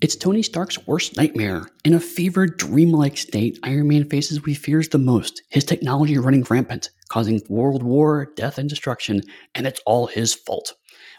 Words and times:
It's 0.00 0.14
Tony 0.14 0.42
Stark's 0.42 0.86
worst 0.86 1.16
nightmare. 1.16 1.66
In 1.84 1.92
a 1.92 1.98
fevered, 1.98 2.56
dreamlike 2.56 3.16
state, 3.16 3.58
Iron 3.64 3.88
Man 3.88 4.08
faces 4.08 4.40
what 4.40 4.48
he 4.48 4.54
fears 4.54 4.88
the 4.88 4.98
most 4.98 5.42
his 5.50 5.64
technology 5.64 6.16
running 6.18 6.46
rampant, 6.48 6.90
causing 7.08 7.42
world 7.48 7.82
war, 7.82 8.32
death, 8.36 8.58
and 8.58 8.68
destruction, 8.68 9.22
and 9.56 9.66
it's 9.66 9.80
all 9.86 10.06
his 10.06 10.34
fault. 10.34 10.74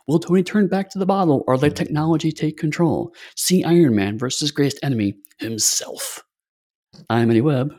Will 0.08 0.18
Tony 0.18 0.44
turn 0.44 0.70
back 0.70 0.90
to 0.92 1.00
the 1.00 1.06
bottle 1.06 1.44
or 1.46 1.58
let 1.58 1.76
technology 1.76 2.32
take 2.32 2.56
control? 2.56 3.14
See 3.36 3.66
Iron 3.66 3.98
Man 3.98 4.18
versus 4.18 4.50
greatest 4.50 4.80
enemy, 4.82 5.16
himself. 5.40 6.24
I'm 7.10 7.30
Eddy 7.30 7.42
Webb. 7.42 7.76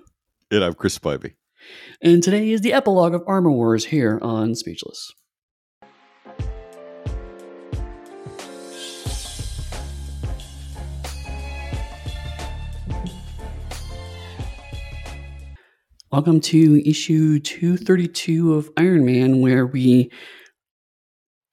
And 0.50 0.62
I'm 0.62 0.74
Chris 0.74 0.98
Spivey. 0.98 1.32
And 2.02 2.22
today 2.22 2.50
is 2.50 2.60
the 2.60 2.74
epilogue 2.74 3.14
of 3.14 3.22
Armor 3.26 3.52
Wars 3.52 3.86
here 3.86 4.18
on 4.20 4.54
Speechless. 4.54 5.14
Welcome 16.12 16.40
to 16.40 16.82
issue 16.84 17.38
232 17.38 18.54
of 18.54 18.68
Iron 18.76 19.04
Man, 19.04 19.40
where 19.40 19.64
we. 19.64 20.10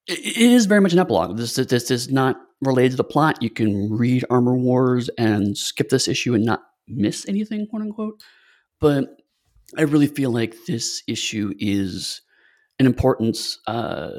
It 0.08 0.36
is 0.36 0.66
very 0.66 0.82
much 0.82 0.94
an 0.94 1.00
epilogue. 1.00 1.38
This, 1.38 1.58
this 1.58 1.92
is 1.92 2.10
not 2.10 2.38
related 2.62 2.92
to 2.92 2.98
the 2.98 3.04
plot. 3.04 3.44
You 3.44 3.52
can 3.52 3.94
read 3.94 4.26
Armor 4.32 4.58
Wars 4.58 5.12
and 5.16 5.56
skip 5.56 5.90
this 5.90 6.08
issue 6.08 6.34
and 6.34 6.44
not 6.44 6.64
miss 6.88 7.30
anything, 7.30 7.68
quote 7.68 7.84
unquote. 7.84 8.24
But 8.82 9.10
I 9.78 9.84
really 9.84 10.08
feel 10.08 10.32
like 10.32 10.56
this 10.66 11.04
issue 11.08 11.54
is 11.60 12.22
an 12.80 12.88
importance 12.88 13.60
uh, 13.68 14.10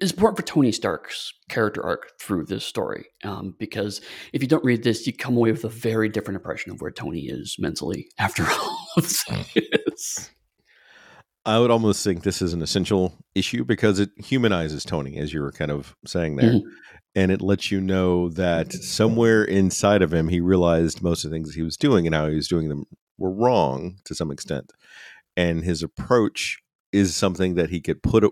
is 0.00 0.10
important 0.10 0.36
for 0.36 0.42
Tony 0.42 0.72
Stark's 0.72 1.32
character 1.48 1.86
arc 1.86 2.18
through 2.20 2.46
this 2.46 2.66
story. 2.66 3.06
Um, 3.22 3.54
because 3.56 4.00
if 4.32 4.42
you 4.42 4.48
don't 4.48 4.64
read 4.64 4.82
this, 4.82 5.06
you 5.06 5.12
come 5.12 5.36
away 5.36 5.52
with 5.52 5.64
a 5.64 5.68
very 5.68 6.08
different 6.08 6.38
impression 6.38 6.72
of 6.72 6.80
where 6.80 6.90
Tony 6.90 7.28
is 7.28 7.54
mentally 7.60 8.08
after 8.18 8.44
all 8.50 8.85
I 11.44 11.58
would 11.60 11.70
almost 11.70 12.02
think 12.02 12.22
this 12.22 12.42
is 12.42 12.52
an 12.52 12.60
essential 12.60 13.14
issue 13.34 13.64
because 13.64 14.00
it 14.00 14.10
humanizes 14.16 14.84
Tony, 14.84 15.16
as 15.18 15.32
you 15.32 15.40
were 15.40 15.52
kind 15.52 15.70
of 15.70 15.94
saying 16.04 16.36
there. 16.36 16.54
Mm-hmm. 16.54 16.68
And 17.14 17.30
it 17.30 17.40
lets 17.40 17.70
you 17.70 17.80
know 17.80 18.28
that 18.30 18.72
somewhere 18.72 19.42
inside 19.44 20.02
of 20.02 20.12
him, 20.12 20.28
he 20.28 20.40
realized 20.40 21.02
most 21.02 21.24
of 21.24 21.30
the 21.30 21.36
things 21.36 21.54
he 21.54 21.62
was 21.62 21.76
doing 21.76 22.04
and 22.06 22.14
how 22.14 22.28
he 22.28 22.34
was 22.34 22.48
doing 22.48 22.68
them 22.68 22.84
were 23.16 23.32
wrong 23.32 24.00
to 24.04 24.14
some 24.14 24.30
extent. 24.30 24.72
And 25.36 25.64
his 25.64 25.82
approach 25.82 26.58
is 26.92 27.16
something 27.16 27.54
that 27.54 27.70
he 27.70 27.80
could 27.80 28.02
put 28.02 28.30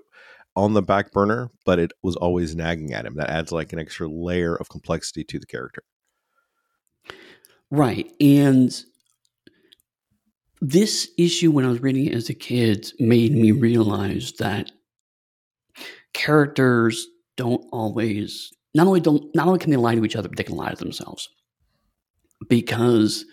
on 0.56 0.74
the 0.74 0.82
back 0.82 1.12
burner, 1.12 1.50
but 1.64 1.78
it 1.78 1.92
was 2.02 2.16
always 2.16 2.54
nagging 2.54 2.92
at 2.92 3.06
him. 3.06 3.14
That 3.14 3.30
adds 3.30 3.52
like 3.52 3.72
an 3.72 3.78
extra 3.78 4.08
layer 4.08 4.54
of 4.54 4.68
complexity 4.68 5.24
to 5.24 5.38
the 5.38 5.46
character. 5.46 5.82
Right. 7.70 8.12
And 8.20 8.84
this 10.66 11.10
issue, 11.18 11.50
when 11.50 11.66
I 11.66 11.68
was 11.68 11.82
reading 11.82 12.06
it 12.06 12.14
as 12.14 12.30
a 12.30 12.34
kid, 12.34 12.90
made 12.98 13.32
me 13.32 13.50
realize 13.50 14.32
that 14.38 14.72
characters 16.14 17.06
don't 17.36 17.66
always 17.70 18.50
not 18.74 18.86
only 18.86 19.00
don't 19.00 19.24
not 19.34 19.46
only 19.46 19.58
can 19.58 19.70
they 19.70 19.76
lie 19.76 19.94
to 19.94 20.04
each 20.04 20.16
other, 20.16 20.28
but 20.28 20.38
they 20.38 20.44
can 20.44 20.56
lie 20.56 20.70
to 20.70 20.76
themselves. 20.76 21.28
Because 22.48 23.26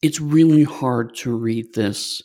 it's 0.00 0.18
really 0.18 0.64
hard 0.64 1.14
to 1.16 1.36
read 1.36 1.74
this 1.74 2.22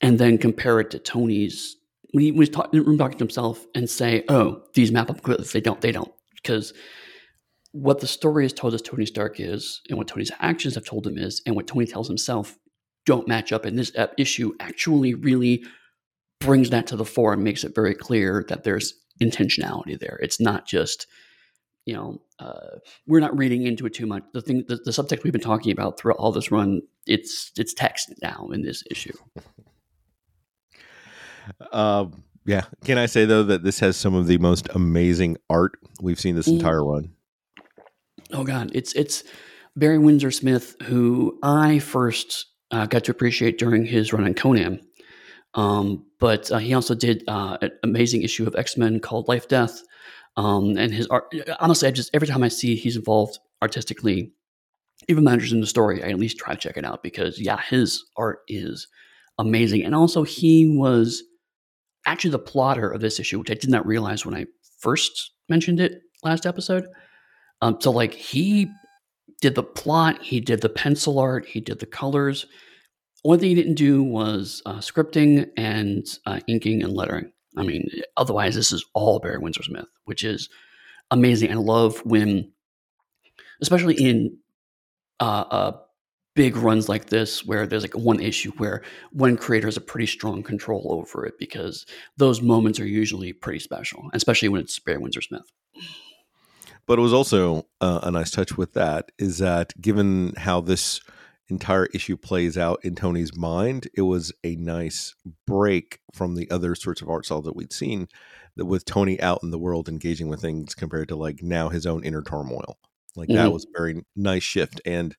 and 0.00 0.18
then 0.18 0.38
compare 0.38 0.80
it 0.80 0.90
to 0.92 0.98
Tony's 0.98 1.76
when 2.12 2.24
he 2.24 2.32
was 2.32 2.48
talking, 2.48 2.82
to 2.82 3.18
himself 3.18 3.66
and 3.74 3.90
say, 3.90 4.24
"Oh, 4.30 4.62
these 4.72 4.90
map 4.90 5.10
up 5.10 5.22
quickly." 5.22 5.44
They 5.44 5.60
don't. 5.60 5.82
They 5.82 5.92
don't 5.92 6.12
because 6.36 6.72
what 7.72 8.00
the 8.00 8.06
story 8.06 8.44
has 8.44 8.54
told 8.54 8.72
us 8.72 8.80
Tony 8.80 9.04
Stark 9.04 9.38
is, 9.38 9.82
and 9.90 9.98
what 9.98 10.08
Tony's 10.08 10.30
actions 10.40 10.76
have 10.76 10.86
told 10.86 11.06
him 11.06 11.18
is, 11.18 11.42
and 11.44 11.54
what 11.54 11.66
Tony 11.66 11.84
tells 11.84 12.08
himself 12.08 12.56
don't 13.06 13.26
match 13.26 13.52
up. 13.52 13.64
And 13.64 13.78
this 13.78 13.92
issue 14.18 14.52
actually 14.60 15.14
really 15.14 15.64
brings 16.40 16.70
that 16.70 16.86
to 16.88 16.96
the 16.96 17.04
fore 17.04 17.32
and 17.32 17.42
makes 17.42 17.64
it 17.64 17.74
very 17.74 17.94
clear 17.94 18.44
that 18.48 18.64
there's 18.64 18.94
intentionality 19.22 19.98
there. 19.98 20.18
It's 20.20 20.40
not 20.40 20.66
just, 20.66 21.06
you 21.86 21.94
know, 21.94 22.20
uh, 22.38 22.78
we're 23.06 23.20
not 23.20 23.36
reading 23.36 23.66
into 23.66 23.86
it 23.86 23.94
too 23.94 24.06
much. 24.06 24.24
The 24.34 24.42
thing, 24.42 24.64
the, 24.68 24.76
the 24.76 24.90
subtext 24.90 25.24
we've 25.24 25.32
been 25.32 25.40
talking 25.40 25.72
about 25.72 25.98
throughout 25.98 26.18
all 26.18 26.32
this 26.32 26.50
run, 26.50 26.82
it's 27.06 27.52
it's 27.56 27.72
text 27.72 28.12
now 28.22 28.48
in 28.52 28.62
this 28.62 28.82
issue. 28.90 29.14
Um, 31.70 32.24
yeah. 32.44 32.62
Can 32.84 32.98
I 32.98 33.06
say 33.06 33.24
though 33.24 33.44
that 33.44 33.62
this 33.62 33.78
has 33.78 33.96
some 33.96 34.14
of 34.14 34.26
the 34.26 34.38
most 34.38 34.68
amazing 34.74 35.36
art 35.48 35.78
we've 36.00 36.18
seen 36.18 36.34
this 36.34 36.48
mm. 36.48 36.54
entire 36.54 36.84
run? 36.84 37.12
Oh 38.32 38.42
God, 38.42 38.70
it's 38.74 38.92
it's 38.94 39.22
Barry 39.76 39.98
Windsor 39.98 40.32
Smith, 40.32 40.74
who 40.82 41.38
I 41.42 41.78
first 41.78 42.46
uh, 42.70 42.86
got 42.86 43.04
to 43.04 43.10
appreciate 43.10 43.58
during 43.58 43.84
his 43.84 44.12
run 44.12 44.24
on 44.24 44.34
Conan. 44.34 44.80
Um, 45.54 46.04
but 46.20 46.50
uh, 46.50 46.58
he 46.58 46.74
also 46.74 46.94
did 46.94 47.24
uh, 47.28 47.58
an 47.62 47.70
amazing 47.82 48.22
issue 48.22 48.46
of 48.46 48.54
X 48.56 48.76
Men 48.76 49.00
called 49.00 49.28
Life 49.28 49.48
Death. 49.48 49.82
Um, 50.36 50.76
and 50.76 50.92
his 50.92 51.06
art, 51.06 51.32
honestly, 51.60 51.88
I 51.88 51.90
just 51.90 52.10
every 52.14 52.28
time 52.28 52.42
I 52.42 52.48
see 52.48 52.76
he's 52.76 52.96
involved 52.96 53.38
artistically, 53.62 54.32
even 55.08 55.24
managers 55.24 55.52
in 55.52 55.60
the 55.60 55.66
story, 55.66 56.02
I 56.02 56.08
at 56.08 56.18
least 56.18 56.38
try 56.38 56.54
to 56.54 56.60
check 56.60 56.76
it 56.76 56.84
out 56.84 57.02
because 57.02 57.40
yeah, 57.40 57.58
his 57.60 58.04
art 58.16 58.40
is 58.48 58.86
amazing. 59.38 59.82
And 59.84 59.94
also, 59.94 60.24
he 60.24 60.66
was 60.76 61.22
actually 62.06 62.30
the 62.30 62.38
plotter 62.38 62.88
of 62.90 63.00
this 63.00 63.18
issue, 63.18 63.38
which 63.38 63.50
I 63.50 63.54
did 63.54 63.70
not 63.70 63.86
realize 63.86 64.26
when 64.26 64.34
I 64.34 64.46
first 64.78 65.32
mentioned 65.48 65.80
it 65.80 66.02
last 66.22 66.46
episode. 66.46 66.86
Um, 67.62 67.78
so 67.80 67.90
like 67.90 68.12
he 68.12 68.68
did 69.40 69.54
the 69.54 69.62
plot, 69.62 70.22
he 70.22 70.40
did 70.40 70.60
the 70.62 70.68
pencil 70.68 71.18
art, 71.18 71.46
he 71.46 71.60
did 71.60 71.78
the 71.78 71.86
colors. 71.86 72.46
One 73.22 73.38
thing 73.38 73.50
he 73.50 73.54
didn't 73.54 73.74
do 73.74 74.02
was 74.02 74.62
uh, 74.66 74.78
scripting 74.78 75.50
and 75.56 76.06
uh, 76.26 76.40
inking 76.46 76.82
and 76.82 76.92
lettering. 76.92 77.32
I 77.56 77.64
mean, 77.64 77.88
otherwise, 78.16 78.54
this 78.54 78.72
is 78.72 78.84
all 78.94 79.18
Barry 79.18 79.38
Windsor 79.38 79.62
Smith, 79.62 79.86
which 80.04 80.22
is 80.22 80.48
amazing. 81.10 81.50
I 81.50 81.54
love 81.54 81.98
when, 82.04 82.52
especially 83.60 83.94
in 83.94 84.38
uh, 85.20 85.44
uh 85.50 85.72
big 86.36 86.54
runs 86.54 86.88
like 86.88 87.06
this 87.06 87.44
where 87.46 87.66
there's 87.66 87.82
like 87.82 87.96
one 87.96 88.20
issue 88.20 88.52
where 88.58 88.82
one 89.10 89.38
creator 89.38 89.66
has 89.66 89.78
a 89.78 89.80
pretty 89.80 90.06
strong 90.06 90.42
control 90.42 90.86
over 90.90 91.24
it 91.24 91.32
because 91.38 91.86
those 92.18 92.42
moments 92.42 92.78
are 92.78 92.86
usually 92.86 93.32
pretty 93.32 93.58
special, 93.58 94.08
especially 94.12 94.48
when 94.48 94.60
it's 94.60 94.78
Barry 94.78 94.98
Windsor 94.98 95.22
Smith. 95.22 95.50
But 96.86 96.98
it 96.98 97.02
was 97.02 97.12
also 97.12 97.66
uh, 97.80 98.00
a 98.02 98.10
nice 98.10 98.30
touch 98.30 98.56
with 98.56 98.74
that 98.74 99.10
is 99.18 99.38
that 99.38 99.72
given 99.80 100.34
how 100.36 100.60
this 100.60 101.00
entire 101.48 101.86
issue 101.86 102.16
plays 102.16 102.56
out 102.56 102.80
in 102.84 102.94
Tony's 102.94 103.36
mind, 103.36 103.88
it 103.94 104.02
was 104.02 104.32
a 104.44 104.56
nice 104.56 105.14
break 105.46 106.00
from 106.12 106.34
the 106.34 106.50
other 106.50 106.74
sorts 106.74 107.02
of 107.02 107.08
art 107.08 107.24
style 107.26 107.42
that 107.42 107.56
we'd 107.56 107.72
seen 107.72 108.08
that 108.56 108.66
with 108.66 108.84
Tony 108.84 109.20
out 109.20 109.40
in 109.42 109.50
the 109.50 109.58
world 109.58 109.88
engaging 109.88 110.28
with 110.28 110.40
things 110.40 110.74
compared 110.74 111.08
to 111.08 111.16
like 111.16 111.42
now 111.42 111.68
his 111.68 111.86
own 111.86 112.04
inner 112.04 112.22
turmoil. 112.22 112.78
Like 113.14 113.28
mm-hmm. 113.28 113.36
that 113.36 113.52
was 113.52 113.64
a 113.64 113.78
very 113.78 114.02
nice 114.14 114.42
shift. 114.42 114.80
And 114.84 115.16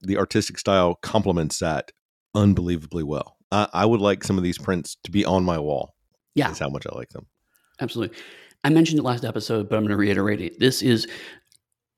the 0.00 0.18
artistic 0.18 0.58
style 0.58 0.94
complements 0.94 1.58
that 1.58 1.92
unbelievably 2.34 3.02
well. 3.02 3.36
I, 3.50 3.68
I 3.72 3.86
would 3.86 4.00
like 4.00 4.24
some 4.24 4.38
of 4.38 4.44
these 4.44 4.58
prints 4.58 4.96
to 5.04 5.10
be 5.10 5.24
on 5.24 5.44
my 5.44 5.58
wall. 5.58 5.94
Yeah, 6.34 6.48
that's 6.48 6.58
how 6.58 6.68
much 6.68 6.86
I 6.90 6.94
like 6.94 7.10
them. 7.10 7.26
Absolutely. 7.80 8.16
I 8.66 8.70
mentioned 8.70 8.98
it 8.98 9.02
last 9.02 9.24
episode, 9.24 9.68
but 9.68 9.76
I'm 9.76 9.82
going 9.82 9.90
to 9.90 9.96
reiterate 9.96 10.40
it. 10.40 10.58
This 10.58 10.82
is 10.82 11.06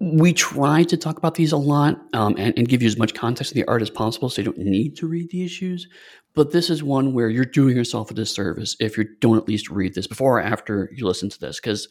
we 0.00 0.32
try 0.32 0.84
to 0.84 0.96
talk 0.96 1.18
about 1.18 1.34
these 1.34 1.50
a 1.50 1.56
lot 1.56 2.00
um, 2.12 2.36
and, 2.38 2.56
and, 2.56 2.68
give 2.68 2.82
you 2.82 2.86
as 2.86 2.96
much 2.96 3.14
context 3.14 3.50
of 3.50 3.56
the 3.56 3.64
art 3.66 3.82
as 3.82 3.90
possible 3.90 4.28
so 4.28 4.40
you 4.40 4.44
don't 4.44 4.58
need 4.58 4.96
to 4.96 5.08
read 5.08 5.28
the 5.30 5.42
issues 5.42 5.88
but 6.34 6.52
this 6.52 6.70
is 6.70 6.84
one 6.84 7.14
where 7.14 7.28
you're 7.28 7.44
doing 7.44 7.76
yourself 7.76 8.08
a 8.08 8.14
disservice 8.14 8.76
if 8.78 8.96
you 8.96 9.04
don't 9.18 9.38
at 9.38 9.48
least 9.48 9.68
read 9.70 9.94
this 9.94 10.06
before 10.06 10.38
or 10.38 10.40
after 10.40 10.88
you 10.94 11.04
listen 11.04 11.28
to 11.28 11.40
this 11.40 11.58
because 11.58 11.88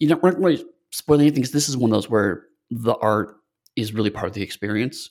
you 0.00 0.08
don't 0.08 0.20
really 0.24 0.64
spoil 0.90 1.20
anything 1.20 1.36
because 1.36 1.52
this 1.52 1.68
is 1.68 1.76
one 1.76 1.92
of 1.92 1.94
those 1.94 2.10
where 2.10 2.46
the 2.72 2.96
art 2.96 3.36
is 3.76 3.94
really 3.94 4.10
part 4.10 4.26
of 4.26 4.32
the 4.32 4.42
experience 4.42 5.10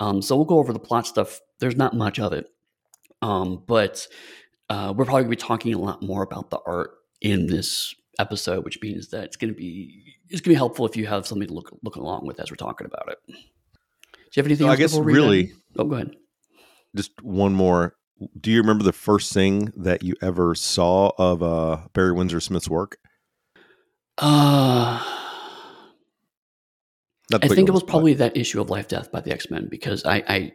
um, 0.00 0.20
so 0.20 0.34
we'll 0.34 0.46
go 0.46 0.58
over 0.58 0.72
the 0.72 0.78
plot 0.78 1.06
stuff. 1.06 1.40
There's 1.60 1.76
not 1.76 1.94
much 1.94 2.18
of 2.18 2.32
it, 2.32 2.46
um, 3.20 3.62
but 3.66 4.06
uh, 4.70 4.94
we're 4.96 5.04
probably 5.04 5.24
going 5.24 5.36
to 5.36 5.44
be 5.44 5.48
talking 5.48 5.74
a 5.74 5.78
lot 5.78 6.02
more 6.02 6.22
about 6.22 6.50
the 6.50 6.58
art 6.66 6.92
in 7.20 7.46
this 7.46 7.94
episode, 8.20 8.64
which 8.64 8.80
means 8.80 9.08
that 9.08 9.24
it's 9.24 9.36
going 9.36 9.52
to 9.52 9.56
be 9.56 10.16
it's 10.28 10.40
going 10.40 10.50
to 10.50 10.50
be 10.50 10.54
helpful 10.54 10.86
if 10.86 10.96
you 10.96 11.06
have 11.06 11.26
something 11.26 11.48
to 11.48 11.54
look 11.54 11.76
look 11.82 11.96
along 11.96 12.26
with 12.26 12.38
as 12.40 12.50
we're 12.50 12.56
talking 12.56 12.86
about 12.86 13.08
it. 13.08 13.18
Do 13.26 13.34
you 13.34 13.38
have 14.36 14.46
anything? 14.46 14.66
So 14.66 14.72
I 14.72 14.76
guess 14.76 14.96
really. 14.96 15.52
Oh, 15.76 15.84
go 15.84 15.94
ahead. 15.94 16.16
Just 16.94 17.22
one 17.22 17.54
more. 17.54 17.96
Do 18.38 18.50
you 18.50 18.60
remember 18.60 18.84
the 18.84 18.92
first 18.92 19.32
thing 19.32 19.72
that 19.76 20.02
you 20.02 20.14
ever 20.20 20.54
saw 20.54 21.10
of 21.16 21.42
uh, 21.42 21.88
Barry 21.94 22.12
Windsor 22.12 22.40
Smith's 22.40 22.68
work? 22.68 22.98
Uh 24.18 25.02
I 27.32 27.48
think 27.48 27.68
it 27.68 27.72
was 27.72 27.82
probably 27.82 28.14
that 28.14 28.36
issue 28.36 28.60
of 28.60 28.70
Life 28.70 28.88
Death 28.88 29.12
by 29.12 29.20
the 29.20 29.32
X 29.32 29.50
Men 29.50 29.68
because 29.70 30.04
I, 30.04 30.22
I, 30.28 30.52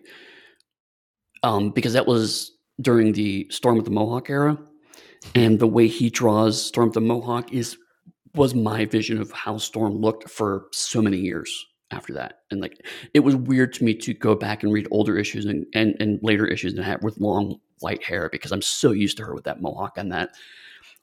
um, 1.43 1.71
because 1.71 1.93
that 1.93 2.05
was 2.05 2.51
during 2.81 3.13
the 3.13 3.47
Storm 3.49 3.79
of 3.79 3.85
the 3.85 3.91
Mohawk 3.91 4.29
era, 4.29 4.57
and 5.33 5.59
the 5.59 5.67
way 5.67 5.87
he 5.87 6.09
draws 6.09 6.63
Storm 6.63 6.91
the 6.91 7.01
Mohawk 7.01 7.53
is 7.53 7.77
was 8.35 8.53
my 8.53 8.85
vision 8.85 9.21
of 9.21 9.31
how 9.31 9.57
Storm 9.57 10.01
looked 10.01 10.29
for 10.29 10.67
so 10.71 11.01
many 11.01 11.17
years 11.17 11.65
after 11.91 12.13
that. 12.13 12.39
And 12.51 12.61
like 12.61 12.85
it 13.13 13.21
was 13.21 13.35
weird 13.35 13.73
to 13.73 13.83
me 13.83 13.93
to 13.95 14.13
go 14.13 14.35
back 14.35 14.63
and 14.63 14.73
read 14.73 14.87
older 14.91 15.17
issues 15.17 15.45
and, 15.45 15.65
and, 15.73 15.95
and 15.99 16.19
later 16.21 16.45
issues 16.45 16.73
and 16.73 16.83
have 16.83 17.03
with 17.03 17.19
long 17.19 17.59
white 17.79 18.03
hair 18.03 18.29
because 18.31 18.51
I'm 18.51 18.61
so 18.61 18.91
used 18.91 19.17
to 19.17 19.23
her 19.23 19.33
with 19.33 19.45
that 19.45 19.61
mohawk 19.61 19.97
and 19.97 20.11
that 20.11 20.31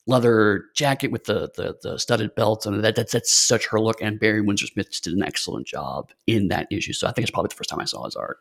leather 0.06 0.64
jacket 0.74 1.12
with 1.12 1.24
the 1.24 1.50
the, 1.54 1.76
the 1.82 1.98
studded 1.98 2.34
belt 2.34 2.66
and 2.66 2.82
that 2.82 2.96
that's 2.96 3.12
that's 3.12 3.32
such 3.32 3.66
her 3.68 3.80
look. 3.80 4.00
And 4.02 4.20
Barry 4.20 4.40
Windsor 4.40 4.66
Smith 4.66 4.90
just 4.90 5.04
did 5.04 5.14
an 5.14 5.22
excellent 5.22 5.66
job 5.66 6.10
in 6.26 6.48
that 6.48 6.66
issue. 6.70 6.92
So 6.92 7.06
I 7.06 7.12
think 7.12 7.24
it's 7.24 7.30
probably 7.30 7.48
the 7.48 7.54
first 7.54 7.70
time 7.70 7.80
I 7.80 7.84
saw 7.84 8.04
his 8.04 8.16
art. 8.16 8.38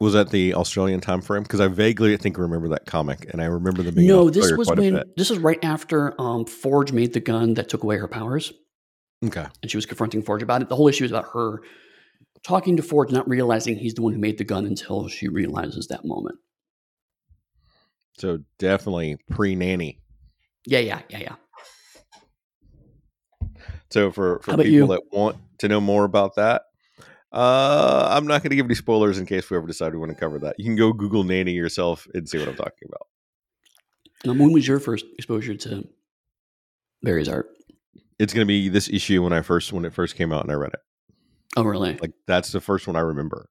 Was 0.00 0.12
that 0.12 0.30
the 0.30 0.54
Australian 0.54 1.00
time 1.00 1.20
frame? 1.20 1.42
Because 1.42 1.60
I 1.60 1.66
vaguely 1.66 2.16
think 2.16 2.38
remember 2.38 2.68
that 2.68 2.86
comic, 2.86 3.26
and 3.32 3.42
I 3.42 3.46
remember 3.46 3.82
the 3.82 3.90
being 3.90 4.06
no. 4.06 4.30
This 4.30 4.52
was 4.52 4.68
when 4.68 5.02
this 5.16 5.28
was 5.28 5.40
right 5.40 5.58
after 5.64 6.14
um, 6.20 6.44
Forge 6.44 6.92
made 6.92 7.14
the 7.14 7.20
gun 7.20 7.54
that 7.54 7.68
took 7.68 7.82
away 7.82 7.96
her 7.96 8.06
powers. 8.06 8.52
Okay, 9.24 9.44
and 9.60 9.70
she 9.70 9.76
was 9.76 9.86
confronting 9.86 10.22
Forge 10.22 10.42
about 10.42 10.62
it. 10.62 10.68
The 10.68 10.76
whole 10.76 10.86
issue 10.86 11.02
was 11.02 11.10
about 11.10 11.26
her 11.32 11.62
talking 12.44 12.76
to 12.76 12.82
Forge, 12.82 13.10
not 13.10 13.28
realizing 13.28 13.76
he's 13.76 13.94
the 13.94 14.02
one 14.02 14.12
who 14.12 14.20
made 14.20 14.38
the 14.38 14.44
gun 14.44 14.66
until 14.66 15.08
she 15.08 15.26
realizes 15.26 15.88
that 15.88 16.04
moment. 16.04 16.38
So 18.18 18.40
definitely 18.58 19.16
pre 19.30 19.56
nanny. 19.56 20.00
Yeah, 20.66 20.80
yeah, 20.80 21.02
yeah, 21.08 21.18
yeah. 21.18 21.34
So 23.90 24.10
for 24.10 24.40
for 24.40 24.52
people 24.52 24.66
you? 24.66 24.86
that 24.88 25.02
want 25.12 25.38
to 25.58 25.68
know 25.68 25.80
more 25.80 26.04
about 26.04 26.36
that, 26.36 26.62
uh, 27.32 28.08
I'm 28.10 28.26
not 28.26 28.42
going 28.42 28.50
to 28.50 28.56
give 28.56 28.66
any 28.66 28.74
spoilers 28.74 29.18
in 29.18 29.26
case 29.26 29.50
we 29.50 29.56
ever 29.56 29.66
decide 29.66 29.92
we 29.92 29.98
want 29.98 30.12
to 30.12 30.18
cover 30.18 30.38
that. 30.40 30.58
You 30.58 30.64
can 30.64 30.76
go 30.76 30.92
Google 30.92 31.24
Nanny 31.24 31.52
yourself 31.52 32.06
and 32.14 32.28
see 32.28 32.38
what 32.38 32.48
I'm 32.48 32.56
talking 32.56 32.88
about. 32.88 33.06
Um, 34.26 34.38
when 34.38 34.52
was 34.52 34.66
your 34.66 34.80
first 34.80 35.04
exposure 35.14 35.54
to 35.54 35.86
Barry's 37.02 37.28
art? 37.28 37.50
It's 38.18 38.32
going 38.32 38.44
to 38.44 38.48
be 38.48 38.68
this 38.68 38.88
issue 38.88 39.22
when 39.22 39.32
I 39.32 39.42
first 39.42 39.72
when 39.72 39.84
it 39.84 39.94
first 39.94 40.16
came 40.16 40.32
out 40.32 40.42
and 40.42 40.50
I 40.50 40.54
read 40.54 40.72
it. 40.72 40.80
Oh, 41.56 41.62
really? 41.62 41.96
Like 41.96 42.12
that's 42.26 42.50
the 42.50 42.60
first 42.60 42.86
one 42.86 42.96
I 42.96 43.00
remember. 43.00 43.48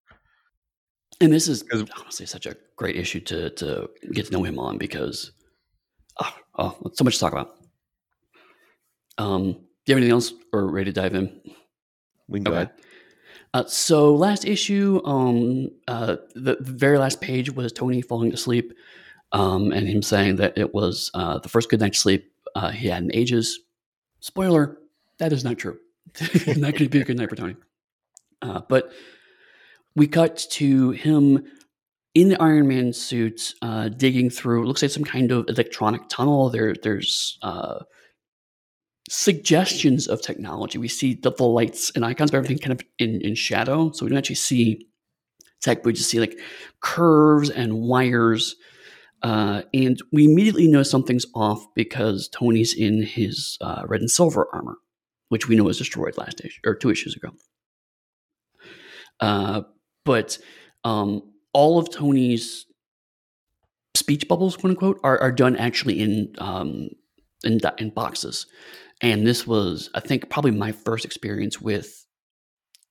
And 1.21 1.31
this 1.31 1.47
is 1.47 1.63
honestly 1.71 2.25
such 2.25 2.45
a 2.45 2.55
great 2.75 2.95
issue 2.95 3.19
to 3.21 3.49
to 3.51 3.89
get 4.11 4.27
to 4.27 4.31
know 4.33 4.43
him 4.43 4.59
on 4.59 4.77
because 4.77 5.31
oh, 6.19 6.35
oh 6.57 6.91
so 6.93 7.03
much 7.03 7.15
to 7.15 7.19
talk 7.19 7.31
about. 7.31 7.55
Um, 9.17 9.53
do 9.53 9.57
you 9.87 9.95
have 9.95 9.97
anything 9.97 10.11
else 10.11 10.33
or 10.51 10.67
ready 10.67 10.91
to 10.91 11.01
dive 11.01 11.15
in? 11.15 11.41
We 12.27 12.39
can 12.39 12.43
go 12.43 12.51
okay. 12.51 12.63
ahead. 12.63 12.71
Uh, 13.57 13.65
so 13.65 14.13
last 14.13 14.45
issue, 14.45 15.01
um, 15.03 15.71
uh, 15.87 16.17
the, 16.35 16.57
very 16.59 16.99
last 16.99 17.21
page 17.21 17.51
was 17.51 17.73
Tony 17.73 18.03
falling 18.03 18.31
asleep, 18.31 18.71
um, 19.31 19.71
and 19.71 19.87
him 19.87 20.03
saying 20.03 20.35
that 20.35 20.55
it 20.55 20.75
was 20.75 21.09
uh, 21.15 21.39
the 21.39 21.49
first 21.49 21.67
good 21.67 21.79
night's 21.79 21.97
sleep 21.97 22.31
uh, 22.53 22.69
he 22.69 22.87
had 22.87 23.01
in 23.01 23.15
ages. 23.15 23.61
Spoiler: 24.19 24.77
that 25.17 25.33
is 25.33 25.43
not 25.43 25.57
true. 25.57 25.79
not 26.45 26.59
going 26.59 26.73
to 26.75 26.89
be 26.89 27.01
a 27.01 27.03
good 27.03 27.17
night 27.17 27.31
for 27.31 27.35
Tony. 27.35 27.55
Uh, 28.43 28.61
but 28.69 28.91
we 29.95 30.05
cut 30.05 30.37
to 30.51 30.91
him 30.91 31.43
in 32.13 32.29
the 32.29 32.39
Iron 32.39 32.67
Man 32.67 32.93
suit, 32.93 33.55
digging 33.97 34.29
through. 34.29 34.67
Looks 34.67 34.83
like 34.83 34.91
some 34.91 35.03
kind 35.03 35.31
of 35.31 35.49
electronic 35.49 36.09
tunnel. 36.09 36.51
There, 36.51 36.75
there's 36.83 37.39
suggestions 39.09 40.07
of 40.07 40.21
technology. 40.21 40.77
We 40.77 40.87
see 40.87 41.13
the, 41.15 41.31
the 41.31 41.45
lights 41.45 41.91
and 41.95 42.03
icons, 42.03 42.31
but 42.31 42.37
everything 42.37 42.59
kind 42.59 42.73
of 42.73 42.85
in, 42.99 43.21
in 43.21 43.35
shadow. 43.35 43.91
So 43.91 44.05
we 44.05 44.09
don't 44.09 44.17
actually 44.17 44.35
see 44.35 44.87
tech, 45.61 45.85
we 45.85 45.93
just 45.93 46.09
see 46.09 46.19
like 46.19 46.37
curves 46.81 47.49
and 47.49 47.81
wires. 47.81 48.55
Uh, 49.23 49.63
and 49.73 49.99
we 50.11 50.25
immediately 50.25 50.67
know 50.67 50.83
something's 50.83 51.25
off 51.33 51.65
because 51.73 52.29
Tony's 52.29 52.73
in 52.73 53.01
his 53.01 53.57
uh, 53.61 53.83
red 53.87 54.01
and 54.01 54.11
silver 54.11 54.47
armor, 54.53 54.77
which 55.29 55.47
we 55.47 55.55
know 55.55 55.63
was 55.63 55.77
destroyed 55.77 56.17
last 56.17 56.41
issue 56.41 56.61
or 56.65 56.75
two 56.75 56.91
issues 56.91 57.15
ago. 57.15 57.29
Uh, 59.19 59.61
but 60.05 60.37
um, 60.83 61.21
all 61.53 61.79
of 61.79 61.91
Tony's 61.91 62.65
speech 63.95 64.27
bubbles, 64.27 64.55
quote 64.55 64.71
unquote, 64.71 64.99
are, 65.03 65.19
are 65.19 65.31
done 65.31 65.55
actually 65.55 65.99
in 65.99 66.33
um, 66.37 66.89
in, 67.43 67.59
in 67.79 67.89
boxes. 67.89 68.45
And 69.01 69.27
this 69.27 69.45
was, 69.45 69.89
I 69.93 69.99
think, 69.99 70.29
probably 70.29 70.51
my 70.51 70.71
first 70.71 71.05
experience 71.05 71.61
with 71.61 72.05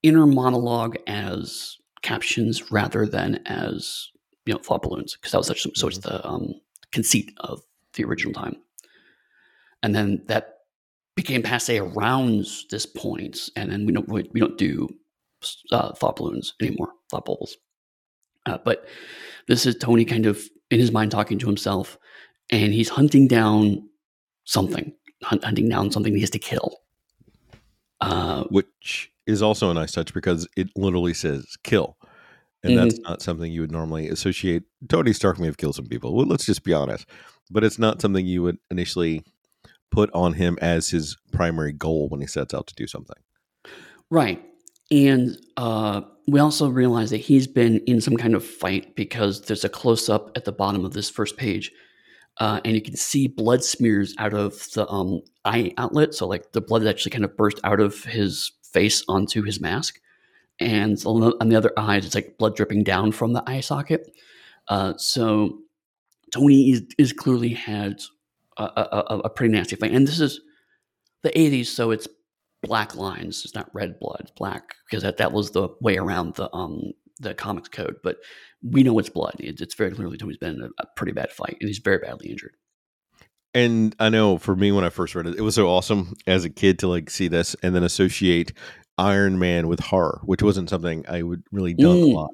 inner 0.03 0.25
monologue 0.25 0.97
as 1.07 1.77
captions 2.01 2.71
rather 2.71 3.05
than 3.05 3.41
as 3.47 4.09
you 4.45 4.53
know 4.53 4.59
thought 4.59 4.83
balloons 4.83 5.15
because 5.15 5.31
that 5.31 5.39
was 5.39 5.47
such 5.47 5.67
so 5.75 5.87
it's 5.87 5.97
mm-hmm. 5.97 6.09
the 6.09 6.27
um, 6.27 6.53
conceit 6.91 7.31
of 7.37 7.61
the 7.93 8.03
original 8.05 8.33
time, 8.33 8.55
and 9.83 9.93
then 9.95 10.21
that 10.27 10.59
became 11.15 11.41
passe 11.41 11.77
around 11.77 12.45
this 12.69 12.85
point, 12.85 13.49
and 13.55 13.71
then 13.71 13.85
we 13.85 13.91
don't 13.91 14.07
we 14.07 14.39
don't 14.39 14.57
do 14.57 14.87
uh, 15.71 15.93
thought 15.93 16.15
balloons 16.15 16.53
anymore, 16.61 16.89
thought 17.11 17.25
bubbles. 17.25 17.57
Uh, 18.45 18.57
but 18.63 18.85
this 19.47 19.65
is 19.65 19.75
Tony 19.75 20.05
kind 20.05 20.25
of 20.25 20.41
in 20.71 20.79
his 20.79 20.91
mind 20.91 21.11
talking 21.11 21.39
to 21.39 21.47
himself, 21.47 21.97
and 22.49 22.73
he's 22.73 22.89
hunting 22.89 23.27
down 23.27 23.89
something 24.45 24.93
hunting 25.23 25.69
down 25.69 25.91
something 25.91 26.13
he 26.13 26.21
has 26.21 26.29
to 26.31 26.39
kill. 26.39 26.81
Uh, 28.01 28.43
Which 28.45 29.11
is 29.25 29.41
also 29.41 29.69
a 29.71 29.73
nice 29.73 29.91
touch 29.91 30.13
because 30.13 30.47
it 30.55 30.69
literally 30.75 31.13
says 31.13 31.57
kill. 31.63 31.97
And 32.63 32.73
mm-hmm. 32.73 32.83
that's 32.83 32.99
not 32.99 33.21
something 33.21 33.51
you 33.51 33.61
would 33.61 33.71
normally 33.71 34.07
associate. 34.09 34.63
Tony 34.89 35.13
Stark 35.13 35.39
may 35.39 35.45
have 35.45 35.57
killed 35.57 35.75
some 35.75 35.87
people. 35.87 36.15
Well, 36.15 36.25
let's 36.25 36.45
just 36.45 36.63
be 36.63 36.73
honest. 36.73 37.07
But 37.49 37.63
it's 37.63 37.79
not 37.79 38.01
something 38.01 38.25
you 38.25 38.43
would 38.43 38.57
initially 38.71 39.23
put 39.91 40.09
on 40.13 40.33
him 40.33 40.57
as 40.61 40.89
his 40.89 41.17
primary 41.31 41.71
goal 41.71 42.09
when 42.09 42.19
he 42.19 42.27
sets 42.27 42.53
out 42.53 42.67
to 42.67 42.75
do 42.75 42.87
something. 42.87 43.17
Right. 44.09 44.43
And 44.91 45.37
uh, 45.55 46.01
we 46.27 46.39
also 46.39 46.69
realize 46.69 47.09
that 47.11 47.17
he's 47.17 47.47
been 47.47 47.79
in 47.81 48.01
some 48.01 48.17
kind 48.17 48.35
of 48.35 48.45
fight 48.45 48.95
because 48.95 49.43
there's 49.43 49.65
a 49.65 49.69
close 49.69 50.09
up 50.09 50.31
at 50.35 50.45
the 50.45 50.51
bottom 50.51 50.85
of 50.85 50.93
this 50.93 51.09
first 51.09 51.37
page 51.37 51.71
uh, 52.39 52.61
and 52.63 52.75
you 52.75 52.81
can 52.81 52.95
see 52.95 53.27
blood 53.27 53.63
smears 53.63 54.13
out 54.17 54.33
of 54.33 54.71
the 54.73 54.87
um, 54.89 55.21
eye 55.45 55.73
outlet. 55.77 56.13
So, 56.13 56.27
like 56.27 56.51
the 56.51 56.61
blood 56.61 56.85
actually 56.85 57.11
kind 57.11 57.25
of 57.25 57.35
burst 57.35 57.59
out 57.63 57.79
of 57.79 58.03
his 58.03 58.51
face 58.71 59.03
onto 59.07 59.41
his 59.41 59.59
mask, 59.59 59.99
and 60.59 61.01
on 61.05 61.49
the 61.49 61.55
other 61.55 61.71
eye, 61.77 61.97
it's 61.97 62.15
like 62.15 62.37
blood 62.37 62.55
dripping 62.55 62.83
down 62.83 63.11
from 63.11 63.33
the 63.33 63.43
eye 63.47 63.61
socket. 63.61 64.11
Uh, 64.67 64.93
so, 64.97 65.59
Tony 66.31 66.71
is, 66.71 66.83
is 66.97 67.13
clearly 67.13 67.49
had 67.49 68.01
a, 68.57 68.63
a, 68.63 69.21
a, 69.25 69.29
pretty 69.29 69.53
nasty 69.53 69.75
fight, 69.75 69.91
and 69.91 70.07
this 70.07 70.19
is 70.19 70.39
the 71.23 71.29
'80s, 71.29 71.67
so 71.67 71.89
it's 71.89 72.07
black 72.61 72.95
lines. 72.95 73.43
It's 73.45 73.55
not 73.55 73.73
red 73.73 73.99
blood; 73.99 74.21
it's 74.21 74.31
black 74.31 74.75
because 74.85 75.03
that, 75.03 75.17
that 75.17 75.31
was 75.31 75.51
the 75.51 75.69
way 75.81 75.97
around 75.97 76.35
the 76.35 76.53
um, 76.55 76.91
the 77.19 77.33
comics 77.33 77.69
code. 77.69 77.95
But 78.03 78.17
we 78.61 78.83
know 78.83 78.97
it's 78.99 79.09
blood. 79.09 79.35
It's, 79.39 79.61
it's 79.61 79.75
very 79.75 79.91
clearly 79.91 80.17
Tony's 80.17 80.37
been 80.37 80.55
in 80.55 80.61
a, 80.61 80.69
a 80.79 80.85
pretty 80.95 81.11
bad 81.11 81.31
fight, 81.31 81.57
and 81.59 81.67
he's 81.67 81.79
very 81.79 81.99
badly 81.99 82.29
injured. 82.29 82.55
And 83.53 83.95
I 83.99 84.09
know 84.09 84.37
for 84.37 84.55
me 84.55 84.71
when 84.71 84.83
I 84.83 84.89
first 84.89 85.15
read 85.15 85.25
it, 85.25 85.35
it 85.35 85.41
was 85.41 85.55
so 85.55 85.67
awesome 85.67 86.15
as 86.27 86.45
a 86.45 86.49
kid 86.49 86.79
to 86.79 86.87
like 86.87 87.09
see 87.09 87.27
this 87.27 87.55
and 87.63 87.73
then 87.73 87.83
associate 87.83 88.53
Iron 88.97 89.39
Man 89.39 89.67
with 89.67 89.79
horror, 89.79 90.21
which 90.25 90.43
wasn't 90.43 90.69
something 90.69 91.05
I 91.07 91.23
would 91.23 91.43
really 91.51 91.73
done 91.73 91.97
mm. 91.97 92.11
a 92.11 92.15
lot. 92.15 92.31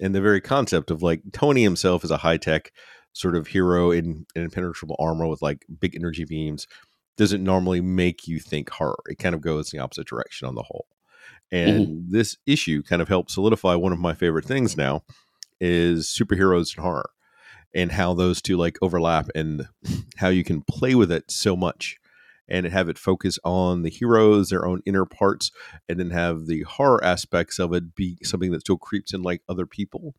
And 0.00 0.14
the 0.14 0.20
very 0.20 0.40
concept 0.40 0.90
of 0.90 1.02
like 1.02 1.22
Tony 1.32 1.62
himself 1.62 2.04
is 2.04 2.10
a 2.10 2.16
high 2.16 2.36
tech 2.36 2.72
sort 3.12 3.36
of 3.36 3.46
hero 3.46 3.90
in, 3.90 4.26
in 4.34 4.42
impenetrable 4.42 4.96
armor 4.98 5.26
with 5.26 5.40
like 5.40 5.64
big 5.80 5.94
energy 5.94 6.24
beams 6.24 6.66
doesn't 7.16 7.42
normally 7.42 7.80
make 7.80 8.28
you 8.28 8.38
think 8.38 8.68
horror. 8.68 9.02
It 9.06 9.18
kind 9.18 9.34
of 9.34 9.40
goes 9.40 9.70
the 9.70 9.78
opposite 9.78 10.06
direction 10.06 10.48
on 10.48 10.54
the 10.54 10.62
whole. 10.62 10.86
And 11.50 11.86
mm. 11.86 12.04
this 12.08 12.36
issue 12.46 12.82
kind 12.82 13.00
of 13.00 13.08
helps 13.08 13.34
solidify 13.34 13.74
one 13.76 13.92
of 13.92 13.98
my 13.98 14.14
favorite 14.14 14.44
things 14.44 14.76
now, 14.76 15.04
is 15.60 16.06
superheroes 16.06 16.74
and 16.76 16.84
horror 16.84 17.10
and 17.74 17.92
how 17.92 18.14
those 18.14 18.40
two 18.40 18.56
like 18.56 18.78
overlap 18.80 19.28
and 19.34 19.66
how 20.16 20.28
you 20.28 20.44
can 20.44 20.62
play 20.62 20.94
with 20.94 21.12
it 21.12 21.30
so 21.30 21.56
much 21.56 21.98
and 22.48 22.66
have 22.66 22.88
it 22.88 22.98
focus 22.98 23.38
on 23.44 23.82
the 23.82 23.90
heroes, 23.90 24.48
their 24.48 24.66
own 24.66 24.80
inner 24.86 25.04
parts, 25.04 25.50
and 25.88 25.98
then 25.98 26.10
have 26.10 26.46
the 26.46 26.62
horror 26.62 27.02
aspects 27.04 27.58
of 27.58 27.72
it 27.72 27.94
be 27.94 28.16
something 28.22 28.52
that 28.52 28.60
still 28.60 28.76
creeps 28.76 29.12
in 29.12 29.22
like 29.22 29.42
other 29.48 29.66
people. 29.66 30.14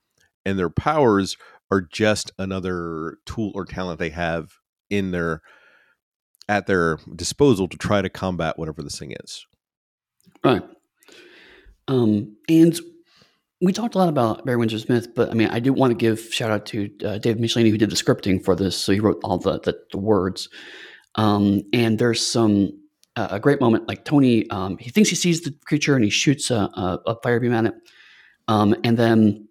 And 0.45 0.59
their 0.59 0.69
powers 0.69 1.37
are 1.71 1.81
just 1.81 2.31
another 2.37 3.17
tool 3.25 3.51
or 3.55 3.65
talent 3.65 3.99
they 3.99 4.09
have 4.09 4.51
in 4.89 5.11
their 5.11 5.41
at 6.49 6.67
their 6.67 6.97
disposal 7.13 7.67
to 7.67 7.77
try 7.77 8.01
to 8.01 8.09
combat 8.09 8.57
whatever 8.57 8.81
this 8.81 8.97
thing 8.97 9.13
is. 9.21 9.45
Right. 10.43 10.63
Um, 11.89 12.37
and 12.47 12.79
we 13.61 13.73
talked 13.73 13.95
a 13.95 13.97
lot 13.97 14.09
about 14.09 14.45
Barry 14.45 14.57
Windsor 14.57 14.79
Smith, 14.79 15.15
but 15.15 15.31
I 15.31 15.33
mean, 15.33 15.49
I 15.49 15.59
do 15.59 15.73
want 15.73 15.91
to 15.91 15.95
give 15.95 16.19
shout 16.33 16.51
out 16.51 16.65
to 16.67 16.89
uh, 17.03 17.17
David 17.17 17.41
Michelinie 17.41 17.71
who 17.71 17.77
did 17.77 17.89
the 17.89 17.95
scripting 17.95 18.43
for 18.43 18.55
this. 18.55 18.77
So 18.77 18.91
he 18.91 18.99
wrote 18.99 19.19
all 19.23 19.37
the 19.37 19.59
the, 19.59 19.77
the 19.91 19.97
words. 19.97 20.49
Um, 21.15 21.63
and 21.73 21.97
there's 21.97 22.25
some 22.25 22.71
uh, 23.15 23.29
a 23.31 23.39
great 23.39 23.59
moment 23.59 23.87
like 23.87 24.05
Tony. 24.05 24.47
Um, 24.51 24.77
he 24.77 24.91
thinks 24.91 25.09
he 25.09 25.15
sees 25.15 25.41
the 25.41 25.55
creature 25.65 25.95
and 25.95 26.03
he 26.03 26.11
shoots 26.11 26.51
a, 26.51 26.55
a, 26.55 26.99
a 27.07 27.15
fire 27.23 27.39
beam 27.39 27.53
at 27.53 27.65
it. 27.65 27.73
Um, 28.47 28.75
and 28.83 28.97
then 28.97 29.47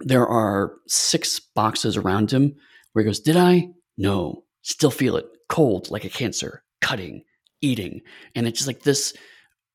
there 0.00 0.26
are 0.26 0.72
six 0.86 1.38
boxes 1.38 1.96
around 1.98 2.30
him 2.30 2.54
where 2.92 3.04
he 3.04 3.08
goes, 3.08 3.20
"Did 3.20 3.36
I? 3.36 3.68
No. 3.98 4.44
Still 4.62 4.90
feel 4.90 5.16
it. 5.16 5.26
Cold 5.48 5.90
like 5.90 6.04
a 6.04 6.10
cancer. 6.10 6.62
Cutting. 6.80 7.24
eating. 7.60 8.00
And 8.34 8.46
it's 8.46 8.58
just 8.58 8.66
like 8.66 8.82
this 8.82 9.14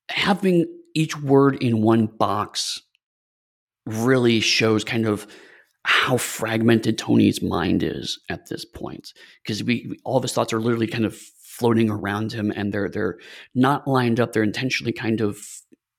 having 0.08 0.66
each 0.94 1.20
word 1.20 1.62
in 1.62 1.82
one 1.82 2.06
box 2.06 2.80
really 3.86 4.40
shows 4.40 4.84
kind 4.84 5.06
of 5.06 5.26
how 5.84 6.16
fragmented 6.16 6.98
Tony's 6.98 7.40
mind 7.40 7.82
is 7.82 8.18
at 8.28 8.48
this 8.48 8.64
point. 8.64 9.12
Because 9.42 9.62
we, 9.62 9.86
we, 9.88 9.98
all 10.04 10.16
of 10.16 10.22
his 10.24 10.32
thoughts 10.32 10.52
are 10.52 10.60
literally 10.60 10.88
kind 10.88 11.04
of 11.04 11.16
floating 11.16 11.88
around 11.88 12.32
him 12.32 12.52
and 12.54 12.72
they're 12.72 12.88
they're 12.88 13.18
not 13.54 13.86
lined 13.86 14.20
up. 14.20 14.32
They're 14.32 14.42
intentionally 14.42 14.92
kind 14.92 15.20
of 15.20 15.38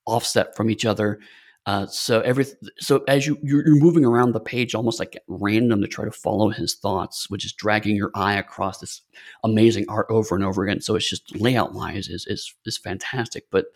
offset 0.06 0.54
from 0.56 0.70
each 0.70 0.84
other. 0.84 1.18
Uh, 1.66 1.86
so 1.86 2.20
every 2.20 2.46
so 2.78 3.02
as 3.08 3.26
you 3.26 3.38
you're, 3.42 3.66
you're, 3.66 3.76
moving 3.76 4.04
around 4.04 4.32
the 4.32 4.40
page 4.40 4.74
almost 4.74 4.98
like 4.98 5.18
random 5.26 5.82
to 5.82 5.86
try 5.86 6.04
to 6.04 6.10
follow 6.10 6.48
his 6.48 6.74
thoughts 6.76 7.28
which 7.28 7.44
is 7.44 7.52
dragging 7.52 7.94
your 7.94 8.10
eye 8.14 8.36
across 8.36 8.78
this 8.78 9.02
amazing 9.44 9.84
art 9.88 10.06
over 10.08 10.34
and 10.34 10.44
over 10.44 10.62
again. 10.64 10.80
So 10.80 10.96
it's 10.96 11.10
just 11.10 11.38
layout 11.38 11.74
wise 11.74 12.08
is 12.08 12.26
is 12.26 12.54
is 12.64 12.78
fantastic 12.78 13.46
but 13.50 13.66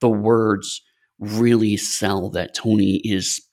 the 0.00 0.08
words 0.08 0.82
really 1.18 1.76
sell 1.76 2.30
that 2.30 2.54
Tony 2.54 2.96
is 3.04 3.45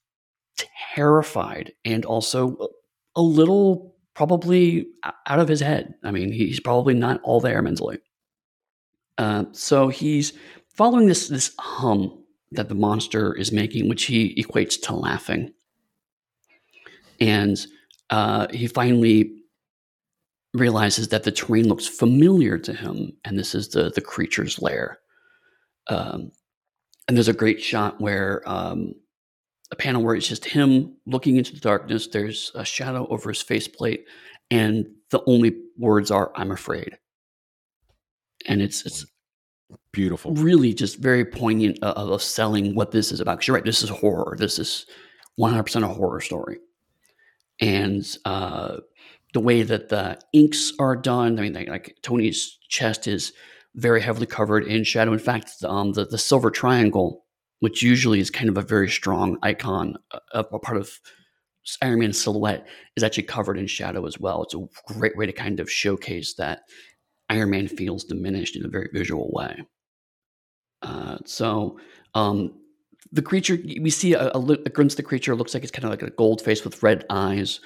terrified 0.58 1.74
and 1.86 2.06
also 2.06 2.70
a 3.16 3.22
little 3.22 3.96
probably 4.14 4.88
out 5.28 5.40
of 5.40 5.48
his 5.48 5.60
head. 5.60 5.96
I 6.04 6.12
mean, 6.12 6.32
he's 6.32 6.60
probably 6.60 6.94
not 6.94 7.22
all 7.24 7.40
there 7.40 7.62
mentally. 7.62 8.00
Uh, 9.18 9.46
so 9.52 9.88
he's 9.88 10.34
following 10.76 11.08
this 11.08 11.28
this 11.28 11.54
hum 11.60 12.24
that 12.52 12.70
the 12.70 12.76
monster 12.76 13.34
is 13.34 13.52
making, 13.52 13.90
which 13.90 14.06
he 14.06 14.36
equates 14.36 14.80
to 14.84 14.96
laughing. 14.96 15.52
And 17.20 17.66
uh, 18.10 18.48
he 18.52 18.68
finally 18.68 19.32
realizes 20.54 21.08
that 21.08 21.24
the 21.24 21.32
terrain 21.32 21.68
looks 21.68 21.88
familiar 21.88 22.58
to 22.60 22.74
him, 22.74 23.14
and 23.26 23.38
this 23.38 23.56
is 23.56 23.70
the 23.70 23.90
the 23.90 24.02
creature's 24.02 24.62
lair. 24.62 25.00
Um, 25.88 26.32
and 27.08 27.18
there's 27.18 27.28
a 27.28 27.34
great 27.34 27.62
shot 27.62 28.00
where 28.00 28.42
um, 28.46 28.94
a 29.74 29.75
panel 29.75 30.03
where 30.03 30.15
it's 30.15 30.27
just 30.27 30.46
him 30.46 30.96
looking 31.08 31.36
into 31.36 31.51
the 31.51 31.60
darkness. 31.60 32.08
There's 32.08 32.51
a 32.53 32.63
shadow 32.63 33.08
over 33.10 33.30
his 33.30 33.42
faceplate, 33.42 34.06
and 34.51 34.86
the 35.10 35.22
only 35.25 35.58
words 35.77 36.12
are 36.12 36.32
"I'm 36.36 36.51
afraid." 36.51 36.98
And 38.46 38.62
it's 38.62 38.86
it's 38.86 39.06
beautiful, 39.92 40.34
really 40.36 40.74
just 40.75 41.00
very 41.00 41.25
poignant 41.25 41.80
of, 41.82 42.10
of 42.12 42.22
selling 42.22 42.75
what 42.75 42.92
this 42.92 43.12
is 43.12 43.20
about. 43.20 43.38
Because 43.38 43.48
you're 43.48 43.56
right, 43.56 43.65
this 43.65 43.82
is 43.82 43.89
horror. 43.89 44.36
This 44.38 44.60
is 44.60 44.86
100 45.38 45.63
percent 45.63 45.86
a 45.86 45.88
horror 45.88 46.22
story, 46.22 46.60
and 47.60 48.06
uh, 48.25 48.77
the 49.34 49.39
way 49.39 49.63
that 49.63 49.89
the 49.89 50.20
inks 50.34 50.72
are 50.77 50.96
done. 50.96 51.39
I 51.39 51.42
mean, 51.42 51.53
like, 51.53 51.68
like 51.68 51.98
Tony's 52.03 52.60
chest 52.70 53.08
is 53.08 53.34
very 53.74 54.01
heavily 54.01 54.27
covered 54.27 54.68
in 54.68 54.84
shadow. 54.84 55.13
In 55.13 55.20
fact, 55.20 55.50
um, 55.63 55.94
the 55.94 56.06
the 56.06 56.20
silver 56.20 56.51
triangle 56.51 57.23
which 57.63 57.82
usually 57.82 58.20
is 58.20 58.29
kind 58.29 58.50
of 58.50 58.58
a 58.58 58.62
very 58.62 58.89
strong 58.89 59.38
icon, 59.41 59.96
uh, 60.12 60.43
a 60.51 60.60
part 60.60 60.75
of 60.75 61.00
Iron 61.82 62.00
Man's 62.00 62.22
silhouette, 62.22 62.67
is 62.98 63.03
actually 63.03 63.24
covered 63.24 63.58
in 63.58 63.67
shadow 63.67 64.05
as 64.05 64.20
well. 64.20 64.43
It's 64.43 64.53
a 64.53 64.67
great 64.93 65.15
way 65.15 65.25
to 65.25 65.32
kind 65.32 65.62
of 65.62 65.72
showcase 65.72 66.34
that 66.34 66.63
Iron 67.29 67.51
Man 67.51 67.70
feels 67.70 68.03
diminished 68.03 68.58
in 68.58 68.65
a 68.65 68.67
very 68.67 68.89
visual 68.91 69.32
way. 69.32 69.63
Uh, 70.82 71.20
so 71.24 71.79
um, 72.15 72.53
the 73.13 73.22
creature 73.22 73.58
we 73.79 73.89
see 73.89 74.12
a, 74.12 74.27
a, 74.34 74.39
a 74.39 74.58
the 74.58 75.03
creature 75.05 75.34
looks 75.34 75.53
like 75.53 75.63
it's 75.63 75.72
kind 75.72 75.86
of 75.86 75.89
like 75.89 76.01
a 76.01 76.10
gold 76.10 76.41
face 76.41 76.65
with 76.65 76.84
red 76.84 77.05
eyes. 77.10 77.62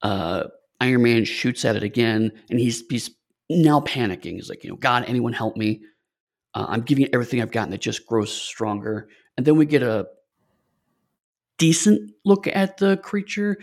Uh, 0.00 0.44
Iron 0.80 1.02
Man 1.02 1.26
shoots 1.26 1.66
at 1.66 1.76
it 1.76 1.82
again, 1.82 2.32
and 2.48 2.58
he's 2.58 2.84
he's 2.88 3.10
now 3.50 3.80
panicking. 3.80 4.36
He's 4.36 4.48
like, 4.48 4.64
you 4.64 4.70
know, 4.70 4.76
God, 4.76 5.04
anyone 5.06 5.34
help 5.34 5.58
me? 5.58 5.82
Uh, 6.54 6.64
I'm 6.70 6.80
giving 6.80 7.04
it 7.04 7.10
everything 7.12 7.42
I've 7.42 7.52
got, 7.52 7.64
and 7.64 7.74
it 7.74 7.82
just 7.82 8.06
grows 8.06 8.32
stronger 8.32 9.08
and 9.42 9.46
then 9.48 9.56
we 9.56 9.66
get 9.66 9.82
a 9.82 10.06
decent 11.58 12.12
look 12.24 12.46
at 12.46 12.76
the 12.76 12.96
creature. 12.98 13.56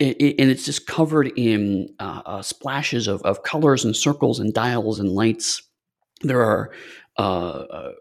And 0.00 0.16
it's 0.18 0.64
just 0.64 0.86
covered 0.86 1.30
in 1.36 1.94
uh, 2.00 2.22
uh, 2.24 2.40
splashes 2.40 3.08
of, 3.08 3.20
of 3.24 3.42
colors 3.42 3.84
and 3.84 3.94
circles 3.94 4.40
and 4.40 4.54
dials 4.54 4.98
and 4.98 5.10
lights. 5.10 5.60
There 6.22 6.40
are 6.40 6.72
uh, 7.18 7.20
uh 7.20 7.92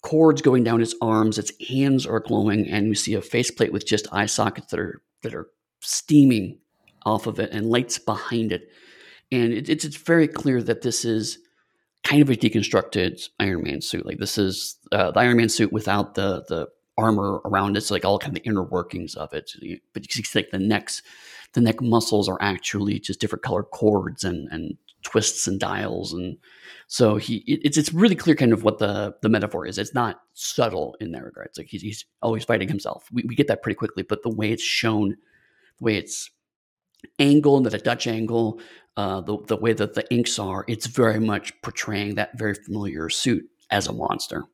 cords 0.00 0.42
going 0.42 0.64
down 0.64 0.82
its 0.82 0.96
arms. 1.00 1.38
Its 1.38 1.52
hands 1.68 2.04
are 2.04 2.18
glowing 2.18 2.68
and 2.68 2.88
you 2.88 2.96
see 2.96 3.14
a 3.14 3.22
faceplate 3.22 3.72
with 3.72 3.86
just 3.86 4.08
eye 4.10 4.26
sockets 4.26 4.72
that 4.72 4.80
are 4.80 5.00
that 5.22 5.36
are 5.36 5.50
steaming 5.82 6.58
off 7.06 7.28
of 7.28 7.38
it 7.38 7.52
and 7.52 7.70
lights 7.70 8.00
behind 8.00 8.50
it. 8.50 8.72
And 9.30 9.52
it, 9.52 9.68
it's, 9.68 9.84
it's 9.84 9.98
very 9.98 10.26
clear 10.26 10.60
that 10.64 10.82
this 10.82 11.04
is 11.04 11.38
kind 12.04 12.22
of 12.22 12.30
a 12.30 12.36
deconstructed 12.36 13.28
Iron 13.38 13.62
Man 13.62 13.80
suit. 13.80 14.06
Like 14.06 14.18
this 14.18 14.38
is 14.38 14.76
uh, 14.90 15.10
the 15.10 15.20
Iron 15.20 15.36
Man 15.36 15.48
suit 15.48 15.72
without 15.72 16.14
the 16.14 16.44
the 16.48 16.68
armor 16.98 17.40
around 17.44 17.76
it. 17.76 17.78
It's 17.78 17.90
like 17.90 18.04
all 18.04 18.18
kind 18.18 18.36
of 18.36 18.42
the 18.42 18.48
inner 18.48 18.62
workings 18.62 19.14
of 19.14 19.32
it. 19.32 19.52
But 19.92 20.16
you 20.16 20.22
see 20.24 20.38
like 20.38 20.50
the 20.50 20.58
necks, 20.58 21.02
the 21.54 21.60
neck 21.60 21.80
muscles 21.80 22.28
are 22.28 22.38
actually 22.40 22.98
just 22.98 23.20
different 23.20 23.42
colored 23.42 23.70
cords 23.72 24.24
and 24.24 24.48
and 24.50 24.76
twists 25.02 25.48
and 25.48 25.58
dials 25.58 26.12
and 26.12 26.38
so 26.92 27.16
he 27.16 27.36
it's 27.46 27.78
it's 27.78 27.94
really 27.94 28.14
clear 28.14 28.36
kind 28.36 28.52
of 28.52 28.64
what 28.64 28.78
the 28.78 29.14
the 29.22 29.30
metaphor 29.30 29.66
is. 29.66 29.78
It's 29.78 29.94
not 29.94 30.20
subtle 30.34 30.94
in 31.00 31.12
that 31.12 31.24
regard. 31.24 31.46
It's 31.46 31.56
like 31.56 31.68
he's, 31.68 31.80
he's 31.80 32.04
always 32.20 32.44
fighting 32.44 32.68
himself. 32.68 33.08
We, 33.10 33.24
we 33.26 33.34
get 33.34 33.46
that 33.48 33.62
pretty 33.62 33.76
quickly, 33.76 34.02
but 34.02 34.22
the 34.22 34.28
way 34.28 34.52
it's 34.52 34.62
shown, 34.62 35.16
the 35.78 35.84
way 35.84 35.96
it's 35.96 36.30
angled 37.18 37.66
at 37.66 37.72
a 37.72 37.78
Dutch 37.78 38.06
angle, 38.06 38.60
uh, 38.96 39.20
the 39.20 39.38
the 39.46 39.56
way 39.56 39.72
that 39.72 39.94
the 39.94 40.10
inks 40.12 40.38
are, 40.38 40.64
it's 40.68 40.86
very 40.86 41.20
much 41.20 41.52
portraying 41.62 42.16
that 42.16 42.38
very 42.38 42.54
familiar 42.54 43.08
suit 43.08 43.44
as 43.70 43.86
a 43.86 43.92
monster. 43.92 44.44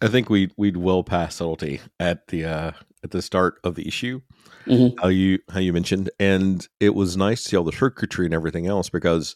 I 0.00 0.08
think 0.08 0.28
we 0.28 0.50
we'd 0.56 0.76
well 0.76 1.02
past 1.02 1.38
subtlety 1.38 1.80
at 1.98 2.28
the 2.28 2.44
uh, 2.44 2.72
at 3.02 3.10
the 3.10 3.22
start 3.22 3.58
of 3.64 3.74
the 3.74 3.86
issue. 3.88 4.20
Mm-hmm. 4.66 4.98
How 5.00 5.08
you 5.08 5.38
how 5.50 5.60
you 5.60 5.72
mentioned, 5.72 6.10
and 6.20 6.66
it 6.80 6.94
was 6.94 7.16
nice 7.16 7.42
to 7.44 7.48
see 7.50 7.56
all 7.56 7.64
the 7.64 7.72
circuitry 7.72 8.26
and 8.26 8.34
everything 8.34 8.66
else 8.66 8.90
because 8.90 9.34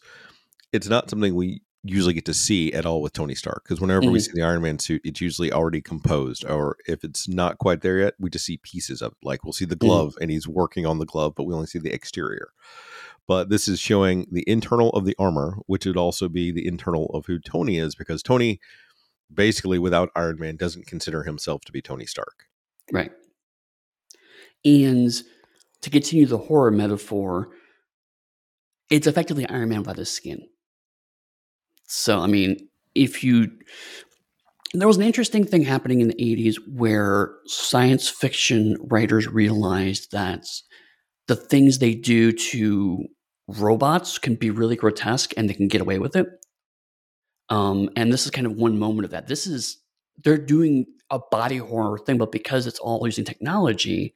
it's 0.71 0.87
not 0.87 1.09
something 1.09 1.35
we 1.35 1.61
usually 1.83 2.13
get 2.13 2.25
to 2.25 2.33
see 2.33 2.71
at 2.73 2.85
all 2.85 3.01
with 3.01 3.13
Tony 3.13 3.33
Stark. 3.33 3.63
Because 3.63 3.81
whenever 3.81 4.01
mm-hmm. 4.01 4.11
we 4.11 4.19
see 4.19 4.31
the 4.33 4.43
Iron 4.43 4.61
Man 4.61 4.77
suit, 4.77 5.01
it's 5.03 5.19
usually 5.19 5.51
already 5.51 5.81
composed, 5.81 6.45
or 6.45 6.77
if 6.85 7.03
it's 7.03 7.27
not 7.27 7.57
quite 7.57 7.81
there 7.81 7.99
yet, 7.99 8.13
we 8.19 8.29
just 8.29 8.45
see 8.45 8.57
pieces 8.57 9.01
of 9.01 9.13
it. 9.13 9.17
Like 9.23 9.43
we'll 9.43 9.53
see 9.53 9.65
the 9.65 9.75
mm-hmm. 9.75 9.87
glove, 9.87 10.09
mm-hmm. 10.11 10.23
and 10.23 10.31
he's 10.31 10.47
working 10.47 10.85
on 10.85 10.99
the 10.99 11.05
glove, 11.05 11.33
but 11.35 11.43
we 11.43 11.53
only 11.53 11.67
see 11.67 11.79
the 11.79 11.93
exterior 11.93 12.49
but 13.27 13.49
this 13.49 13.67
is 13.67 13.79
showing 13.79 14.27
the 14.31 14.43
internal 14.47 14.89
of 14.89 15.05
the 15.05 15.15
armor, 15.17 15.57
which 15.67 15.85
would 15.85 15.97
also 15.97 16.27
be 16.27 16.51
the 16.51 16.67
internal 16.67 17.05
of 17.13 17.25
who 17.25 17.39
Tony 17.39 17.77
is, 17.77 17.95
because 17.95 18.21
Tony, 18.21 18.59
basically, 19.33 19.79
without 19.79 20.09
Iron 20.15 20.37
Man, 20.39 20.55
doesn't 20.55 20.87
consider 20.87 21.23
himself 21.23 21.61
to 21.65 21.71
be 21.71 21.81
Tony 21.81 22.05
Stark. 22.05 22.45
Right. 22.91 23.11
And 24.65 25.11
to 25.81 25.89
continue 25.89 26.25
the 26.25 26.37
horror 26.37 26.71
metaphor, 26.71 27.49
it's 28.89 29.07
effectively 29.07 29.47
Iron 29.47 29.69
Man 29.69 29.79
without 29.79 29.97
his 29.97 30.11
skin. 30.11 30.47
So, 31.87 32.19
I 32.19 32.27
mean, 32.27 32.69
if 32.95 33.23
you. 33.23 33.51
There 34.73 34.87
was 34.87 34.95
an 34.95 35.03
interesting 35.03 35.43
thing 35.43 35.63
happening 35.63 35.99
in 35.99 36.07
the 36.07 36.15
80s 36.15 36.55
where 36.65 37.33
science 37.45 38.07
fiction 38.07 38.77
writers 38.89 39.27
realized 39.27 40.13
that 40.13 40.45
the 41.27 41.35
things 41.35 41.79
they 41.79 41.93
do 41.93 42.31
to 42.31 43.05
robots 43.47 44.17
can 44.17 44.35
be 44.35 44.49
really 44.49 44.75
grotesque 44.75 45.33
and 45.37 45.49
they 45.49 45.53
can 45.53 45.67
get 45.67 45.81
away 45.81 45.99
with 45.99 46.15
it. 46.15 46.27
Um, 47.49 47.89
and 47.95 48.11
this 48.11 48.25
is 48.25 48.31
kind 48.31 48.47
of 48.47 48.53
one 48.53 48.79
moment 48.79 49.05
of 49.05 49.11
that. 49.11 49.27
This 49.27 49.45
is 49.45 49.77
they're 50.23 50.37
doing 50.37 50.85
a 51.09 51.19
body 51.19 51.57
horror 51.57 51.99
thing, 51.99 52.17
but 52.17 52.31
because 52.31 52.65
it's 52.67 52.79
all 52.79 53.05
using 53.05 53.25
technology, 53.25 54.13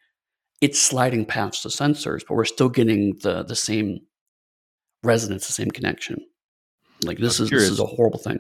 it's 0.62 0.80
sliding 0.80 1.26
past 1.26 1.64
the 1.64 1.70
censors, 1.70 2.24
but 2.28 2.36
we're 2.36 2.46
still 2.46 2.70
getting 2.70 3.18
the 3.22 3.44
the 3.44 3.56
same 3.56 4.00
resonance, 5.04 5.48
the 5.48 5.54
same 5.54 5.70
connection. 5.70 6.26
Like 7.04 7.18
this 7.18 7.40
I'm 7.40 7.44
is 7.44 7.50
curious. 7.50 7.70
this 7.70 7.74
is 7.74 7.80
a 7.80 7.86
horrible 7.86 8.20
thing. 8.20 8.40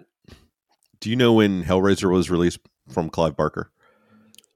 Do 1.01 1.09
you 1.09 1.15
know 1.17 1.33
when 1.33 1.63
Hellraiser 1.63 2.09
was 2.11 2.29
released 2.29 2.59
from 2.89 3.09
Clive 3.09 3.35
Barker? 3.35 3.71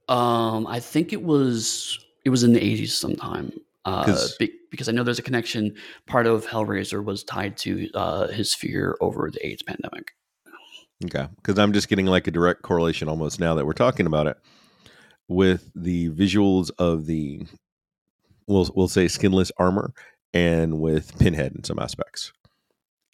Um, 0.08 0.66
I 0.66 0.80
think 0.80 1.12
it 1.12 1.22
was 1.22 2.00
it 2.24 2.30
was 2.30 2.44
in 2.44 2.54
the 2.54 2.64
eighties 2.64 2.96
sometime 2.96 3.52
uh, 3.86 4.28
be, 4.40 4.52
because 4.72 4.90
I 4.90 4.92
know 4.92 5.04
there's 5.04 5.20
a 5.20 5.24
connection. 5.24 5.76
Part 6.06 6.28
of 6.28 6.46
Hellraiser 6.46 7.04
was 7.04 7.24
tied 7.24 7.58
to 7.58 7.90
uh, 7.94 8.28
his 8.28 8.54
fear 8.54 8.98
over 9.02 9.30
the 9.32 9.46
AIDS 9.46 9.64
pandemic. 9.64 10.12
Okay, 11.06 11.28
because 11.38 11.58
I'm 11.58 11.72
just 11.72 11.88
getting 11.88 12.06
like 12.06 12.28
a 12.28 12.32
direct 12.32 12.62
correlation 12.62 13.08
almost 13.08 13.40
now 13.40 13.56
that 13.56 13.66
we're 13.66 13.74
talking 13.74 14.06
about 14.06 14.28
it 14.28 14.38
with 15.30 15.72
the 15.76 16.10
visuals 16.10 16.72
of 16.78 17.06
the 17.06 17.46
we'll 18.48 18.70
we'll 18.76 18.90
say 18.90 19.08
skinless 19.08 19.52
armor 19.58 19.94
and 20.34 20.82
with 20.82 21.18
Pinhead 21.20 21.54
in 21.56 21.64
some 21.64 21.80
aspects 21.80 22.34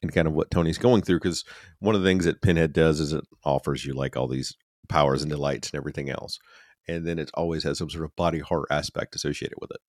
and 0.01 0.13
kind 0.13 0.27
of 0.27 0.33
what 0.33 0.49
Tony's 0.49 0.77
going 0.77 1.03
through. 1.03 1.19
Because 1.19 1.43
one 1.79 1.93
of 1.93 2.01
the 2.01 2.07
things 2.07 2.25
that 2.25 2.41
Pinhead 2.41 2.73
does 2.73 2.99
is 2.99 3.13
it 3.13 3.23
offers 3.43 3.85
you 3.85 3.93
like 3.93 4.17
all 4.17 4.27
these 4.27 4.55
powers 4.89 5.21
and 5.21 5.29
delights 5.29 5.69
and 5.69 5.77
everything 5.77 6.09
else, 6.09 6.39
and 6.87 7.05
then 7.05 7.19
it 7.19 7.29
always 7.35 7.63
has 7.63 7.77
some 7.77 7.89
sort 7.89 8.05
of 8.05 8.15
body 8.15 8.39
horror 8.39 8.67
aspect 8.71 9.15
associated 9.15 9.57
with 9.61 9.71
it. 9.71 9.81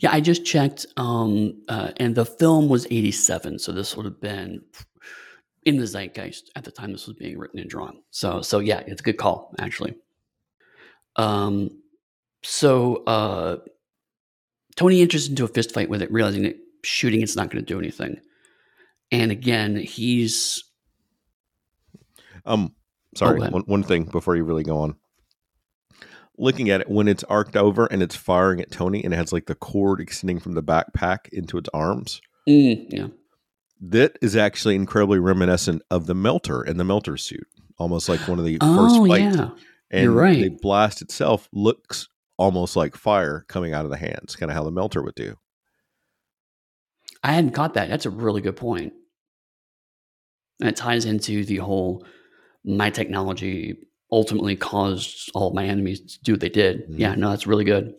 Yeah, 0.00 0.12
I 0.12 0.20
just 0.20 0.44
checked, 0.44 0.86
um, 0.96 1.60
uh, 1.68 1.90
and 1.96 2.14
the 2.14 2.24
film 2.24 2.68
was 2.68 2.86
87, 2.90 3.58
so 3.58 3.72
this 3.72 3.96
would 3.96 4.04
have 4.04 4.20
been 4.20 4.62
in 5.68 5.76
the 5.76 5.86
zeitgeist 5.86 6.50
at 6.56 6.64
the 6.64 6.70
time 6.70 6.92
this 6.92 7.06
was 7.06 7.16
being 7.16 7.38
written 7.38 7.60
and 7.60 7.68
drawn. 7.68 8.00
So 8.10 8.40
so 8.40 8.58
yeah, 8.58 8.80
it's 8.86 9.00
a 9.00 9.04
good 9.04 9.18
call 9.18 9.54
actually. 9.58 9.96
Um, 11.16 11.82
so 12.42 13.04
uh, 13.04 13.56
Tony 14.76 15.02
enters 15.02 15.28
into 15.28 15.44
a 15.44 15.48
fist 15.48 15.74
fight 15.74 15.90
with 15.90 16.00
it, 16.00 16.10
realizing 16.12 16.44
that 16.44 16.56
shooting 16.84 17.20
it's 17.20 17.36
not 17.36 17.50
going 17.50 17.62
to 17.62 17.66
do 17.66 17.78
anything. 17.78 18.20
And 19.10 19.30
again, 19.30 19.76
he's 19.76 20.64
um 22.46 22.74
sorry, 23.14 23.40
oh, 23.42 23.50
one, 23.50 23.62
one 23.62 23.82
thing 23.82 24.04
before 24.04 24.36
you 24.36 24.44
really 24.44 24.64
go 24.64 24.78
on. 24.78 24.96
Looking 26.38 26.70
at 26.70 26.80
it 26.82 26.88
when 26.88 27.08
it's 27.08 27.24
arced 27.24 27.56
over 27.56 27.86
and 27.86 28.02
it's 28.02 28.14
firing 28.14 28.60
at 28.60 28.70
Tony 28.70 29.02
and 29.02 29.12
it 29.12 29.16
has 29.16 29.32
like 29.32 29.46
the 29.46 29.54
cord 29.54 30.00
extending 30.00 30.38
from 30.38 30.52
the 30.52 30.62
backpack 30.62 31.28
into 31.32 31.58
its 31.58 31.68
arms. 31.74 32.20
Mm, 32.48 32.86
yeah. 32.90 33.08
That 33.80 34.18
is 34.22 34.36
actually 34.36 34.76
incredibly 34.76 35.18
reminiscent 35.18 35.82
of 35.90 36.06
the 36.06 36.14
melter 36.14 36.62
and 36.62 36.78
the 36.78 36.84
melter 36.84 37.16
suit, 37.16 37.46
almost 37.78 38.08
like 38.08 38.20
one 38.28 38.38
of 38.38 38.44
the 38.44 38.58
oh, 38.60 38.76
first 38.76 39.08
fights. 39.08 39.36
Yeah. 39.36 39.50
And 39.90 40.04
You're 40.04 40.12
right. 40.12 40.42
the 40.42 40.58
blast 40.60 41.02
itself 41.02 41.48
looks 41.52 42.08
almost 42.36 42.76
like 42.76 42.96
fire 42.96 43.44
coming 43.48 43.74
out 43.74 43.84
of 43.84 43.90
the 43.90 43.96
hands, 43.96 44.36
kind 44.36 44.50
of 44.50 44.56
how 44.56 44.64
the 44.64 44.70
melter 44.70 45.02
would 45.02 45.14
do. 45.14 45.36
I 47.22 47.32
hadn't 47.32 47.50
caught 47.50 47.74
that. 47.74 47.88
That's 47.88 48.06
a 48.06 48.10
really 48.10 48.40
good 48.40 48.56
point. 48.56 48.92
And 50.60 50.68
it 50.68 50.76
ties 50.76 51.04
into 51.04 51.44
the 51.44 51.56
whole 51.56 52.04
my 52.64 52.90
technology 52.90 53.76
ultimately 54.10 54.56
caused 54.56 55.30
all 55.34 55.52
my 55.52 55.64
enemies 55.64 56.00
to 56.00 56.20
do 56.22 56.32
what 56.32 56.40
they 56.40 56.48
did. 56.48 56.84
Mm-hmm. 56.84 57.00
Yeah, 57.00 57.14
no, 57.14 57.30
that's 57.30 57.46
really 57.46 57.64
good. 57.64 57.94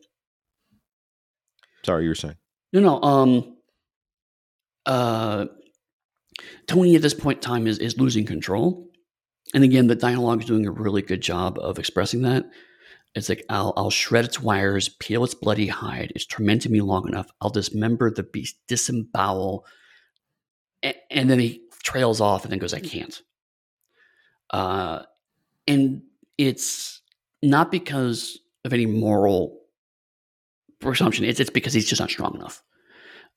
Sorry, 1.85 2.03
you 2.03 2.09
were 2.09 2.15
saying. 2.15 2.35
No, 2.73 2.81
no. 2.81 3.01
Um, 3.01 3.57
uh, 4.85 5.45
Tony 6.67 6.95
at 6.95 7.01
this 7.01 7.13
point 7.13 7.37
in 7.37 7.41
time 7.41 7.67
is 7.67 7.79
is 7.79 7.97
losing 7.97 8.25
control, 8.25 8.89
and 9.53 9.63
again, 9.63 9.87
the 9.87 9.95
dialogue 9.95 10.41
is 10.41 10.47
doing 10.47 10.65
a 10.65 10.71
really 10.71 11.01
good 11.01 11.21
job 11.21 11.57
of 11.59 11.79
expressing 11.79 12.21
that. 12.23 12.45
It's 13.15 13.29
like 13.29 13.45
I'll 13.49 13.73
I'll 13.75 13.89
shred 13.89 14.25
its 14.25 14.41
wires, 14.41 14.89
peel 14.89 15.23
its 15.23 15.33
bloody 15.33 15.67
hide. 15.67 16.11
It's 16.15 16.25
tormented 16.25 16.71
me 16.71 16.81
long 16.81 17.07
enough. 17.07 17.29
I'll 17.41 17.49
dismember 17.49 18.11
the 18.11 18.23
beast, 18.23 18.57
disembowel, 18.67 19.65
and, 20.83 20.95
and 21.09 21.29
then 21.29 21.39
he 21.39 21.63
trails 21.83 22.21
off 22.21 22.43
and 22.43 22.51
then 22.51 22.59
goes, 22.59 22.73
"I 22.73 22.79
can't." 22.79 23.21
Uh, 24.51 25.03
and 25.69 26.01
it's 26.38 27.01
not 27.43 27.71
because 27.71 28.39
of 28.65 28.73
any 28.73 28.88
moral 28.88 29.61
presumption. 30.81 31.23
It's 31.23 31.39
it's 31.39 31.49
because 31.49 31.73
he's 31.73 31.88
just 31.88 32.01
not 32.01 32.09
strong 32.09 32.35
enough. 32.35 32.61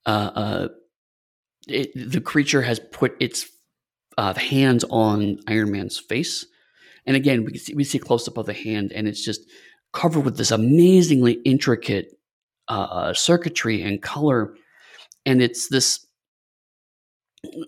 Uh, 0.07 0.31
uh, 0.35 0.69
it, 1.69 1.93
the 1.95 2.21
creature 2.21 2.63
has 2.63 2.81
put 2.81 3.15
its 3.21 3.49
uh, 4.19 4.35
hands 4.35 4.85
on 4.91 5.39
Iron 5.47 5.71
Man's 5.71 5.99
face, 5.99 6.47
and 7.07 7.17
again, 7.17 7.45
we 7.45 7.59
see 7.59 7.75
we 7.75 7.85
see 7.85 7.99
a 7.99 8.01
close 8.01 8.27
up 8.27 8.39
of 8.39 8.47
the 8.47 8.55
hand, 8.55 8.93
and 8.93 9.07
it's 9.07 9.25
just 9.25 9.43
covered 9.93 10.25
with 10.25 10.39
this 10.39 10.51
amazingly 10.51 11.35
intricate 11.45 12.19
uh, 12.69 12.89
uh, 12.91 13.15
circuitry 13.15 13.83
and 13.83 14.03
color, 14.03 14.57
and 15.27 15.43
it's 15.43 15.69
this. 15.69 16.05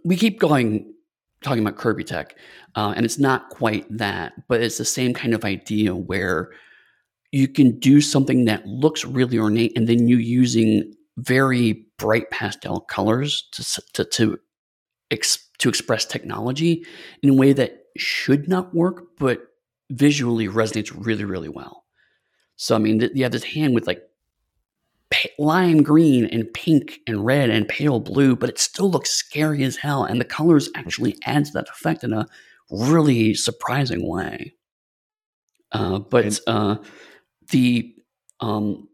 We 0.05 0.17
keep 0.17 0.39
going 0.39 0.95
talking 1.45 1.63
about 1.63 1.79
Kirby 1.79 2.03
tech, 2.03 2.37
uh, 2.75 2.93
and 2.97 3.05
it's 3.05 3.19
not 3.19 3.51
quite 3.51 3.87
that, 3.97 4.33
but 4.49 4.61
it's 4.61 4.79
the 4.79 4.85
same 4.85 5.15
kind 5.15 5.35
of 5.35 5.45
idea 5.45 5.95
where 5.95 6.51
you 7.31 7.47
can 7.47 7.79
do 7.79 8.01
something 8.01 8.47
that 8.47 8.67
looks 8.67 9.05
really 9.05 9.39
ornate, 9.39 9.73
and 9.77 9.89
then 9.89 10.09
you 10.09 10.17
using 10.17 10.93
very 11.19 11.87
bright 11.99 12.31
pastel 12.31 12.81
colors 12.81 13.49
to 13.53 13.83
to 13.93 14.05
to, 14.05 14.39
ex, 15.11 15.39
to 15.59 15.69
express 15.69 16.05
technology 16.05 16.85
in 17.23 17.31
a 17.31 17.35
way 17.35 17.53
that 17.53 17.85
should 17.97 18.49
not 18.49 18.75
work, 18.75 19.05
but 19.19 19.43
visually 19.91 20.49
resonates 20.49 20.93
really 20.95 21.25
really 21.25 21.49
well. 21.49 21.85
So 22.57 22.75
I 22.75 22.79
mean, 22.79 22.99
th- 23.01 23.13
you 23.15 23.23
have 23.23 23.33
this 23.33 23.45
hand 23.45 23.75
with 23.75 23.87
like 23.87 24.03
lime 25.39 25.83
green 25.83 26.27
and 26.27 26.53
pink 26.55 27.01
and 27.07 27.25
red 27.25 27.51
and 27.51 27.69
pale 27.69 28.01
blue, 28.01 28.37
but 28.37 28.49
it 28.49 28.59
still 28.59 28.91
looks 28.91 29.11
scary 29.11 29.63
as 29.65 29.77
hell. 29.77 30.05
And 30.05 30.21
the 30.21 30.25
colors 30.25 30.71
actually 30.75 31.17
add 31.25 31.47
to 31.47 31.53
that 31.53 31.69
effect 31.69 32.05
in 32.05 32.13
a 32.13 32.27
really 32.71 33.35
surprising 33.35 34.09
way. 34.09 34.55
Uh, 35.73 35.99
but 35.99 36.39
uh, 36.47 36.77
the 37.51 37.95
um, 38.41 38.89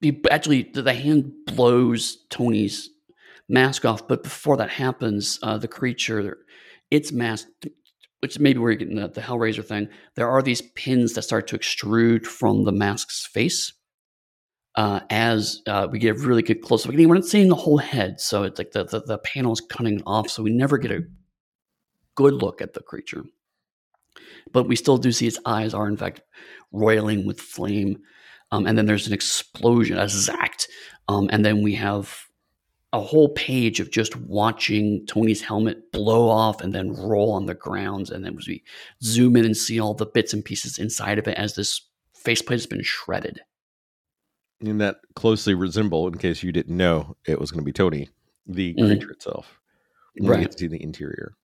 the 0.00 0.18
actually 0.30 0.62
the 0.74 0.92
hand 0.92 1.32
blows 1.46 2.24
Tony's 2.30 2.88
mask 3.48 3.84
off, 3.84 4.08
but 4.08 4.22
before 4.22 4.56
that 4.56 4.70
happens, 4.70 5.38
uh, 5.42 5.58
the 5.58 5.68
creature 5.68 6.38
its 6.90 7.12
mask, 7.12 7.48
which 8.20 8.38
maybe 8.38 8.58
we're 8.58 8.74
getting 8.74 8.96
the, 8.96 9.08
the 9.08 9.20
Hellraiser 9.20 9.64
thing. 9.64 9.88
There 10.16 10.28
are 10.28 10.42
these 10.42 10.62
pins 10.74 11.14
that 11.14 11.22
start 11.22 11.46
to 11.48 11.58
extrude 11.58 12.26
from 12.26 12.64
the 12.64 12.72
mask's 12.72 13.26
face 13.26 13.72
uh, 14.74 15.00
as 15.10 15.62
uh, 15.66 15.86
we 15.90 15.98
get 15.98 16.16
a 16.16 16.18
really 16.18 16.42
good 16.42 16.62
close 16.62 16.86
up. 16.86 16.94
We're 16.94 17.14
not 17.14 17.24
seeing 17.24 17.48
the 17.48 17.54
whole 17.54 17.78
head, 17.78 18.20
so 18.20 18.44
it's 18.44 18.58
like 18.58 18.72
the, 18.72 18.84
the, 18.84 19.00
the 19.00 19.18
panel 19.18 19.52
is 19.52 19.60
cutting 19.60 20.02
off, 20.06 20.30
so 20.30 20.42
we 20.42 20.52
never 20.52 20.78
get 20.78 20.90
a 20.90 21.02
good 22.14 22.34
look 22.34 22.62
at 22.62 22.74
the 22.74 22.80
creature. 22.80 23.24
But 24.52 24.68
we 24.68 24.76
still 24.76 24.98
do 24.98 25.12
see 25.12 25.26
its 25.26 25.38
eyes 25.46 25.74
are 25.74 25.88
in 25.88 25.96
fact 25.96 26.22
roiling 26.72 27.26
with 27.26 27.40
flame, 27.40 27.98
um, 28.50 28.66
and 28.66 28.76
then 28.76 28.86
there's 28.86 29.06
an 29.06 29.12
explosion, 29.12 29.98
a 29.98 30.08
zact, 30.08 30.68
um, 31.08 31.28
and 31.32 31.44
then 31.44 31.62
we 31.62 31.74
have 31.74 32.26
a 32.94 33.00
whole 33.00 33.30
page 33.30 33.80
of 33.80 33.90
just 33.90 34.16
watching 34.16 35.06
Tony's 35.06 35.40
helmet 35.40 35.90
blow 35.92 36.28
off 36.28 36.60
and 36.60 36.74
then 36.74 36.92
roll 36.92 37.32
on 37.32 37.46
the 37.46 37.54
ground, 37.54 38.10
and 38.10 38.24
then 38.24 38.38
we 38.46 38.62
zoom 39.02 39.36
in 39.36 39.44
and 39.44 39.56
see 39.56 39.80
all 39.80 39.94
the 39.94 40.06
bits 40.06 40.32
and 40.32 40.44
pieces 40.44 40.78
inside 40.78 41.18
of 41.18 41.28
it 41.28 41.36
as 41.36 41.54
this 41.54 41.88
faceplate 42.14 42.60
has 42.60 42.66
been 42.66 42.82
shredded 42.82 43.40
and 44.62 44.80
that 44.80 44.96
closely 45.14 45.54
resemble, 45.54 46.06
in 46.06 46.18
case 46.18 46.42
you 46.42 46.52
didn't 46.52 46.76
know, 46.76 47.16
it 47.26 47.40
was 47.40 47.50
going 47.50 47.62
to 47.62 47.64
be 47.64 47.72
Tony, 47.72 48.08
the 48.46 48.74
mm-hmm. 48.74 48.86
creature 48.86 49.10
itself. 49.10 49.58
Right. 50.20 50.38
You 50.38 50.44
get 50.44 50.52
to 50.52 50.58
see 50.58 50.66
the 50.68 50.82
interior. 50.82 51.34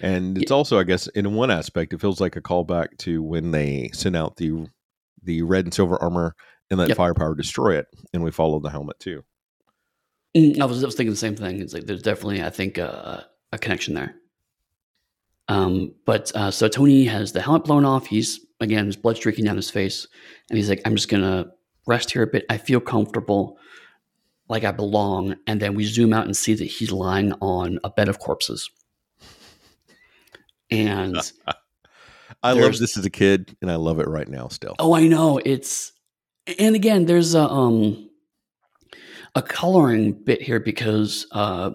And 0.00 0.36
it's 0.38 0.50
yeah. 0.50 0.56
also, 0.56 0.78
I 0.78 0.84
guess, 0.84 1.06
in 1.08 1.34
one 1.34 1.50
aspect, 1.50 1.92
it 1.92 2.00
feels 2.00 2.20
like 2.20 2.36
a 2.36 2.42
callback 2.42 2.98
to 2.98 3.22
when 3.22 3.50
they 3.50 3.90
sent 3.92 4.16
out 4.16 4.36
the 4.36 4.66
the 5.22 5.42
red 5.42 5.64
and 5.64 5.74
silver 5.74 6.00
armor 6.00 6.36
and 6.70 6.78
let 6.78 6.88
yep. 6.88 6.96
firepower 6.96 7.34
destroy 7.34 7.76
it, 7.76 7.86
and 8.12 8.22
we 8.22 8.30
followed 8.30 8.62
the 8.62 8.70
helmet 8.70 8.98
too. 9.00 9.24
Mm, 10.36 10.60
I 10.60 10.66
was, 10.66 10.82
I 10.82 10.86
was 10.86 10.94
thinking 10.94 11.12
the 11.12 11.16
same 11.16 11.34
thing. 11.34 11.60
It's 11.60 11.72
like 11.72 11.86
there's 11.86 12.02
definitely, 12.02 12.42
I 12.42 12.50
think, 12.50 12.78
uh, 12.78 13.22
a 13.52 13.58
connection 13.58 13.94
there. 13.94 14.14
Um, 15.48 15.94
but 16.04 16.30
uh, 16.34 16.50
so 16.50 16.68
Tony 16.68 17.04
has 17.06 17.32
the 17.32 17.40
helmet 17.40 17.64
blown 17.64 17.84
off. 17.84 18.06
He's 18.06 18.40
again, 18.60 18.86
his 18.86 18.96
blood 18.96 19.16
streaking 19.16 19.44
down 19.44 19.56
his 19.56 19.70
face, 19.70 20.06
and 20.50 20.58
he's 20.58 20.68
like, 20.68 20.82
"I'm 20.84 20.94
just 20.94 21.08
gonna 21.08 21.46
rest 21.86 22.12
here 22.12 22.22
a 22.22 22.26
bit. 22.26 22.44
I 22.50 22.58
feel 22.58 22.80
comfortable, 22.80 23.58
like 24.48 24.64
I 24.64 24.72
belong. 24.72 25.36
And 25.46 25.60
then 25.60 25.74
we 25.74 25.84
zoom 25.84 26.12
out 26.12 26.26
and 26.26 26.36
see 26.36 26.54
that 26.54 26.64
he's 26.64 26.92
lying 26.92 27.32
on 27.40 27.78
a 27.84 27.90
bed 27.90 28.08
of 28.08 28.18
corpses. 28.18 28.70
And 30.70 31.16
I 32.42 32.52
love 32.52 32.78
this 32.78 32.96
as 32.96 33.04
a 33.04 33.10
kid, 33.10 33.56
and 33.62 33.70
I 33.70 33.76
love 33.76 34.00
it 34.00 34.08
right 34.08 34.28
now 34.28 34.48
still. 34.48 34.74
Oh, 34.78 34.94
I 34.94 35.06
know. 35.06 35.38
It's 35.38 35.92
and 36.58 36.74
again, 36.76 37.06
there's 37.06 37.34
a 37.34 37.48
um 37.48 38.08
a 39.34 39.42
coloring 39.42 40.12
bit 40.12 40.40
here 40.40 40.58
because 40.58 41.26
uh, 41.30 41.70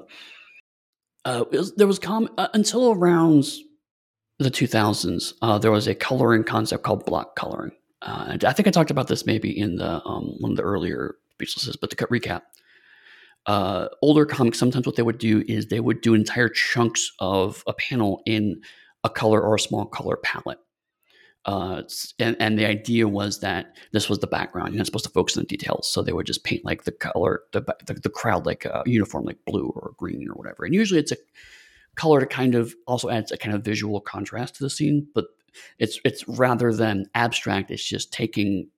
uh, 1.26 1.46
was, 1.52 1.76
there 1.76 1.88
was 1.88 2.00
com- 2.00 2.30
uh, 2.38 2.48
until 2.54 2.92
around 2.92 3.46
the 4.40 4.50
2000s, 4.50 5.34
uh, 5.44 5.60
there 5.60 5.72
was 5.72 5.88
a 5.88 5.94
coloring 5.94 6.44
concept 6.44 6.84
called 6.84 7.06
block 7.06 7.36
coloring, 7.36 7.72
uh, 8.02 8.38
I 8.46 8.54
think 8.54 8.68
I 8.68 8.72
talked 8.72 8.92
about 8.92 9.08
this 9.08 9.26
maybe 9.26 9.58
in 9.58 9.76
the 9.76 10.04
um, 10.06 10.36
one 10.40 10.52
of 10.52 10.58
the 10.58 10.64
earlier 10.64 11.16
speechlesses, 11.40 11.78
but 11.80 11.90
to 11.90 11.96
cut 11.96 12.10
recap, 12.10 12.42
uh, 13.46 13.88
older 14.02 14.26
comics 14.26 14.60
sometimes 14.60 14.86
what 14.86 14.96
they 14.96 15.04
would 15.04 15.18
do 15.18 15.44
is 15.48 15.68
they 15.68 15.80
would 15.80 16.02
do 16.02 16.14
entire 16.14 16.50
chunks 16.50 17.12
of 17.20 17.64
a 17.68 17.74
panel 17.74 18.22
in 18.26 18.62
a 19.04 19.10
color 19.10 19.42
or 19.42 19.56
a 19.56 19.60
small 19.60 19.86
color 19.86 20.18
palette. 20.18 20.60
Uh, 21.46 21.82
and, 22.20 22.38
and 22.40 22.60
the 22.60 22.68
idea 22.68 23.08
was 23.08 23.40
that 23.40 23.76
this 23.94 24.08
was 24.08 24.20
the 24.20 24.28
background. 24.28 24.70
You're 24.70 24.78
not 24.78 24.86
supposed 24.86 25.06
to 25.06 25.12
focus 25.12 25.38
on 25.38 25.44
the 25.44 25.48
details, 25.48 25.92
so 25.92 26.04
they 26.04 26.14
would 26.14 26.28
just 26.28 26.44
paint 26.44 26.64
like 26.64 26.84
the 26.84 26.92
color, 26.92 27.42
the 27.52 27.62
the, 27.86 27.96
the 27.96 28.10
crowd 28.12 28.46
like 28.46 28.66
a 28.66 28.84
uniform, 28.86 29.26
like 29.26 29.40
blue 29.48 29.74
or 29.76 29.94
green 29.98 30.30
or 30.30 30.36
whatever. 30.36 30.66
And 30.66 30.76
usually 30.76 31.00
it's 31.00 31.12
a 31.12 31.18
color 31.96 32.20
to 32.20 32.28
kind 32.28 32.54
of 32.54 32.76
also 32.86 33.10
adds 33.10 33.32
a 33.32 33.38
kind 33.38 33.56
of 33.56 33.66
visual 33.66 34.00
contrast 34.02 34.56
to 34.56 34.64
the 34.64 34.70
scene, 34.70 35.08
but 35.16 35.26
it's 35.80 36.00
it's 36.06 36.28
rather 36.28 36.74
than 36.74 37.06
abstract. 37.16 37.72
It's 37.72 37.88
just 37.88 38.12
taking, 38.14 38.70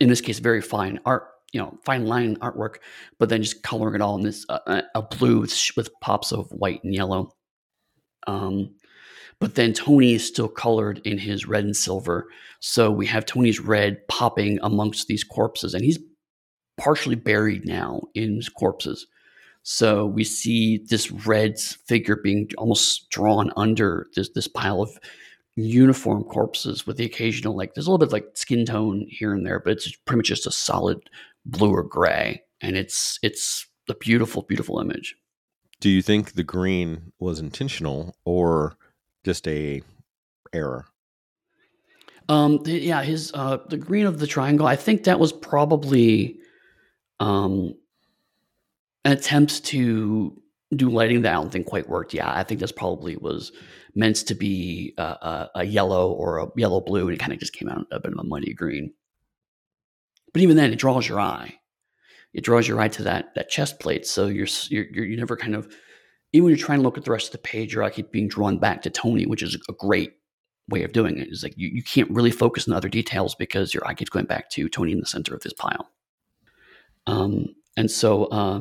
in 0.00 0.08
this 0.08 0.20
case, 0.20 0.38
very 0.38 0.62
fine 0.62 1.00
art, 1.04 1.24
you 1.52 1.60
know, 1.60 1.78
fine 1.84 2.06
line 2.06 2.36
artwork, 2.36 2.76
but 3.18 3.28
then 3.28 3.42
just 3.42 3.62
coloring 3.62 3.94
it 3.94 4.00
all 4.00 4.16
in 4.16 4.22
this 4.22 4.44
uh, 4.48 4.82
a 4.94 5.02
blue 5.02 5.40
with, 5.40 5.70
with 5.76 5.90
pops 6.00 6.32
of 6.32 6.50
white 6.50 6.82
and 6.84 6.94
yellow. 6.94 7.32
Um, 8.26 8.74
but 9.40 9.54
then 9.54 9.72
Tony 9.72 10.14
is 10.14 10.26
still 10.26 10.48
colored 10.48 11.00
in 11.04 11.18
his 11.18 11.46
red 11.46 11.64
and 11.64 11.76
silver. 11.76 12.26
So 12.60 12.90
we 12.90 13.06
have 13.06 13.24
Tony's 13.24 13.60
red 13.60 14.06
popping 14.08 14.58
amongst 14.62 15.06
these 15.06 15.22
corpses, 15.22 15.74
and 15.74 15.84
he's 15.84 15.98
partially 16.76 17.14
buried 17.16 17.64
now 17.64 18.02
in 18.14 18.40
corpses. 18.56 19.06
So 19.62 20.06
we 20.06 20.24
see 20.24 20.78
this 20.88 21.10
red 21.10 21.58
figure 21.58 22.16
being 22.16 22.48
almost 22.56 23.10
drawn 23.10 23.52
under 23.56 24.06
this 24.16 24.30
this 24.34 24.48
pile 24.48 24.80
of 24.80 24.98
uniform 25.58 26.24
corpses 26.24 26.86
with 26.86 26.96
the 26.96 27.04
occasional 27.04 27.56
like 27.56 27.74
there's 27.74 27.86
a 27.86 27.90
little 27.90 27.98
bit 27.98 28.08
of, 28.08 28.12
like 28.12 28.28
skin 28.34 28.64
tone 28.64 29.06
here 29.08 29.34
and 29.34 29.46
there, 29.46 29.60
but 29.60 29.72
it's 29.72 29.90
pretty 30.04 30.18
much 30.18 30.26
just 30.26 30.46
a 30.46 30.52
solid 30.52 31.10
blue 31.44 31.72
or 31.72 31.82
gray, 31.82 32.42
and 32.60 32.76
it's 32.76 33.18
it's 33.22 33.66
a 33.88 33.94
beautiful, 33.94 34.42
beautiful 34.42 34.80
image. 34.80 35.16
Do 35.80 35.88
you 35.88 36.02
think 36.02 36.32
the 36.32 36.44
green 36.44 37.12
was 37.18 37.38
intentional 37.38 38.16
or 38.24 38.76
just 39.24 39.46
a 39.48 39.82
error? 40.52 40.86
Um, 42.28 42.62
the, 42.64 42.72
yeah, 42.72 43.02
his 43.02 43.32
uh, 43.34 43.58
the 43.68 43.76
green 43.76 44.06
of 44.06 44.18
the 44.18 44.26
triangle. 44.26 44.66
I 44.66 44.76
think 44.76 45.04
that 45.04 45.18
was 45.18 45.32
probably 45.32 46.38
um, 47.20 47.74
an 49.04 49.12
attempt 49.12 49.64
to 49.66 50.40
do 50.74 50.90
lighting 50.90 51.22
that 51.22 51.32
I 51.32 51.36
don't 51.36 51.50
think 51.50 51.66
quite 51.66 51.88
worked. 51.88 52.14
Yeah, 52.14 52.30
I 52.30 52.42
think 52.42 52.60
this 52.60 52.72
probably 52.72 53.16
was 53.16 53.52
meant 53.94 54.16
to 54.16 54.34
be 54.34 54.94
a, 54.98 55.48
a, 55.54 55.64
yellow 55.64 56.12
or 56.12 56.38
a 56.38 56.48
yellow 56.56 56.80
blue, 56.80 57.06
and 57.06 57.14
it 57.14 57.20
kind 57.20 57.32
of 57.32 57.38
just 57.38 57.54
came 57.54 57.68
out 57.68 57.86
a 57.90 58.00
bit 58.00 58.12
of 58.12 58.18
a 58.18 58.24
muddy 58.24 58.52
green. 58.52 58.92
But 60.32 60.42
even 60.42 60.56
then, 60.56 60.72
it 60.72 60.78
draws 60.78 61.08
your 61.08 61.20
eye. 61.20 61.54
It 62.34 62.44
draws 62.44 62.68
your 62.68 62.80
eye 62.80 62.88
to 62.88 63.02
that 63.04 63.34
that 63.34 63.48
chest 63.48 63.80
plate. 63.80 64.06
So 64.06 64.26
you're 64.26 64.46
you're 64.68 64.84
you're, 64.92 65.04
you're 65.06 65.18
never 65.18 65.36
kind 65.36 65.54
of 65.54 65.72
even 66.32 66.44
when 66.44 66.50
you're 66.54 66.64
trying 66.64 66.80
to 66.80 66.82
look 66.82 66.98
at 66.98 67.04
the 67.04 67.10
rest 67.10 67.28
of 67.28 67.32
the 67.32 67.38
page, 67.38 67.72
your 67.72 67.82
eye 67.82 67.90
keeps 67.90 68.10
being 68.10 68.28
drawn 68.28 68.58
back 68.58 68.82
to 68.82 68.90
Tony, 68.90 69.26
which 69.26 69.42
is 69.42 69.56
a 69.68 69.72
great 69.72 70.12
way 70.68 70.82
of 70.82 70.92
doing 70.92 71.16
it. 71.18 71.28
Is 71.28 71.42
like 71.42 71.54
you, 71.56 71.68
you 71.68 71.82
can't 71.82 72.10
really 72.10 72.30
focus 72.30 72.68
on 72.68 72.74
other 72.74 72.90
details 72.90 73.34
because 73.34 73.72
your 73.72 73.86
eye 73.86 73.94
keeps 73.94 74.10
going 74.10 74.26
back 74.26 74.50
to 74.50 74.68
Tony 74.68 74.92
in 74.92 75.00
the 75.00 75.06
center 75.06 75.34
of 75.34 75.40
this 75.40 75.54
pile. 75.54 75.90
Um, 77.06 77.54
and 77.76 77.90
so 77.90 78.26
uh, 78.26 78.60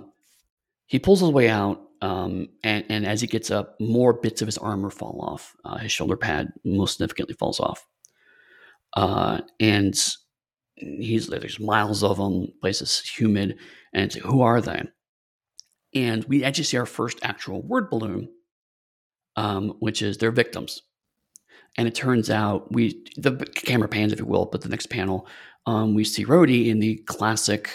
he 0.86 1.00
pulls 1.00 1.20
his 1.20 1.30
way 1.30 1.50
out, 1.50 1.82
um, 2.02 2.50
and, 2.64 2.86
and 2.90 3.06
as 3.06 3.22
he 3.22 3.28
gets 3.28 3.52
up, 3.52 3.80
more 3.80 4.14
bits 4.14 4.42
of 4.42 4.48
his 4.48 4.58
armor 4.58 4.90
fall 4.90 5.20
off. 5.22 5.56
Uh, 5.66 5.78
his 5.78 5.92
shoulder 5.92 6.18
pad 6.18 6.52
most 6.64 6.98
significantly 6.98 7.36
falls 7.36 7.60
off. 7.60 7.86
Uh, 8.96 9.42
and 9.60 10.00
he's 10.76 11.28
there's 11.28 11.60
miles 11.60 12.04
of 12.04 12.18
them, 12.18 12.48
places 12.62 13.00
humid, 13.00 13.58
and 13.94 14.14
who 14.14 14.42
are 14.42 14.62
they? 14.62 14.84
And 15.94 16.24
we 16.26 16.44
actually 16.44 16.66
see 16.66 16.78
our 16.78 16.86
first 16.86 17.20
actual 17.24 17.62
word 17.62 17.90
balloon, 17.90 18.30
um, 19.36 19.76
which 19.80 20.02
is 20.02 20.18
their 20.18 20.32
victims. 20.32 20.82
And 21.78 21.88
it 21.88 21.96
turns 21.96 22.30
out 22.30 22.72
we 22.72 23.04
the 23.18 23.36
camera 23.56 23.88
pans, 23.88 24.14
if 24.14 24.20
you 24.20 24.26
will, 24.26 24.46
but 24.46 24.62
the 24.62 24.70
next 24.70 24.88
panel, 24.88 25.28
um, 25.66 25.94
we 25.94 26.04
see 26.04 26.26
Rhodey 26.26 26.68
in 26.68 26.80
the 26.80 26.98
classic 27.06 27.70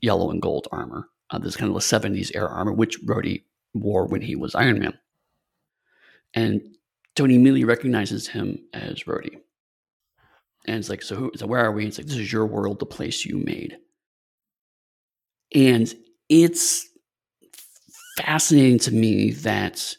yellow 0.00 0.30
and 0.30 0.42
gold 0.42 0.68
armor. 0.72 1.08
Uh, 1.30 1.38
this 1.38 1.56
kind 1.56 1.68
of 1.68 1.74
the 1.74 1.80
70s 1.80 2.30
era 2.34 2.48
armor, 2.48 2.72
which 2.72 3.02
Rhodey 3.04 3.44
wore 3.74 4.06
when 4.06 4.22
he 4.22 4.36
was 4.36 4.54
Iron 4.54 4.78
Man. 4.78 4.98
And 6.34 6.60
Tony 7.14 7.34
immediately 7.34 7.64
recognizes 7.64 8.28
him 8.28 8.58
as 8.72 9.04
Rhodey. 9.04 9.38
And 10.66 10.76
it's 10.76 10.90
like, 10.90 11.02
so, 11.02 11.16
who, 11.16 11.32
so 11.34 11.46
where 11.46 11.64
are 11.64 11.72
we? 11.72 11.86
It's 11.86 11.98
like, 11.98 12.06
this 12.06 12.16
is 12.16 12.32
your 12.32 12.46
world, 12.46 12.78
the 12.78 12.86
place 12.86 13.24
you 13.24 13.38
made. 13.38 13.78
And 15.54 15.92
it's 16.28 16.86
fascinating 18.18 18.78
to 18.80 18.92
me 18.92 19.30
that 19.30 19.96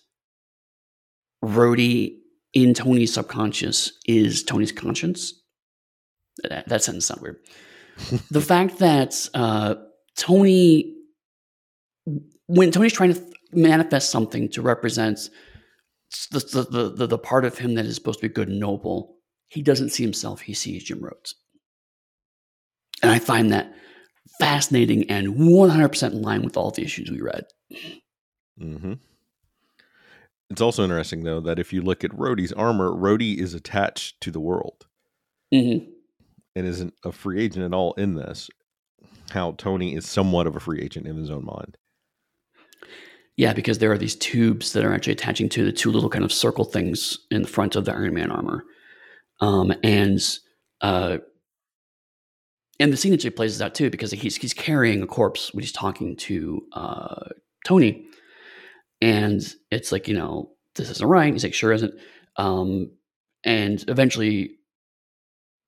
Rhodey 1.44 2.18
in 2.54 2.74
Tony's 2.74 3.14
subconscious 3.14 3.94
is 4.06 4.44
Tony's 4.44 4.72
conscience. 4.72 5.34
That, 6.44 6.68
that 6.68 6.84
sentence 6.84 7.08
sounds 7.08 7.22
weird. 7.22 7.38
the 8.32 8.42
fact 8.42 8.80
that 8.80 9.28
uh, 9.34 9.76
Tony, 10.16 10.96
when 12.48 12.72
Tony's 12.72 12.94
trying 12.94 13.14
to 13.14 13.22
manifest 13.52 14.10
something 14.12 14.50
to 14.50 14.62
represent 14.62 15.30
the, 16.32 16.40
the, 16.72 16.90
the, 16.90 17.08
the 17.08 17.18
part 17.18 17.46
of 17.46 17.58
him 17.58 17.76
that 17.76 17.86
is 17.86 17.96
supposed 17.96 18.20
to 18.20 18.28
be 18.28 18.34
good 18.34 18.50
and 18.50 18.60
noble, 18.60 19.16
he 19.48 19.62
doesn't 19.62 19.90
see 19.90 20.04
himself, 20.04 20.42
he 20.42 20.54
sees 20.54 20.84
Jim 20.84 21.02
Rhodes. 21.02 21.36
And 23.02 23.12
I 23.12 23.20
find 23.20 23.52
that 23.52 23.74
fascinating 24.40 25.10
and 25.10 25.36
100% 25.36 26.12
in 26.12 26.22
line 26.22 26.44
with 26.44 26.58
all 26.58 26.72
the 26.72 26.84
issues 26.84 27.10
we 27.12 27.22
read. 27.22 27.46
Mm-hmm. 28.60 28.94
It's 30.50 30.62
also 30.62 30.84
interesting, 30.84 31.24
though, 31.24 31.40
that 31.42 31.60
if 31.60 31.72
you 31.72 31.82
look 31.82 32.04
at 32.04 32.12
Rhodey's 32.12 32.52
armor, 32.54 32.90
Rhodey 32.90 33.38
is 33.38 33.54
attached 33.54 34.20
to 34.22 34.32
the 34.32 34.40
world 34.40 34.86
Mm-hmm. 35.54 35.90
and 36.56 36.68
isn't 36.68 36.94
a 37.04 37.12
free 37.12 37.40
agent 37.42 37.66
at 37.66 37.74
all 37.74 37.94
in 37.94 38.14
this. 38.14 38.50
How 39.32 39.54
Tony 39.54 39.96
is 39.96 40.08
somewhat 40.08 40.46
of 40.46 40.56
a 40.56 40.60
free 40.60 40.80
agent 40.82 41.08
in 41.08 41.18
his 41.18 41.32
own 41.32 41.46
mind. 41.46 41.76
Yeah, 43.40 43.54
because 43.54 43.78
there 43.78 43.90
are 43.90 43.98
these 43.98 44.18
tubes 44.18 44.74
that 44.74 44.84
are 44.84 44.94
actually 44.94 45.14
attaching 45.14 45.48
to 45.48 45.64
the 45.64 45.72
two 45.72 45.94
little 45.94 46.10
kind 46.10 46.26
of 46.26 46.34
circle 46.34 46.66
things 46.66 47.18
in 47.32 47.44
the 47.44 47.48
front 47.48 47.78
of 47.78 47.86
the 47.86 47.94
Iron 47.94 48.14
Man 48.14 48.32
armor. 48.32 48.66
Um, 49.40 49.72
and 49.82 50.20
uh, 50.82 51.20
and 52.82 52.92
the 52.92 52.98
scene 52.98 53.14
actually 53.14 53.30
plays 53.30 53.58
this 53.58 53.66
out 53.66 53.76
too 53.76 53.90
because 53.90 54.12
he's 54.12 54.36
he's 54.36 54.54
carrying 54.54 55.02
a 55.02 55.08
corpse 55.08 55.54
when 55.54 55.62
he's 55.62 55.72
talking 55.72 56.18
to 56.18 56.68
uh, 56.74 57.30
Tony, 57.66 58.08
and 59.00 59.42
it's 59.72 59.94
like 59.94 60.10
you 60.10 60.16
know 60.16 60.52
this 60.76 60.90
isn't 60.90 61.08
right. 61.08 61.32
He's 61.32 61.46
like 61.46 61.54
sure 61.54 61.72
isn't. 61.72 61.94
Um, 62.36 62.92
and 63.46 63.82
eventually, 63.88 64.58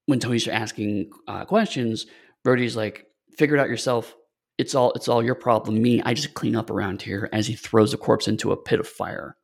when 0.07 0.19
Tony's 0.19 0.45
asking 0.45 1.09
uh, 1.25 1.45
questions, 1.45 2.05
Rhodey's 2.45 2.75
like 2.75 3.05
figure 3.37 3.55
it 3.55 3.61
out 3.61 3.69
yourself. 3.69 4.13
It's 4.61 4.75
all 4.75 4.91
it's 4.93 5.07
all 5.07 5.23
your 5.23 5.33
problem. 5.33 5.81
Me, 5.81 6.03
I 6.05 6.13
just 6.13 6.35
clean 6.35 6.55
up 6.55 6.69
around 6.69 7.01
here. 7.01 7.27
As 7.33 7.47
he 7.47 7.55
throws 7.55 7.91
the 7.91 7.97
corpse 7.97 8.27
into 8.27 8.51
a 8.51 8.57
pit 8.57 8.79
of 8.79 8.87
fire, 8.87 9.35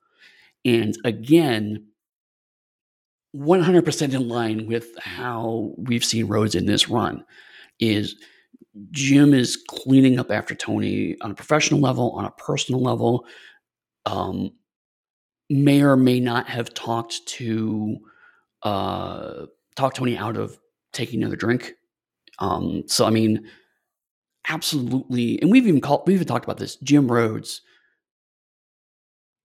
and 0.63 0.95
again, 1.06 1.88
100% 3.36 4.13
in 4.13 4.30
line 4.30 4.67
with 4.67 4.89
how 4.99 5.73
we've 5.75 6.06
seen 6.06 6.27
Rhodes 6.27 6.53
in 6.53 6.67
this 6.67 6.88
run 6.88 7.25
is 7.80 8.15
Jim 8.91 9.34
is 9.34 9.58
cleaning 9.67 10.19
up 10.19 10.30
after 10.30 10.53
Tony 10.53 11.19
on 11.21 11.32
a 11.32 11.36
professional 11.36 11.80
level, 11.80 12.12
on 12.12 12.25
a 12.25 12.32
personal 12.32 12.80
level. 12.80 13.25
Um, 14.06 14.51
may 15.49 15.82
or 15.82 15.97
may 15.97 16.19
not 16.19 16.47
have 16.47 16.75
talked 16.75 17.25
to 17.25 17.97
uh, 18.62 19.47
talked 19.75 19.97
Tony 19.97 20.15
out 20.15 20.38
of 20.38 20.60
taking 20.93 21.23
another 21.23 21.36
drink. 21.36 21.73
Um, 22.38 22.84
so 22.86 23.06
I 23.06 23.10
mean, 23.10 23.49
absolutely, 24.47 25.41
and 25.41 25.51
we've 25.51 25.67
even 25.67 25.81
called 25.81 26.03
we've 26.07 26.15
even 26.15 26.27
talked 26.27 26.45
about 26.45 26.57
this. 26.57 26.75
Jim 26.77 27.12
Rhodes, 27.12 27.62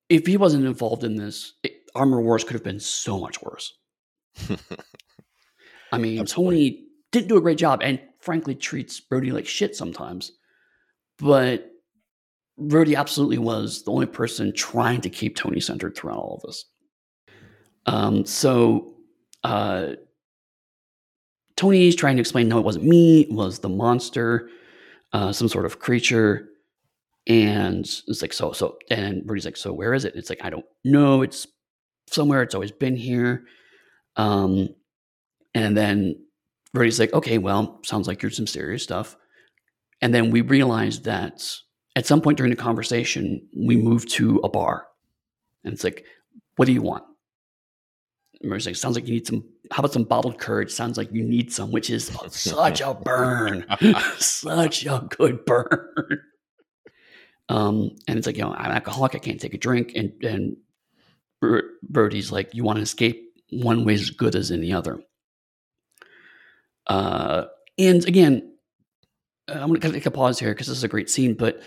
if 0.08 0.26
he 0.26 0.36
wasn't 0.36 0.66
involved 0.66 1.04
in 1.04 1.16
this, 1.16 1.54
it, 1.62 1.72
Armor 1.94 2.20
Wars 2.20 2.44
could 2.44 2.54
have 2.54 2.64
been 2.64 2.80
so 2.80 3.18
much 3.18 3.42
worse. 3.42 3.72
I 5.92 5.98
mean, 5.98 6.20
Absolutely. 6.20 6.70
Tony 6.70 6.86
didn't 7.10 7.28
do 7.28 7.36
a 7.36 7.42
great 7.42 7.58
job 7.58 7.80
and 7.82 8.00
frankly 8.20 8.54
treats 8.54 9.00
Rhodey 9.12 9.32
like 9.32 9.46
shit 9.46 9.76
sometimes. 9.76 10.32
But 11.18 11.70
Rhodey 12.58 12.96
absolutely 12.96 13.38
was 13.38 13.82
the 13.82 13.92
only 13.92 14.06
person 14.06 14.52
trying 14.54 15.00
to 15.02 15.10
keep 15.10 15.36
Tony 15.36 15.60
centered 15.60 15.96
throughout 15.96 16.18
all 16.18 16.36
of 16.36 16.48
this. 16.48 16.64
Um, 17.86 18.24
so 18.24 18.94
uh, 19.44 19.90
Tony's 21.56 21.96
trying 21.96 22.16
to 22.16 22.20
explain 22.20 22.48
no, 22.48 22.58
it 22.58 22.64
wasn't 22.64 22.84
me, 22.84 23.22
it 23.22 23.32
was 23.32 23.58
the 23.58 23.68
monster, 23.68 24.48
uh, 25.12 25.32
some 25.32 25.48
sort 25.48 25.66
of 25.66 25.78
creature. 25.78 26.48
And 27.26 27.80
it's 27.80 28.22
like, 28.22 28.32
so, 28.32 28.52
so, 28.52 28.78
and 28.90 29.22
Rhodey's 29.24 29.44
like, 29.44 29.56
so 29.56 29.72
where 29.72 29.94
is 29.94 30.04
it? 30.04 30.16
It's 30.16 30.28
like, 30.28 30.44
I 30.44 30.50
don't 30.50 30.64
know. 30.84 31.22
It's 31.22 31.46
somewhere. 32.08 32.42
It's 32.42 32.54
always 32.54 32.72
been 32.72 32.96
here. 32.96 33.44
Um, 34.16 34.68
and 35.54 35.76
then 35.76 36.16
Rhodey's 36.74 36.98
like, 36.98 37.12
okay, 37.12 37.38
well, 37.38 37.80
sounds 37.84 38.08
like 38.08 38.22
you're 38.22 38.30
some 38.30 38.46
serious 38.46 38.82
stuff. 38.82 39.16
And 40.00 40.12
then 40.12 40.30
we 40.30 40.40
realized 40.40 41.04
that 41.04 41.46
at 41.94 42.06
some 42.06 42.20
point 42.20 42.38
during 42.38 42.50
the 42.50 42.56
conversation, 42.56 43.46
we 43.56 43.76
moved 43.76 44.10
to 44.12 44.40
a 44.42 44.48
bar. 44.48 44.86
And 45.64 45.72
it's 45.72 45.84
like, 45.84 46.04
what 46.56 46.66
do 46.66 46.72
you 46.72 46.82
want? 46.82 47.04
Like, 48.44 48.76
sounds 48.76 48.96
like 48.96 49.06
you 49.06 49.14
need 49.14 49.26
some, 49.26 49.44
how 49.70 49.80
about 49.80 49.92
some 49.92 50.04
bottled 50.04 50.38
courage? 50.38 50.70
Sounds 50.70 50.96
like 50.96 51.12
you 51.12 51.22
need 51.22 51.52
some, 51.52 51.70
which 51.70 51.90
is 51.90 52.06
such 52.30 52.80
a 52.80 52.94
burn. 52.94 53.64
such 54.18 54.86
a 54.86 55.06
good 55.16 55.44
burn. 55.44 56.20
Um, 57.48 57.96
and 58.08 58.18
it's 58.18 58.26
like, 58.26 58.36
you 58.36 58.42
know, 58.42 58.52
I'm 58.52 58.70
an 58.70 58.76
alcoholic. 58.76 59.14
I 59.14 59.18
can't 59.18 59.40
take 59.40 59.54
a 59.54 59.58
drink. 59.58 59.92
And, 59.94 60.12
and 60.22 60.56
Bro- 61.40 61.62
Rhodey's 61.90 62.32
like, 62.32 62.54
you 62.54 62.64
want 62.64 62.78
to 62.78 62.82
escape? 62.82 63.22
One 63.50 63.84
way 63.84 63.94
is 63.94 64.02
as 64.02 64.10
good 64.10 64.34
as 64.34 64.50
any 64.50 64.72
other. 64.72 65.00
Uh, 66.86 67.44
and 67.78 68.06
again, 68.06 68.54
uh, 69.48 69.54
I'm 69.54 69.68
going 69.68 69.80
to 69.80 69.92
take 69.92 70.06
a 70.06 70.10
pause 70.10 70.38
here 70.38 70.52
because 70.52 70.68
this 70.68 70.78
is 70.78 70.84
a 70.84 70.88
great 70.88 71.10
scene, 71.10 71.34
but 71.34 71.62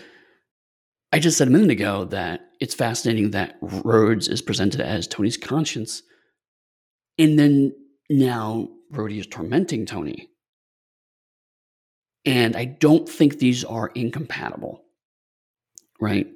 I 1.12 1.18
just 1.18 1.38
said 1.38 1.48
a 1.48 1.50
minute 1.50 1.70
ago 1.70 2.04
that 2.06 2.50
it's 2.60 2.74
fascinating 2.74 3.30
that 3.30 3.56
Rhodes 3.60 4.28
is 4.28 4.42
presented 4.42 4.80
as 4.80 5.06
Tony's 5.06 5.36
conscience. 5.36 6.02
And 7.18 7.38
then 7.38 7.72
now 8.10 8.68
Rhodey 8.92 9.18
is 9.18 9.26
tormenting 9.26 9.86
Tony. 9.86 10.28
And 12.24 12.56
I 12.56 12.64
don't 12.64 13.08
think 13.08 13.38
these 13.38 13.64
are 13.64 13.88
incompatible, 13.94 14.82
right? 16.00 16.26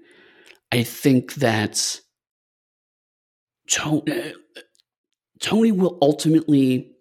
I 0.72 0.84
think 0.84 1.34
that 1.34 2.00
Tony, 3.68 4.12
uh, 4.12 4.60
Tony 5.40 5.72
will 5.72 5.98
ultimately 6.00 6.92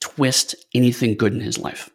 twist 0.00 0.54
anything 0.74 1.16
good 1.16 1.34
in 1.34 1.40
his 1.40 1.58
life. 1.58 1.90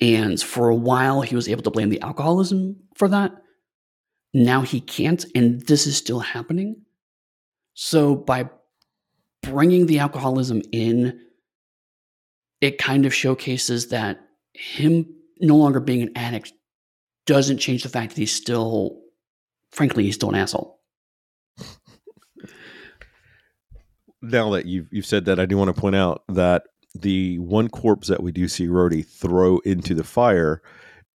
And 0.00 0.40
for 0.40 0.68
a 0.68 0.74
while, 0.74 1.20
he 1.20 1.36
was 1.36 1.48
able 1.48 1.62
to 1.62 1.70
blame 1.70 1.90
the 1.90 2.00
alcoholism 2.00 2.76
for 2.96 3.06
that. 3.08 3.32
Now 4.32 4.62
he 4.62 4.80
can't, 4.80 5.24
and 5.34 5.60
this 5.66 5.86
is 5.86 5.96
still 5.96 6.20
happening. 6.20 6.82
So 7.74 8.14
by 8.14 8.48
bringing 9.42 9.86
the 9.86 9.98
alcoholism 9.98 10.62
in, 10.72 11.20
it 12.60 12.78
kind 12.78 13.06
of 13.06 13.14
showcases 13.14 13.88
that 13.88 14.20
him 14.52 15.06
no 15.40 15.56
longer 15.56 15.80
being 15.80 16.02
an 16.02 16.12
addict 16.16 16.52
doesn't 17.26 17.58
change 17.58 17.82
the 17.82 17.88
fact 17.88 18.10
that 18.10 18.20
he's 18.20 18.34
still, 18.34 19.00
frankly, 19.70 20.04
he's 20.04 20.14
still 20.14 20.30
an 20.30 20.34
asshole. 20.34 20.80
Now 24.22 24.50
that 24.50 24.66
you've 24.66 24.88
you've 24.90 25.06
said 25.06 25.24
that, 25.24 25.40
I 25.40 25.46
do 25.46 25.56
want 25.56 25.74
to 25.74 25.80
point 25.80 25.96
out 25.96 26.24
that 26.28 26.64
the 26.94 27.38
one 27.38 27.68
corpse 27.68 28.08
that 28.08 28.22
we 28.22 28.32
do 28.32 28.48
see 28.48 28.66
Rhodey 28.66 29.06
throw 29.06 29.58
into 29.58 29.94
the 29.94 30.04
fire 30.04 30.60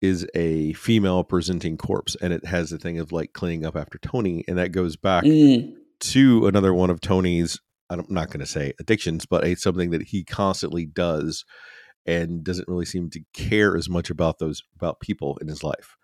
is 0.01 0.27
a 0.35 0.73
female 0.75 1.25
presenting 1.25 1.77
corpse, 1.77 2.17
and 2.23 2.33
it 2.33 2.47
has 2.47 2.71
the 2.71 2.79
thing 2.79 2.99
of 2.99 3.13
like 3.13 3.33
cleaning 3.33 3.67
up 3.67 3.77
after 3.77 3.99
Tony, 3.99 4.45
and 4.49 4.57
that 4.57 4.73
goes 4.73 4.97
back 4.97 5.25
mm. 5.25 5.75
to 6.01 6.47
another 6.47 6.73
one 6.73 6.91
of 6.91 7.01
Tony's. 7.01 7.61
I'm 8.01 8.07
not 8.09 8.29
going 8.29 8.41
to 8.41 8.47
say 8.47 8.73
addictions, 8.79 9.27
but 9.27 9.45
it's 9.45 9.63
something 9.63 9.91
that 9.91 10.03
he 10.03 10.25
constantly 10.25 10.87
does, 10.87 11.45
and 12.07 12.45
doesn't 12.45 12.69
really 12.69 12.85
seem 12.85 13.11
to 13.11 13.21
care 13.33 13.77
as 13.77 13.89
much 13.89 14.11
about 14.11 14.39
those 14.39 14.63
about 14.77 15.01
people 15.01 15.39
in 15.41 15.49
his 15.49 15.65
life. 15.65 15.97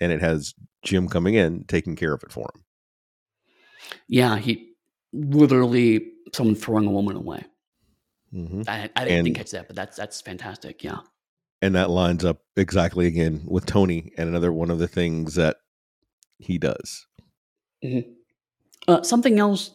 And 0.00 0.12
it 0.12 0.20
has 0.20 0.54
Jim 0.82 1.08
coming 1.08 1.34
in 1.34 1.64
taking 1.64 1.96
care 1.96 2.12
of 2.12 2.22
it 2.22 2.32
for 2.32 2.50
him. 2.54 2.64
Yeah, 4.08 4.38
he 4.38 4.72
literally 5.12 6.12
someone 6.34 6.54
throwing 6.54 6.86
a 6.86 6.90
woman 6.90 7.16
away. 7.16 7.44
Mm-hmm. 8.34 8.62
I, 8.68 8.90
I 8.96 9.04
didn't 9.04 9.28
and, 9.28 9.36
catch 9.36 9.52
that, 9.52 9.68
but 9.68 9.76
that's 9.76 9.96
that's 9.96 10.20
fantastic. 10.20 10.82
Yeah, 10.84 10.98
and 11.62 11.74
that 11.74 11.90
lines 11.90 12.24
up 12.24 12.42
exactly 12.56 13.06
again 13.06 13.42
with 13.46 13.66
Tony 13.66 14.12
and 14.18 14.28
another 14.28 14.52
one 14.52 14.70
of 14.70 14.78
the 14.78 14.88
things 14.88 15.36
that 15.36 15.56
he 16.38 16.58
does. 16.58 17.06
Mm-hmm. 17.84 18.10
Uh, 18.88 19.02
something 19.02 19.38
else 19.38 19.72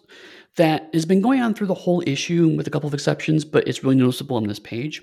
that 0.58 0.90
has 0.94 1.06
been 1.06 1.22
going 1.22 1.42
on 1.42 1.54
through 1.54 1.68
the 1.68 1.74
whole 1.74 2.04
issue, 2.06 2.50
with 2.56 2.68
a 2.68 2.70
couple 2.70 2.88
of 2.88 2.94
exceptions, 2.94 3.46
but 3.46 3.68
it's 3.68 3.84
really 3.84 3.96
noticeable 3.96 4.38
on 4.38 4.48
this 4.48 4.60
page, 4.60 5.02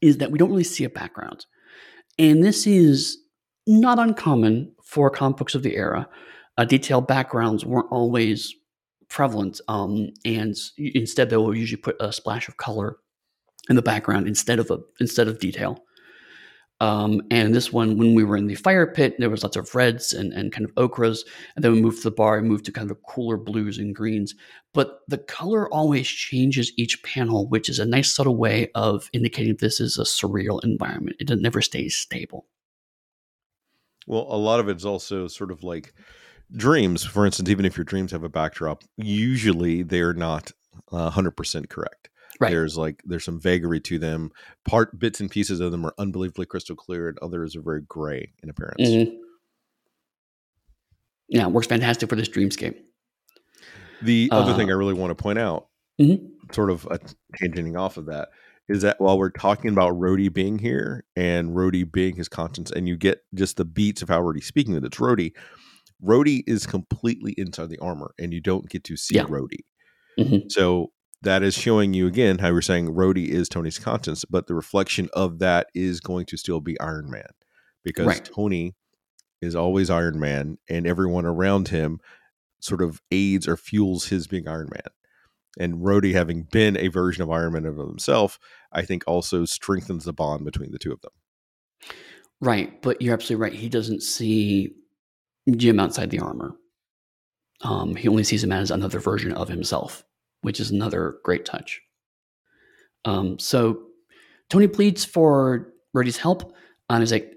is 0.00 0.18
that 0.18 0.30
we 0.30 0.38
don't 0.38 0.50
really 0.50 0.64
see 0.64 0.84
a 0.84 0.90
background, 0.90 1.46
and 2.18 2.42
this 2.42 2.66
is 2.66 3.18
not 3.66 3.98
uncommon 3.98 4.72
for 4.82 5.10
comic 5.10 5.36
books 5.36 5.54
of 5.54 5.62
the 5.62 5.76
era. 5.76 6.08
Uh, 6.58 6.64
detailed 6.64 7.06
backgrounds 7.06 7.64
weren't 7.64 7.90
always 7.90 8.54
prevalent. 9.08 9.60
Um, 9.68 10.08
and 10.24 10.56
instead, 10.78 11.30
they 11.30 11.36
will 11.36 11.54
usually 11.54 11.80
put 11.80 11.96
a 12.00 12.12
splash 12.12 12.48
of 12.48 12.56
color 12.56 12.96
in 13.68 13.76
the 13.76 13.82
background 13.82 14.26
instead 14.26 14.58
of 14.58 14.70
a 14.70 14.78
instead 14.98 15.28
of 15.28 15.38
detail. 15.38 15.84
Um, 16.80 17.20
and 17.30 17.54
this 17.54 17.72
one, 17.72 17.98
when 17.98 18.14
we 18.14 18.24
were 18.24 18.36
in 18.36 18.46
the 18.46 18.54
fire 18.54 18.86
pit, 18.86 19.16
there 19.18 19.28
was 19.28 19.42
lots 19.42 19.56
of 19.56 19.74
reds 19.74 20.14
and, 20.14 20.32
and 20.32 20.50
kind 20.50 20.64
of 20.64 20.72
ochres. 20.76 21.24
And 21.54 21.64
then 21.64 21.72
we 21.72 21.82
moved 21.82 21.98
to 21.98 22.04
the 22.04 22.10
bar 22.10 22.38
and 22.38 22.48
moved 22.48 22.64
to 22.66 22.72
kind 22.72 22.90
of 22.90 23.02
cooler 23.02 23.36
blues 23.36 23.78
and 23.78 23.94
greens. 23.94 24.34
But 24.72 25.00
the 25.08 25.18
color 25.18 25.72
always 25.72 26.08
changes 26.08 26.72
each 26.76 27.02
panel, 27.02 27.48
which 27.48 27.68
is 27.68 27.78
a 27.78 27.84
nice 27.84 28.14
subtle 28.14 28.36
way 28.36 28.70
of 28.74 29.10
indicating 29.12 29.56
this 29.56 29.80
is 29.80 29.98
a 29.98 30.02
surreal 30.02 30.62
environment. 30.64 31.16
It 31.20 31.28
never 31.40 31.60
stays 31.60 31.94
stable. 31.94 32.46
Well, 34.06 34.26
a 34.28 34.36
lot 34.36 34.60
of 34.60 34.68
it's 34.68 34.84
also 34.84 35.28
sort 35.28 35.50
of 35.50 35.62
like 35.62 35.92
dreams, 36.52 37.04
for 37.04 37.26
instance, 37.26 37.48
even 37.48 37.64
if 37.64 37.76
your 37.76 37.84
dreams 37.84 38.12
have 38.12 38.24
a 38.24 38.28
backdrop, 38.28 38.84
usually 38.96 39.82
they're 39.82 40.14
not 40.14 40.52
uh, 40.92 41.10
100% 41.10 41.68
correct. 41.68 42.09
Right. 42.40 42.50
There's 42.50 42.78
like 42.78 43.02
there's 43.04 43.24
some 43.24 43.38
vagary 43.38 43.80
to 43.80 43.98
them. 43.98 44.32
Part 44.64 44.98
bits 44.98 45.20
and 45.20 45.30
pieces 45.30 45.60
of 45.60 45.72
them 45.72 45.84
are 45.84 45.94
unbelievably 45.98 46.46
crystal 46.46 46.74
clear, 46.74 47.08
and 47.08 47.18
others 47.18 47.54
are 47.54 47.60
very 47.60 47.82
gray 47.82 48.32
in 48.42 48.48
appearance. 48.48 48.80
Mm-hmm. 48.80 49.16
Yeah, 51.28 51.46
works 51.46 51.66
fantastic 51.66 52.08
for 52.08 52.16
this 52.16 52.30
dreamscape. 52.30 52.76
The 54.02 54.30
uh, 54.32 54.38
other 54.40 54.54
thing 54.54 54.70
uh, 54.70 54.74
I 54.74 54.76
really 54.76 54.94
want 54.94 55.10
to 55.16 55.22
point 55.22 55.38
out, 55.38 55.68
mm-hmm. 56.00 56.26
sort 56.52 56.70
of 56.70 56.86
uh, 56.86 56.96
tangenting 57.40 57.78
off 57.78 57.98
of 57.98 58.06
that, 58.06 58.30
is 58.70 58.82
that 58.82 59.00
while 59.00 59.18
we're 59.18 59.30
talking 59.30 59.70
about 59.70 59.92
Rhodey 59.92 60.32
being 60.32 60.58
here 60.58 61.04
and 61.14 61.50
Rhodey 61.50 61.90
being 61.90 62.16
his 62.16 62.28
conscience, 62.28 62.70
and 62.70 62.88
you 62.88 62.96
get 62.96 63.20
just 63.34 63.58
the 63.58 63.66
beats 63.66 64.00
of 64.00 64.08
how 64.08 64.22
Rhodey's 64.22 64.46
speaking 64.46 64.74
that 64.74 64.84
it's 64.84 64.98
Rhodey, 64.98 65.32
Rhodey 66.02 66.42
is 66.46 66.66
completely 66.66 67.34
inside 67.36 67.68
the 67.68 67.78
armor, 67.78 68.14
and 68.18 68.32
you 68.32 68.40
don't 68.40 68.68
get 68.70 68.84
to 68.84 68.96
see 68.96 69.16
yeah. 69.16 69.24
Rhodey. 69.24 69.64
Mm-hmm. 70.18 70.48
So 70.48 70.92
that 71.22 71.42
is 71.42 71.54
showing 71.54 71.94
you 71.94 72.06
again 72.06 72.38
how 72.38 72.52
we're 72.52 72.62
saying 72.62 72.94
Rhodey 72.94 73.28
is 73.28 73.48
Tony's 73.48 73.78
conscience, 73.78 74.24
but 74.24 74.46
the 74.46 74.54
reflection 74.54 75.08
of 75.12 75.38
that 75.38 75.68
is 75.74 76.00
going 76.00 76.26
to 76.26 76.36
still 76.36 76.60
be 76.60 76.78
Iron 76.80 77.10
Man 77.10 77.28
because 77.84 78.06
right. 78.06 78.24
Tony 78.34 78.74
is 79.42 79.54
always 79.54 79.90
Iron 79.90 80.18
Man, 80.18 80.58
and 80.68 80.86
everyone 80.86 81.26
around 81.26 81.68
him 81.68 82.00
sort 82.60 82.82
of 82.82 83.00
aids 83.10 83.48
or 83.48 83.56
fuels 83.56 84.08
his 84.08 84.26
being 84.26 84.46
Iron 84.46 84.68
Man. 84.70 84.92
And 85.58 85.82
Rhodey, 85.82 86.12
having 86.12 86.44
been 86.44 86.76
a 86.76 86.88
version 86.88 87.22
of 87.22 87.30
Iron 87.30 87.54
Man 87.54 87.66
of 87.66 87.76
himself, 87.76 88.38
I 88.72 88.82
think 88.82 89.02
also 89.06 89.44
strengthens 89.44 90.04
the 90.04 90.12
bond 90.12 90.44
between 90.44 90.70
the 90.70 90.78
two 90.78 90.92
of 90.92 91.00
them. 91.00 91.12
Right, 92.40 92.80
but 92.82 93.02
you're 93.02 93.14
absolutely 93.14 93.42
right. 93.42 93.52
He 93.52 93.68
doesn't 93.68 94.02
see 94.02 94.70
Jim 95.56 95.80
outside 95.80 96.10
the 96.10 96.20
armor. 96.20 96.56
Um, 97.62 97.96
he 97.96 98.08
only 98.08 98.24
sees 98.24 98.42
him 98.42 98.52
as 98.52 98.70
another 98.70 99.00
version 99.00 99.32
of 99.32 99.48
himself, 99.48 100.04
which 100.42 100.60
is 100.60 100.70
another 100.70 101.18
great 101.24 101.44
touch. 101.44 101.80
Um, 103.04 103.38
so 103.38 103.82
Tony 104.48 104.68
pleads 104.68 105.04
for 105.04 105.72
Rhodey's 105.96 106.18
help. 106.18 106.54
And 106.88 107.02
he's 107.02 107.12
like, 107.12 107.32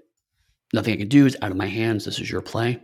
nothing 0.72 0.94
I 0.94 0.96
can 0.96 1.08
do 1.08 1.26
is 1.26 1.36
out 1.42 1.50
of 1.50 1.56
my 1.56 1.66
hands. 1.66 2.04
This 2.04 2.18
is 2.18 2.30
your 2.30 2.42
play. 2.42 2.80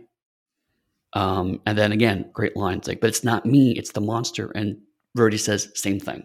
Um, 1.13 1.59
and 1.65 1.77
then 1.77 1.91
again, 1.91 2.29
great 2.31 2.55
lines 2.55 2.87
like, 2.87 3.01
but 3.01 3.09
it's 3.09 3.23
not 3.23 3.45
me, 3.45 3.71
it's 3.71 3.91
the 3.91 3.99
monster. 3.99 4.49
And 4.51 4.77
Rhodey 5.17 5.39
says, 5.39 5.69
same 5.75 5.99
thing. 5.99 6.23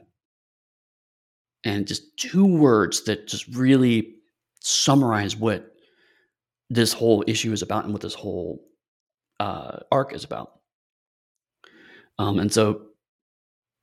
And 1.65 1.89
just 1.89 2.17
two 2.17 2.47
words 2.47 3.03
that 3.05 3.27
just 3.27 3.49
really 3.49 4.15
summarize 4.61 5.37
what 5.37 5.73
this 6.71 6.93
whole 6.93 7.25
issue 7.27 7.53
is 7.53 7.63
about 7.63 7.85
and 7.85 7.93
what 7.93 8.03
this 8.03 8.15
whole 8.15 8.65
uh, 9.41 9.79
arc 9.91 10.13
is 10.13 10.23
about. 10.23 10.61
Um, 12.19 12.39
and 12.39 12.53
so 12.53 12.86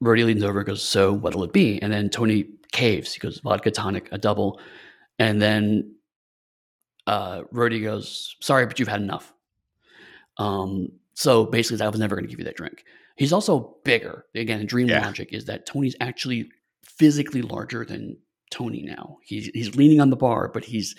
Rhodey 0.04 0.26
leans 0.26 0.44
over 0.44 0.60
and 0.60 0.68
goes, 0.68 0.84
So 0.84 1.14
what'll 1.14 1.44
it 1.44 1.54
be? 1.54 1.82
And 1.82 1.92
then 1.92 2.10
Tony 2.10 2.46
caves. 2.72 3.14
He 3.14 3.20
goes, 3.20 3.40
Vodka 3.40 3.72
tonic, 3.72 4.10
a 4.12 4.18
double. 4.18 4.60
And 5.20 5.42
then 5.42 5.96
uh, 7.08 7.44
Rhodey 7.54 7.84
goes, 7.84 8.36
Sorry, 8.42 8.66
but 8.66 8.80
you've 8.80 8.88
had 8.88 9.02
enough. 9.02 9.34
Um, 10.38 10.90
so 11.14 11.46
basically, 11.46 11.84
I 11.84 11.90
was 11.90 12.00
never 12.00 12.16
going 12.16 12.26
to 12.26 12.30
give 12.30 12.40
you 12.40 12.46
that 12.46 12.58
drink. 12.58 12.84
He's 13.16 13.34
also 13.34 13.78
bigger. 13.84 14.26
Again, 14.36 14.66
dream 14.66 14.88
yeah. 14.88 15.06
logic 15.06 15.30
is 15.32 15.46
that 15.46 15.66
Tony's 15.66 15.96
actually 16.02 16.50
physically 16.84 17.42
larger 17.42 17.86
than 17.86 18.18
Tony 18.50 18.82
now. 18.82 19.18
He's, 19.24 19.48
he's 19.48 19.76
leaning 19.76 20.02
on 20.02 20.10
the 20.10 20.16
bar, 20.16 20.50
but 20.52 20.64
he's 20.64 20.96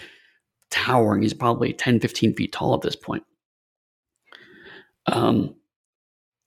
towering. 0.71 1.23
He's 1.23 1.35
probably 1.35 1.73
10, 1.73 2.01
15 2.01 2.35
feet 2.35 2.53
tall 2.53 2.75
at 2.75 2.83
this 2.83 2.97
point. 2.97 3.25
Um, 5.07 5.57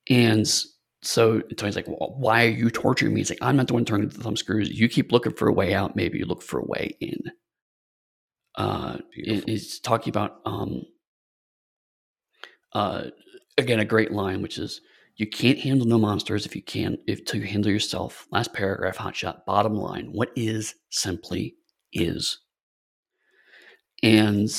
and 0.10 0.48
so 1.08 1.40
Tony's 1.56 1.78
like, 1.78 1.88
well, 1.88 2.16
why 2.18 2.46
are 2.46 2.50
you 2.50 2.70
torturing 2.70 3.14
me? 3.14 3.22
He's 3.22 3.30
like, 3.30 3.40
I'm 3.42 3.56
not 3.56 3.68
the 3.68 3.74
one 3.74 3.86
turning 3.86 4.10
the 4.10 4.22
thumb 4.22 4.36
screws. 4.36 4.70
You 4.70 4.90
keep 4.90 5.14
looking 5.14 5.34
for 5.34 5.48
a 5.48 5.54
way 5.54 5.74
out. 5.74 5.96
Maybe 5.96 6.18
you 6.18 6.26
look 6.26 6.42
for 6.42 6.60
a 6.60 6.66
way 6.66 6.98
in. 7.00 7.32
Uh, 8.56 8.98
he's 9.14 9.80
talking 9.80 10.12
about, 10.12 10.42
um, 10.46 10.82
uh, 12.74 13.06
again, 13.58 13.80
a 13.80 13.86
great 13.86 14.12
line, 14.12 14.42
which 14.42 14.58
is, 14.58 14.82
you 15.16 15.28
can't 15.28 15.58
handle 15.58 15.88
no 15.88 15.98
monsters 15.98 16.46
if 16.46 16.56
you 16.56 16.62
can, 16.62 16.98
if 17.08 17.24
to 17.26 17.40
handle 17.40 17.72
yourself. 17.72 18.28
Last 18.32 18.54
paragraph, 18.54 18.98
hotshot. 18.98 19.46
Bottom 19.46 19.76
line, 19.76 20.10
what 20.12 20.32
is 20.36 20.76
simply 20.90 21.56
is. 21.94 22.40
And 24.04 24.50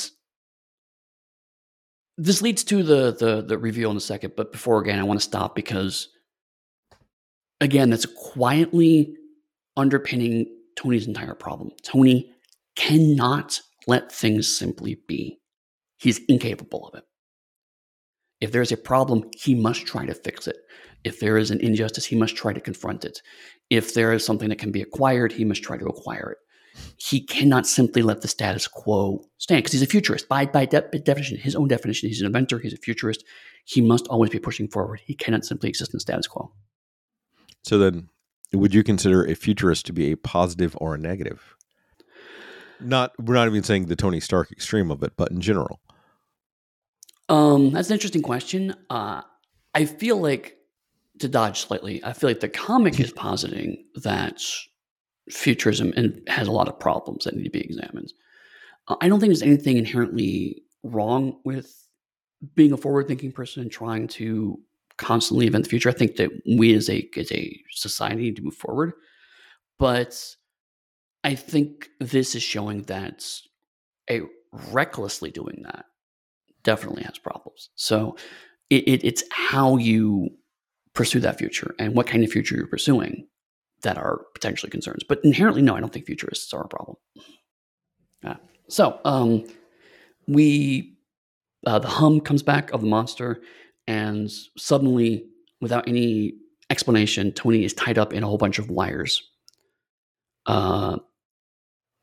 this 2.17 2.41
leads 2.41 2.65
to 2.65 2.83
the 2.83 3.15
the 3.17 3.41
the 3.41 3.57
review 3.57 3.89
in 3.89 3.95
a 3.95 4.01
second, 4.01 4.33
but 4.35 4.51
before 4.51 4.81
again, 4.81 4.99
I 4.99 5.03
want 5.03 5.17
to 5.19 5.25
stop 5.25 5.55
because 5.55 6.09
again, 7.61 7.89
that's 7.89 8.05
quietly 8.05 9.15
underpinning 9.77 10.45
Tony's 10.75 11.07
entire 11.07 11.35
problem. 11.35 11.71
Tony 11.83 12.31
cannot 12.75 13.61
let 13.87 14.11
things 14.11 14.47
simply 14.47 14.99
be. 15.07 15.39
He's 15.97 16.19
incapable 16.29 16.87
of 16.87 16.95
it. 16.95 17.03
If 18.41 18.51
there's 18.51 18.71
a 18.71 18.77
problem, 18.77 19.29
he 19.35 19.53
must 19.55 19.85
try 19.85 20.05
to 20.05 20.13
fix 20.13 20.47
it. 20.47 20.57
If 21.03 21.19
there 21.19 21.37
is 21.37 21.51
an 21.51 21.59
injustice, 21.59 22.05
he 22.05 22.15
must 22.15 22.35
try 22.35 22.53
to 22.53 22.61
confront 22.61 23.03
it. 23.05 23.21
If 23.69 23.93
there 23.93 24.13
is 24.13 24.25
something 24.25 24.49
that 24.49 24.59
can 24.59 24.71
be 24.71 24.81
acquired, 24.81 25.31
he 25.33 25.45
must 25.45 25.63
try 25.63 25.77
to 25.77 25.85
acquire 25.85 26.31
it. 26.31 26.37
he 26.97 27.19
cannot 27.21 27.67
simply 27.67 28.01
let 28.01 28.21
the 28.21 28.27
status 28.27 28.67
quo 28.67 29.21
stand 29.37 29.59
because 29.59 29.73
he's 29.73 29.81
a 29.81 29.87
futurist 29.87 30.29
by 30.29 30.45
by 30.45 30.65
de- 30.65 30.81
definition, 31.03 31.37
his 31.37 31.55
own 31.55 31.67
definition. 31.67 32.07
He's 32.09 32.21
an 32.21 32.27
inventor. 32.27 32.59
He's 32.59 32.73
a 32.73 32.77
futurist. 32.77 33.23
He 33.65 33.81
must 33.81 34.07
always 34.07 34.29
be 34.29 34.39
pushing 34.39 34.67
forward. 34.67 35.01
He 35.05 35.15
cannot 35.15 35.45
simply 35.45 35.69
exist 35.69 35.93
in 35.93 35.97
the 35.97 36.01
status 36.01 36.27
quo. 36.27 36.51
So 37.63 37.77
then, 37.77 38.09
would 38.53 38.73
you 38.73 38.83
consider 38.83 39.23
a 39.23 39.35
futurist 39.35 39.85
to 39.87 39.93
be 39.93 40.11
a 40.11 40.17
positive 40.17 40.75
or 40.79 40.95
a 40.95 40.97
negative? 40.97 41.55
Not 42.79 43.11
we're 43.19 43.35
not 43.35 43.47
even 43.47 43.63
saying 43.63 43.87
the 43.87 43.95
Tony 43.95 44.19
Stark 44.19 44.51
extreme 44.51 44.89
of 44.89 45.03
it, 45.03 45.13
but 45.17 45.31
in 45.31 45.41
general. 45.41 45.81
Um, 47.27 47.71
that's 47.71 47.89
an 47.89 47.93
interesting 47.93 48.21
question. 48.21 48.73
Uh, 48.89 49.21
I 49.75 49.85
feel 49.85 50.17
like 50.17 50.57
to 51.19 51.27
dodge 51.27 51.59
slightly, 51.59 52.03
I 52.03 52.13
feel 52.13 52.29
like 52.29 52.39
the 52.39 52.49
comic 52.49 52.99
is 52.99 53.11
positing 53.11 53.85
that 53.95 54.41
futurism 55.29 55.93
and 55.95 56.21
has 56.27 56.47
a 56.47 56.51
lot 56.51 56.67
of 56.67 56.79
problems 56.79 57.25
that 57.25 57.35
need 57.35 57.43
to 57.43 57.49
be 57.49 57.61
examined. 57.61 58.11
Uh, 58.87 58.95
I 59.01 59.09
don't 59.09 59.19
think 59.19 59.29
there's 59.29 59.43
anything 59.43 59.77
inherently 59.77 60.63
wrong 60.83 61.39
with 61.43 61.75
being 62.55 62.71
a 62.71 62.77
forward-thinking 62.77 63.33
person 63.33 63.61
and 63.61 63.71
trying 63.71 64.07
to 64.07 64.59
constantly 64.99 65.47
invent 65.47 65.63
the 65.63 65.69
future. 65.69 65.89
I 65.89 65.93
think 65.93 66.17
that 66.17 66.29
we 66.45 66.75
as 66.75 66.89
a 66.89 67.09
as 67.17 67.31
a 67.31 67.59
society 67.71 68.23
need 68.23 68.35
to 68.35 68.43
move 68.43 68.55
forward, 68.55 68.93
but 69.79 70.23
I 71.23 71.35
think 71.35 71.89
this 71.99 72.35
is 72.35 72.43
showing 72.43 72.83
that 72.83 73.25
a 74.09 74.21
recklessly 74.71 75.31
doing 75.31 75.63
that 75.63 75.85
definitely 76.63 77.03
has 77.03 77.17
problems. 77.17 77.69
So 77.75 78.15
it, 78.69 78.87
it, 78.87 79.03
it's 79.03 79.23
how 79.31 79.77
you 79.77 80.29
pursue 80.93 81.19
that 81.21 81.37
future 81.37 81.75
and 81.79 81.95
what 81.95 82.07
kind 82.07 82.23
of 82.23 82.31
future 82.31 82.55
you're 82.55 82.67
pursuing 82.67 83.27
that 83.83 83.97
are 83.97 84.21
potentially 84.33 84.69
concerns. 84.69 85.03
But 85.07 85.19
inherently, 85.23 85.61
no, 85.61 85.75
I 85.75 85.79
don't 85.79 85.93
think 85.93 86.05
futurists 86.05 86.53
are 86.53 86.63
a 86.63 86.67
problem. 86.67 86.97
Yeah. 88.23 88.37
So 88.67 88.99
um, 89.05 89.45
we 90.27 90.97
uh, 91.65 91.79
the 91.79 91.87
hum 91.87 92.21
comes 92.21 92.43
back 92.43 92.71
of 92.71 92.81
the 92.81 92.87
monster, 92.87 93.41
and 93.89 94.29
suddenly, 94.55 95.25
without 95.61 95.87
any 95.87 96.35
explanation, 96.69 97.31
Tony 97.31 97.65
is 97.65 97.73
tied 97.73 97.97
up 97.97 98.13
in 98.13 98.21
a 98.21 98.27
whole 98.27 98.37
bunch 98.37 98.59
of 98.59 98.69
wires. 98.69 99.23
Uh, 100.45 100.97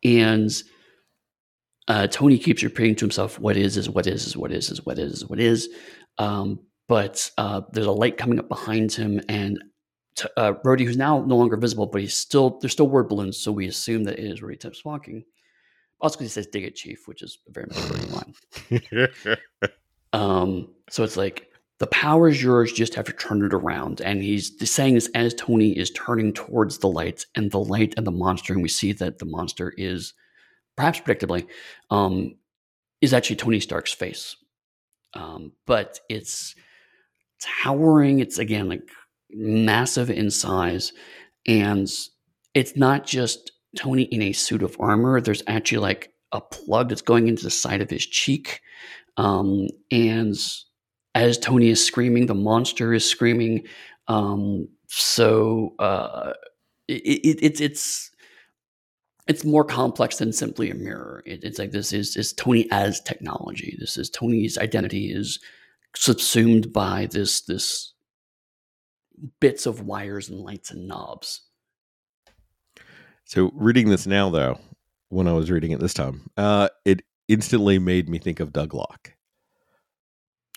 and 0.02 0.50
uh, 1.86 2.08
Tony 2.08 2.38
keeps 2.38 2.64
repeating 2.64 2.96
to 2.96 3.04
himself, 3.04 3.38
"What 3.38 3.56
is 3.56 3.76
is 3.76 3.88
what 3.88 4.08
is 4.08 4.26
is 4.26 4.36
what 4.36 4.50
is 4.50 4.68
is 4.68 4.84
what 4.84 4.98
is 4.98 5.12
is 5.12 5.26
what 5.26 5.38
is." 5.38 5.68
Um, 6.18 6.58
but 6.88 7.30
uh, 7.38 7.60
there's 7.72 7.86
a 7.86 7.92
light 7.92 8.18
coming 8.18 8.40
up 8.40 8.48
behind 8.48 8.90
him, 8.92 9.20
and 9.28 9.62
t- 10.16 10.28
uh, 10.36 10.54
Rhodey, 10.64 10.84
who's 10.84 10.96
now 10.96 11.24
no 11.24 11.36
longer 11.36 11.56
visible, 11.56 11.86
but 11.86 12.00
he's 12.00 12.16
still 12.16 12.58
there's 12.58 12.72
still 12.72 12.88
word 12.88 13.08
balloons, 13.08 13.38
so 13.38 13.52
we 13.52 13.68
assume 13.68 14.02
that 14.04 14.18
it 14.18 14.24
is 14.24 14.40
Rhodey 14.40 14.58
Tips 14.58 14.84
walking. 14.84 15.22
Also, 16.00 16.18
because 16.18 16.34
he 16.34 16.34
says 16.34 16.48
"Dig 16.48 16.64
it, 16.64 16.74
Chief," 16.74 17.06
which 17.06 17.22
is 17.22 17.38
a 17.46 17.52
very 17.52 17.66
much 17.68 17.78
Rhodey 17.78 19.20
line. 19.22 19.36
um, 20.12 20.74
so 20.90 21.04
it's 21.04 21.16
like 21.16 21.52
the 21.78 21.86
power 21.88 22.28
is 22.28 22.42
yours, 22.42 22.70
you 22.70 22.76
just 22.76 22.94
have 22.94 23.04
to 23.04 23.12
turn 23.12 23.44
it 23.44 23.52
around. 23.52 24.00
And 24.00 24.22
he's 24.22 24.52
saying 24.70 24.94
this 24.94 25.10
as 25.14 25.34
Tony 25.34 25.76
is 25.76 25.90
turning 25.90 26.32
towards 26.32 26.78
the 26.78 26.88
light 26.88 27.26
and 27.34 27.50
the 27.50 27.60
light 27.60 27.94
and 27.96 28.06
the 28.06 28.12
monster, 28.12 28.52
and 28.54 28.62
we 28.62 28.68
see 28.68 28.92
that 28.92 29.18
the 29.18 29.26
monster 29.26 29.74
is 29.76 30.14
perhaps 30.76 31.00
predictably, 31.00 31.46
um, 31.90 32.34
is 33.00 33.12
actually 33.12 33.36
Tony 33.36 33.60
Stark's 33.60 33.92
face. 33.92 34.36
Um, 35.14 35.52
but 35.66 36.00
it's 36.08 36.54
towering. 37.40 38.20
It's 38.20 38.38
again 38.38 38.68
like 38.68 38.88
massive 39.30 40.10
in 40.10 40.30
size, 40.30 40.92
and 41.46 41.90
it's 42.54 42.76
not 42.76 43.06
just 43.06 43.52
Tony 43.76 44.04
in 44.04 44.22
a 44.22 44.32
suit 44.32 44.62
of 44.62 44.76
armor. 44.80 45.20
There's 45.20 45.42
actually 45.46 45.78
like 45.78 46.12
a 46.32 46.40
plug 46.40 46.88
that's 46.88 47.02
going 47.02 47.28
into 47.28 47.44
the 47.44 47.50
side 47.50 47.82
of 47.82 47.90
his 47.90 48.06
cheek, 48.06 48.60
um, 49.16 49.68
and 49.90 50.36
as 51.16 51.38
Tony 51.38 51.70
is 51.70 51.84
screaming, 51.84 52.26
the 52.26 52.34
monster 52.34 52.92
is 52.92 53.08
screaming. 53.08 53.66
Um, 54.06 54.68
so 54.86 55.74
uh, 55.78 56.34
it, 56.86 57.02
it, 57.02 57.38
it's 57.42 57.60
it's 57.60 58.10
it's 59.26 59.42
more 59.42 59.64
complex 59.64 60.18
than 60.18 60.32
simply 60.32 60.70
a 60.70 60.74
mirror. 60.74 61.22
It, 61.24 61.42
it's 61.42 61.58
like 61.58 61.70
this 61.72 61.94
is 61.94 62.16
is 62.16 62.34
Tony 62.34 62.68
as 62.70 63.00
technology. 63.00 63.76
This 63.80 63.96
is 63.96 64.10
Tony's 64.10 64.58
identity 64.58 65.10
is 65.10 65.40
subsumed 65.96 66.70
by 66.74 67.08
this 67.10 67.40
this 67.40 67.94
bits 69.40 69.64
of 69.64 69.80
wires 69.86 70.28
and 70.28 70.40
lights 70.40 70.70
and 70.70 70.86
knobs. 70.86 71.40
So 73.24 73.50
reading 73.54 73.88
this 73.88 74.06
now, 74.06 74.28
though, 74.28 74.60
when 75.08 75.26
I 75.26 75.32
was 75.32 75.50
reading 75.50 75.70
it 75.70 75.80
this 75.80 75.94
time, 75.94 76.28
uh, 76.36 76.68
it 76.84 77.02
instantly 77.26 77.78
made 77.78 78.06
me 78.10 78.18
think 78.18 78.38
of 78.38 78.52
Douglock. 78.52 79.15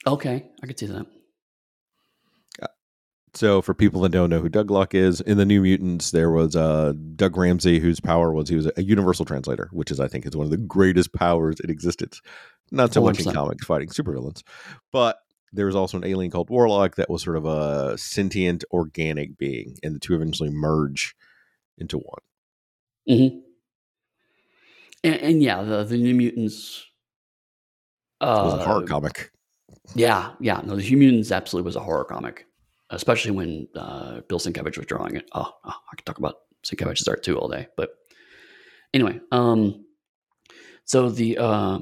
Okay, 0.07 0.45
I 0.63 0.67
could 0.67 0.79
see 0.79 0.88
that. 0.88 1.05
So, 3.35 3.62
for 3.62 3.75
people 3.75 4.01
that 4.01 4.12
don't 4.12 4.31
know 4.31 4.41
who 4.41 4.49
Douglock 4.49 4.95
is, 4.95 5.21
in 5.21 5.38
the 5.38 5.45
New 5.45 5.62
Mutants, 5.62 6.09
there 6.09 6.31
was 6.31 6.55
uh, 6.55 6.93
Doug 7.15 7.38
Ramsey, 7.38 7.79
whose 7.79 7.99
power 7.99 8.33
was 8.33 8.49
he 8.49 8.55
was 8.55 8.71
a 8.75 8.83
universal 8.83 9.23
translator, 9.23 9.69
which 9.71 9.91
is, 9.91 9.99
I 9.99 10.07
think, 10.07 10.25
is 10.25 10.35
one 10.35 10.45
of 10.45 10.51
the 10.51 10.57
greatest 10.57 11.13
powers 11.13 11.59
in 11.59 11.69
existence. 11.69 12.21
Not 12.71 12.91
so 12.91 13.03
much 13.03 13.19
in 13.19 13.31
comics 13.31 13.65
fighting 13.65 13.89
supervillains, 13.89 14.41
but 14.91 15.19
there 15.53 15.67
was 15.67 15.75
also 15.75 15.97
an 15.97 16.05
alien 16.05 16.31
called 16.31 16.49
Warlock 16.49 16.95
that 16.95 17.09
was 17.09 17.23
sort 17.23 17.38
of 17.38 17.45
a 17.45 17.97
sentient, 17.97 18.63
organic 18.71 19.38
being, 19.38 19.77
and 19.83 19.95
the 19.95 19.99
two 19.99 20.15
eventually 20.15 20.49
merge 20.49 21.15
into 21.77 21.97
one. 21.97 22.21
Mm-hmm. 23.07 23.39
And, 25.03 25.15
and 25.15 25.43
yeah, 25.43 25.62
the, 25.62 25.83
the 25.83 25.97
New 25.97 26.15
Mutants 26.15 26.85
uh, 28.21 28.41
was 28.43 28.53
a 28.55 28.65
horror 28.65 28.83
uh, 28.83 28.88
comic. 28.88 29.31
Yeah, 29.95 30.32
yeah. 30.39 30.62
No, 30.63 30.75
the 30.75 30.95
Mutants 30.95 31.32
absolutely 31.32 31.65
was 31.65 31.75
a 31.75 31.82
horror 31.82 32.06
comic 32.06 32.45
especially 32.89 33.32
when 33.32 33.67
uh, 33.75 34.21
Bill 34.28 34.39
Sienkiewicz 34.39 34.78
was 34.78 34.86
drawing 34.86 35.15
it. 35.15 35.30
Oh, 35.34 35.52
oh, 35.63 35.69
I 35.91 35.95
could 35.95 36.06
talk 36.06 36.17
about 36.17 36.36
Sienkiewicz's 36.63 37.08
art 37.08 37.23
too 37.23 37.38
all 37.38 37.47
day. 37.47 37.67
But 37.78 37.91
anyway, 38.93 39.19
um, 39.32 39.86
so 40.86 41.10
the 41.10 41.38
uh, 41.38 41.80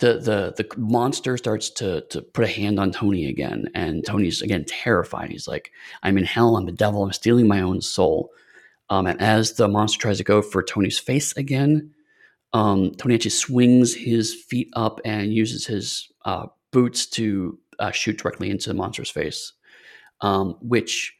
the 0.00 0.14
the 0.14 0.54
the 0.56 0.68
monster 0.76 1.36
starts 1.36 1.70
to 1.70 2.02
to 2.10 2.22
put 2.22 2.44
a 2.44 2.48
hand 2.48 2.80
on 2.80 2.90
Tony 2.92 3.26
again, 3.26 3.66
and 3.74 4.04
Tony's 4.04 4.42
again 4.42 4.64
terrified. 4.66 5.30
He's 5.30 5.48
like, 5.48 5.70
"I'm 6.02 6.18
in 6.18 6.24
hell. 6.24 6.56
I'm 6.56 6.66
the 6.66 6.72
devil. 6.72 7.04
I'm 7.04 7.12
stealing 7.12 7.46
my 7.46 7.60
own 7.60 7.80
soul." 7.80 8.30
Um, 8.90 9.06
and 9.06 9.20
as 9.20 9.54
the 9.54 9.68
monster 9.68 9.98
tries 9.98 10.18
to 10.18 10.24
go 10.24 10.42
for 10.42 10.62
Tony's 10.62 10.98
face 10.98 11.34
again, 11.36 11.94
um, 12.52 12.92
Tony 12.96 13.14
actually 13.14 13.30
swings 13.30 13.94
his 13.94 14.34
feet 14.34 14.68
up 14.74 15.00
and 15.04 15.32
uses 15.32 15.66
his 15.66 16.10
uh, 16.24 16.46
boots 16.74 17.06
to 17.06 17.58
uh, 17.78 17.90
shoot 17.90 18.18
directly 18.18 18.50
into 18.50 18.68
the 18.68 18.74
monster's 18.74 19.10
face 19.10 19.54
um, 20.20 20.56
which 20.60 21.14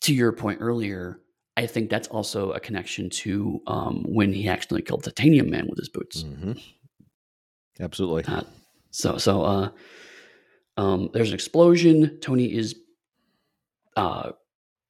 to 0.00 0.14
your 0.14 0.32
point 0.32 0.58
earlier, 0.60 1.20
I 1.56 1.66
think 1.66 1.88
that's 1.88 2.08
also 2.08 2.52
a 2.52 2.60
connection 2.60 3.08
to 3.10 3.60
um, 3.66 4.04
when 4.06 4.32
he 4.32 4.48
accidentally 4.48 4.82
killed 4.82 5.04
Titanium 5.04 5.50
Man 5.50 5.66
with 5.68 5.78
his 5.78 5.88
boots. 5.88 6.22
Mm-hmm. 6.22 6.52
Absolutely. 7.80 8.24
Uh, 8.32 8.42
so, 8.90 9.16
so 9.16 9.42
uh, 9.42 9.70
um, 10.76 11.10
there's 11.12 11.30
an 11.30 11.34
explosion. 11.34 12.18
Tony 12.20 12.52
is 12.54 12.76
uh, 13.96 14.32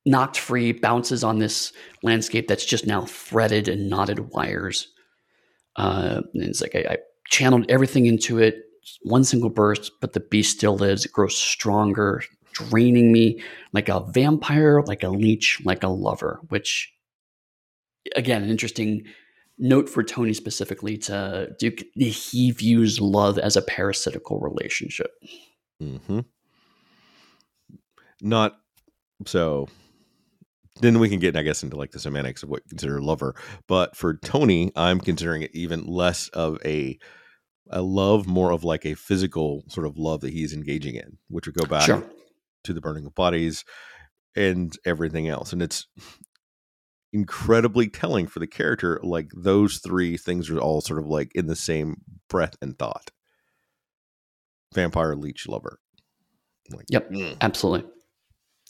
knocked 0.05 0.39
free, 0.39 0.73
bounces 0.73 1.23
on 1.23 1.39
this 1.39 1.73
landscape 2.03 2.49
that's 2.49 2.65
just 2.65 2.87
now 2.87 3.03
threaded 3.03 3.69
and 3.69 3.89
knotted 3.89 4.31
wires. 4.31 4.89
Uh, 5.77 6.23
and 6.35 6.43
it's 6.43 6.61
like 6.61 6.75
I, 6.75 6.95
I 6.95 6.97
channeled 7.29 7.67
everything 7.69 8.07
into 8.07 8.39
it, 8.39 8.65
one 9.03 9.25
single 9.25 9.51
burst, 9.51 9.93
but 10.01 10.13
the 10.13 10.21
beast 10.21 10.57
still 10.57 10.77
lives. 10.77 11.05
It 11.05 11.13
grows 11.13 11.37
stronger, 11.37 12.23
draining 12.53 13.13
me 13.13 13.43
like 13.73 13.89
a 13.89 14.01
vampire, 14.01 14.83
like 14.83 15.03
a 15.03 15.09
leech, 15.09 15.61
like 15.65 15.83
a 15.83 15.89
lover, 15.89 16.41
which 16.49 16.93
again, 18.15 18.43
an 18.43 18.51
interesting 18.51 19.05
note 19.59 19.89
for 19.89 20.03
Tony 20.03 20.35
specifically 20.35 20.99
to 20.99 21.55
do 21.59 21.73
he 21.97 22.51
views 22.51 23.01
love 23.01 23.39
as 23.39 23.57
a 23.57 23.63
parasitical 23.63 24.39
relationship. 24.41 25.13
Mm-hmm. 25.83 26.21
Not 28.23 28.59
so 29.27 29.69
then 30.81 30.99
we 30.99 31.09
can 31.09 31.19
get, 31.19 31.37
I 31.37 31.43
guess, 31.43 31.63
into 31.63 31.77
like 31.77 31.93
the 31.93 31.99
semantics 31.99 32.43
of 32.43 32.51
what 32.51 32.63
you 32.65 32.71
consider 32.71 32.99
a 32.99 33.05
lover. 33.05 33.35
But 33.67 33.97
for 33.97 34.15
Tony, 34.15 34.73
I'm 34.77 35.01
considering 35.01 35.43
it 35.43 35.55
even 35.55 35.87
less 35.87 36.29
of 36.29 36.59
a 36.65 36.99
a 37.71 37.83
love, 37.83 38.27
more 38.27 38.51
of 38.53 38.65
like 38.65 38.85
a 38.87 38.95
physical 38.95 39.65
sort 39.69 39.87
of 39.87 39.99
love 39.99 40.21
that 40.21 40.33
he's 40.33 40.53
engaging 40.53 40.95
in, 40.95 41.19
which 41.29 41.47
would 41.47 41.57
go 41.57 41.67
back 41.67 41.87
sure 41.87 42.05
to 42.65 42.73
the 42.73 42.81
burning 42.81 43.07
of 43.07 43.15
bodies 43.15 43.65
and 44.35 44.77
everything 44.85 45.29
else. 45.29 45.53
And 45.53 45.63
it's 45.63 45.87
incredibly 47.13 47.89
telling 47.89 48.27
for 48.27 48.41
the 48.41 48.47
character. 48.47 49.01
Like 49.03 49.31
those 49.35 49.79
three 49.79 50.17
things 50.17 50.51
are 50.51 50.59
all 50.59 50.81
sort 50.81 50.99
of 50.99 51.07
like 51.07 51.33
in 51.35 51.47
the 51.47 51.57
same 51.57 52.03
breath 52.29 52.57
and 52.61 52.79
thought. 52.79 53.11
Vampire, 54.75 55.15
leech, 55.15 55.49
lover. 55.49 55.79
Like, 56.71 56.87
yep, 56.91 57.11
mm. 57.11 57.37
absolutely. 57.41 57.89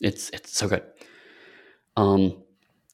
It's 0.00 0.30
it's 0.30 0.56
so 0.56 0.68
good. 0.68 0.84
Um, 1.96 2.42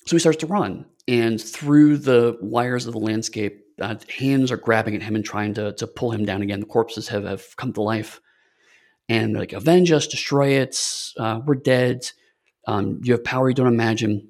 So 0.06 0.16
he 0.16 0.20
starts 0.20 0.38
to 0.38 0.46
run, 0.46 0.86
and 1.06 1.40
through 1.40 1.98
the 1.98 2.38
wires 2.40 2.86
of 2.86 2.92
the 2.92 3.00
landscape, 3.00 3.64
uh, 3.82 3.96
hands 4.18 4.50
are 4.50 4.56
grabbing 4.56 4.94
at 4.94 5.02
him 5.02 5.16
and 5.16 5.24
trying 5.24 5.54
to, 5.54 5.72
to 5.74 5.86
pull 5.86 6.10
him 6.10 6.24
down 6.24 6.42
again. 6.42 6.60
The 6.60 6.66
corpses 6.66 7.08
have, 7.08 7.24
have 7.24 7.56
come 7.56 7.72
to 7.74 7.82
life. 7.82 8.20
And 9.08 9.34
they're 9.34 9.42
like, 9.42 9.52
avenge 9.52 9.92
us, 9.92 10.06
destroy 10.06 10.50
it. 10.50 10.78
Uh, 11.18 11.40
we're 11.44 11.56
dead. 11.56 12.10
Um, 12.66 13.00
you 13.02 13.12
have 13.12 13.24
power 13.24 13.48
you 13.48 13.54
don't 13.54 13.66
imagine. 13.66 14.28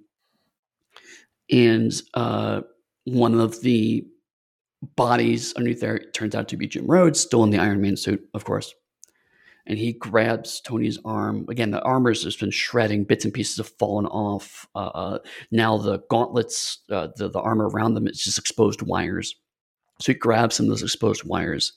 And 1.50 1.92
uh, 2.14 2.62
one 3.04 3.38
of 3.38 3.60
the 3.60 4.06
bodies 4.96 5.52
underneath 5.54 5.80
there 5.80 5.98
turns 5.98 6.34
out 6.34 6.48
to 6.48 6.56
be 6.56 6.66
Jim 6.66 6.86
Rhodes, 6.86 7.20
still 7.20 7.44
in 7.44 7.50
the 7.50 7.58
Iron 7.58 7.80
Man 7.80 7.96
suit, 7.96 8.26
of 8.34 8.44
course 8.44 8.74
and 9.66 9.78
he 9.78 9.92
grabs 9.92 10.60
Tony's 10.60 10.98
arm. 11.04 11.46
Again, 11.48 11.70
the 11.70 11.82
armor 11.82 12.10
has 12.10 12.36
been 12.36 12.50
shredding. 12.50 13.04
Bits 13.04 13.24
and 13.24 13.32
pieces 13.32 13.58
have 13.58 13.68
fallen 13.78 14.06
off. 14.06 14.66
Uh, 14.74 14.90
uh, 14.94 15.18
now 15.50 15.78
the 15.78 16.00
gauntlets, 16.10 16.80
uh, 16.90 17.08
the, 17.16 17.28
the 17.28 17.40
armor 17.40 17.68
around 17.68 17.94
them, 17.94 18.06
it's 18.06 18.24
just 18.24 18.38
exposed 18.38 18.82
wires. 18.82 19.36
So 20.00 20.12
he 20.12 20.18
grabs 20.18 20.56
some 20.56 20.66
of 20.66 20.70
those 20.70 20.82
exposed 20.82 21.24
wires, 21.24 21.74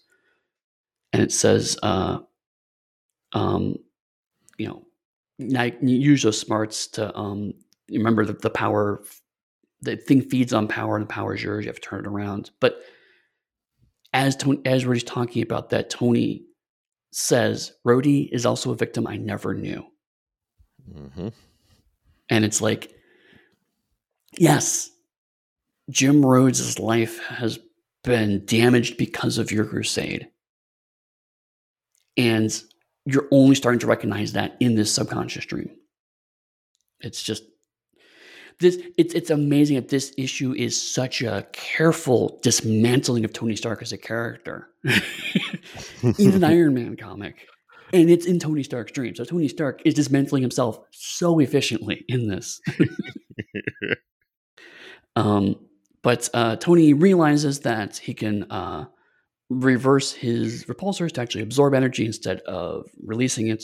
and 1.13 1.21
it 1.21 1.31
says, 1.31 1.77
uh, 1.83 2.19
um, 3.33 3.75
you 4.57 4.67
know, 4.67 4.85
now 5.37 5.69
use 5.81 6.23
those 6.23 6.39
smarts 6.39 6.87
to 6.87 7.15
um, 7.15 7.53
remember 7.89 8.25
that 8.25 8.41
the 8.41 8.49
power, 8.49 9.03
the 9.81 9.97
thing 9.97 10.21
feeds 10.21 10.53
on 10.53 10.67
power, 10.67 10.95
and 10.95 11.03
the 11.03 11.13
power 11.13 11.35
is 11.35 11.43
yours. 11.43 11.65
You 11.65 11.69
have 11.69 11.79
to 11.79 11.81
turn 11.81 11.99
it 12.01 12.07
around. 12.07 12.51
But 12.59 12.79
as 14.13 14.35
Tony, 14.35 14.61
as 14.65 14.85
we're 14.85 14.95
just 14.95 15.07
talking 15.07 15.43
about 15.43 15.69
that, 15.71 15.89
Tony 15.89 16.45
says 17.11 17.73
Rhodey 17.85 18.29
is 18.31 18.45
also 18.45 18.71
a 18.71 18.75
victim 18.75 19.07
I 19.07 19.17
never 19.17 19.53
knew. 19.53 19.85
Mm-hmm. 20.91 21.27
And 22.29 22.45
it's 22.45 22.61
like, 22.61 22.93
yes, 24.37 24.89
Jim 25.89 26.25
Rhodes' 26.25 26.79
life 26.79 27.23
has 27.25 27.59
been 28.05 28.45
damaged 28.45 28.97
because 28.97 29.37
of 29.37 29.51
your 29.51 29.65
crusade. 29.65 30.27
And 32.17 32.63
you're 33.05 33.27
only 33.31 33.55
starting 33.55 33.79
to 33.79 33.87
recognize 33.87 34.33
that 34.33 34.55
in 34.59 34.75
this 34.75 34.91
subconscious 34.91 35.45
dream. 35.45 35.69
It's 37.01 37.21
just 37.21 37.43
this 38.59 38.79
it's 38.97 39.13
it's 39.13 39.29
amazing 39.29 39.75
that 39.75 39.89
this 39.89 40.13
issue 40.17 40.53
is 40.53 40.81
such 40.81 41.21
a 41.21 41.45
careful 41.51 42.39
dismantling 42.41 43.25
of 43.25 43.33
Tony 43.33 43.55
Stark 43.55 43.81
as 43.81 43.91
a 43.91 43.97
character 43.97 44.69
in 46.17 46.33
an 46.33 46.43
Iron 46.45 46.73
Man 46.73 46.95
comic. 46.95 47.47
And 47.93 48.09
it's 48.09 48.25
in 48.25 48.39
Tony 48.39 48.63
Stark's 48.63 48.91
dream. 48.91 49.15
So 49.15 49.23
Tony 49.23 49.47
Stark 49.47 49.81
is 49.85 49.93
dismantling 49.93 50.41
himself 50.41 50.79
so 50.91 51.39
efficiently 51.39 52.03
in 52.07 52.27
this. 52.27 52.59
um, 55.15 55.55
but 56.05 56.29
uh, 56.35 56.55
Tony 56.57 56.93
realizes 56.93 57.61
that 57.61 57.97
he 57.97 58.13
can 58.13 58.43
uh, 58.51 58.85
reverse 59.49 60.13
his 60.13 60.65
repulsors 60.65 61.11
to 61.13 61.21
actually 61.21 61.41
absorb 61.41 61.73
energy 61.73 62.05
instead 62.05 62.41
of 62.41 62.87
releasing 63.03 63.47
it. 63.47 63.63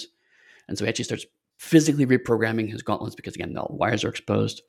And 0.68 0.76
so 0.76 0.84
he 0.84 0.89
actually 0.89 1.06
starts 1.06 1.28
physically 1.60 2.08
reprogramming 2.08 2.68
his 2.68 2.82
gauntlets 2.82 3.14
because, 3.14 3.36
again, 3.36 3.54
the 3.54 3.64
wires 3.70 4.04
are 4.04 4.10
exposed. 4.10 4.64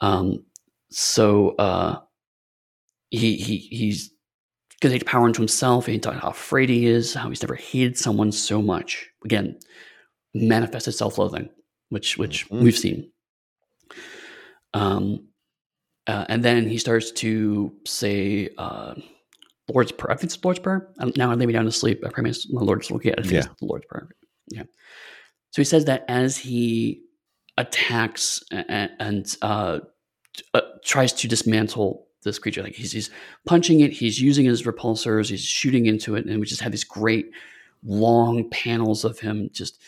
Um, 0.00 0.46
so 0.90 1.50
uh, 1.56 1.98
he 3.10 3.36
he 3.36 3.58
he's 3.58 4.10
going 4.80 4.94
to 4.94 4.98
take 4.98 5.06
power 5.06 5.26
into 5.26 5.42
himself. 5.42 5.86
And 5.86 5.92
he 5.92 6.00
talked 6.00 6.16
about 6.16 6.24
how 6.24 6.30
afraid 6.30 6.70
he 6.70 6.86
is, 6.86 7.12
how 7.12 7.28
he's 7.28 7.42
never 7.42 7.54
hated 7.54 7.98
someone 7.98 8.32
so 8.32 8.62
much. 8.62 9.10
Again, 9.26 9.58
manifested 10.32 10.94
self-loathing, 10.94 11.50
which 11.90 12.16
which 12.16 12.48
mm-hmm. 12.48 12.64
we've 12.64 12.78
seen. 12.78 13.10
Um, 14.72 15.28
uh, 16.06 16.24
and 16.28 16.42
then 16.42 16.68
he 16.68 16.78
starts 16.78 17.10
to 17.12 17.74
say 17.86 18.50
uh, 18.58 18.94
Lord's 19.72 19.92
Prayer. 19.92 20.12
I 20.12 20.16
think 20.16 20.32
it's 20.32 20.44
Lord's 20.44 20.58
Prayer. 20.58 20.88
now 21.16 21.30
I 21.30 21.34
lay 21.34 21.46
me 21.46 21.52
down 21.52 21.64
to 21.64 21.72
sleep. 21.72 22.02
I 22.04 22.10
pray 22.10 22.22
my 22.22 22.60
Lord's 22.60 22.90
looking 22.90 23.12
at 23.12 23.18
it. 23.18 23.20
I 23.20 23.22
think 23.22 23.32
yeah. 23.34 23.50
it's 23.50 23.60
the 23.60 23.66
Lord's 23.66 23.86
Prayer. 23.86 24.08
Yeah. 24.48 24.64
So 25.50 25.62
he 25.62 25.64
says 25.64 25.86
that 25.86 26.04
as 26.08 26.36
he 26.36 27.02
attacks 27.56 28.42
and, 28.50 28.90
and 28.98 29.36
uh, 29.40 29.80
uh, 30.52 30.60
tries 30.84 31.12
to 31.12 31.28
dismantle 31.28 32.06
this 32.24 32.38
creature. 32.38 32.62
Like 32.62 32.74
he's, 32.74 32.92
he's 32.92 33.10
punching 33.46 33.80
it, 33.80 33.92
he's 33.92 34.20
using 34.20 34.46
his 34.46 34.64
repulsors, 34.64 35.30
he's 35.30 35.44
shooting 35.44 35.86
into 35.86 36.16
it, 36.16 36.26
and 36.26 36.40
we 36.40 36.46
just 36.46 36.62
have 36.62 36.72
these 36.72 36.84
great 36.84 37.30
long 37.84 38.48
panels 38.50 39.04
of 39.04 39.18
him 39.20 39.50
just 39.52 39.80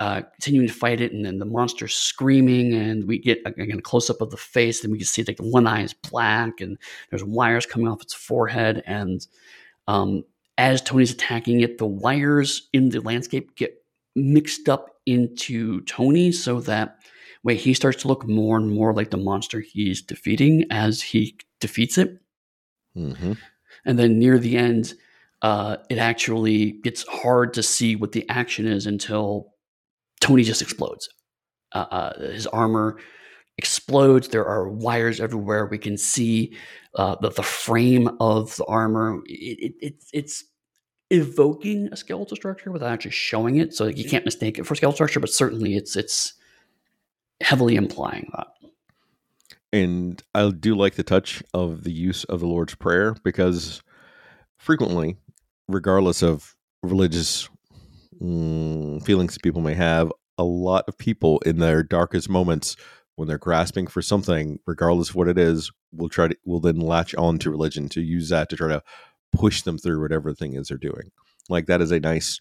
uh, 0.00 0.22
continuing 0.34 0.68
to 0.68 0.74
fight 0.74 1.00
it, 1.00 1.12
and 1.12 1.24
then 1.24 1.38
the 1.38 1.44
monster 1.44 1.88
screaming, 1.88 2.74
and 2.74 3.06
we 3.06 3.18
get 3.18 3.40
again 3.44 3.78
a 3.78 3.82
close 3.82 4.08
up 4.08 4.20
of 4.20 4.30
the 4.30 4.36
face, 4.36 4.82
and 4.82 4.92
we 4.92 4.98
can 4.98 5.06
see 5.06 5.24
like 5.24 5.36
the 5.36 5.42
one 5.42 5.66
eye 5.66 5.82
is 5.82 5.94
black, 5.94 6.60
and 6.60 6.78
there's 7.10 7.24
wires 7.24 7.66
coming 7.66 7.88
off 7.88 8.02
its 8.02 8.14
forehead, 8.14 8.82
and 8.86 9.26
um, 9.86 10.24
as 10.56 10.82
Tony's 10.82 11.12
attacking 11.12 11.60
it, 11.60 11.78
the 11.78 11.86
wires 11.86 12.68
in 12.72 12.90
the 12.90 13.00
landscape 13.00 13.56
get 13.56 13.74
mixed 14.14 14.68
up 14.68 14.90
into 15.06 15.80
Tony 15.82 16.32
so 16.32 16.60
that 16.60 16.98
way 17.44 17.54
he 17.54 17.72
starts 17.72 18.02
to 18.02 18.08
look 18.08 18.26
more 18.26 18.56
and 18.56 18.70
more 18.70 18.92
like 18.92 19.10
the 19.10 19.16
monster 19.16 19.60
he's 19.60 20.02
defeating 20.02 20.64
as 20.70 21.00
he 21.00 21.38
defeats 21.60 21.96
it. 21.96 22.18
Mm-hmm. 22.96 23.34
And 23.84 23.98
then 23.98 24.18
near 24.18 24.38
the 24.38 24.56
end, 24.56 24.94
uh, 25.42 25.76
it 25.88 25.98
actually 25.98 26.72
gets 26.72 27.06
hard 27.06 27.54
to 27.54 27.62
see 27.62 27.94
what 27.94 28.12
the 28.12 28.28
action 28.28 28.66
is 28.66 28.86
until 28.86 29.54
Tony 30.20 30.42
just 30.42 30.62
explodes. 30.62 31.08
Uh, 31.72 31.86
uh, 31.90 32.20
his 32.30 32.46
armor 32.46 32.98
explodes. 33.58 34.28
There 34.28 34.46
are 34.46 34.68
wires 34.68 35.20
everywhere. 35.20 35.66
We 35.66 35.78
can 35.78 35.96
see 35.98 36.56
uh, 36.94 37.16
the, 37.20 37.30
the 37.30 37.42
frame 37.42 38.08
of 38.20 38.56
the 38.56 38.64
armor. 38.64 39.20
It, 39.26 39.58
it, 39.58 39.74
it, 39.80 40.04
it's 40.12 40.44
evoking 41.10 41.88
a 41.92 41.96
skeletal 41.96 42.36
structure 42.36 42.70
without 42.70 42.92
actually 42.92 43.10
showing 43.10 43.56
it. 43.56 43.74
So 43.74 43.86
you 43.86 44.08
can't 44.08 44.24
mistake 44.24 44.58
it 44.58 44.66
for 44.66 44.74
skeletal 44.74 44.96
structure, 44.96 45.20
but 45.20 45.30
certainly 45.30 45.76
it's 45.76 45.96
it's 45.96 46.34
heavily 47.40 47.76
implying 47.76 48.30
that. 48.36 48.48
And 49.72 50.22
I 50.34 50.50
do 50.50 50.74
like 50.74 50.94
the 50.94 51.02
touch 51.02 51.42
of 51.52 51.84
the 51.84 51.92
use 51.92 52.24
of 52.24 52.40
the 52.40 52.46
Lord's 52.46 52.74
Prayer 52.74 53.14
because 53.22 53.82
frequently, 54.56 55.16
regardless 55.68 56.22
of 56.22 56.56
religious 56.82 57.48
mm, 58.20 59.02
feelings 59.04 59.38
people 59.38 59.60
may 59.60 59.74
have, 59.74 60.12
a 60.36 60.44
lot 60.44 60.84
of 60.88 60.96
people 60.98 61.38
in 61.40 61.58
their 61.58 61.82
darkest 61.82 62.28
moments 62.28 62.76
when 63.16 63.26
they're 63.26 63.38
grasping 63.38 63.88
for 63.88 64.00
something, 64.00 64.60
regardless 64.66 65.10
of 65.10 65.16
what 65.16 65.28
it 65.28 65.38
is, 65.38 65.72
will 65.92 66.08
try 66.08 66.28
to 66.28 66.36
will 66.44 66.60
then 66.60 66.78
latch 66.78 67.14
on 67.16 67.38
to 67.38 67.50
religion 67.50 67.88
to 67.88 68.00
use 68.00 68.28
that 68.28 68.48
to 68.48 68.56
try 68.56 68.68
to 68.68 68.82
push 69.32 69.62
them 69.62 69.76
through 69.76 70.00
whatever 70.00 70.32
thing 70.32 70.54
is 70.54 70.68
they're 70.68 70.78
doing. 70.78 71.10
Like 71.48 71.66
that 71.66 71.80
is 71.80 71.90
a 71.90 71.98
nice 71.98 72.38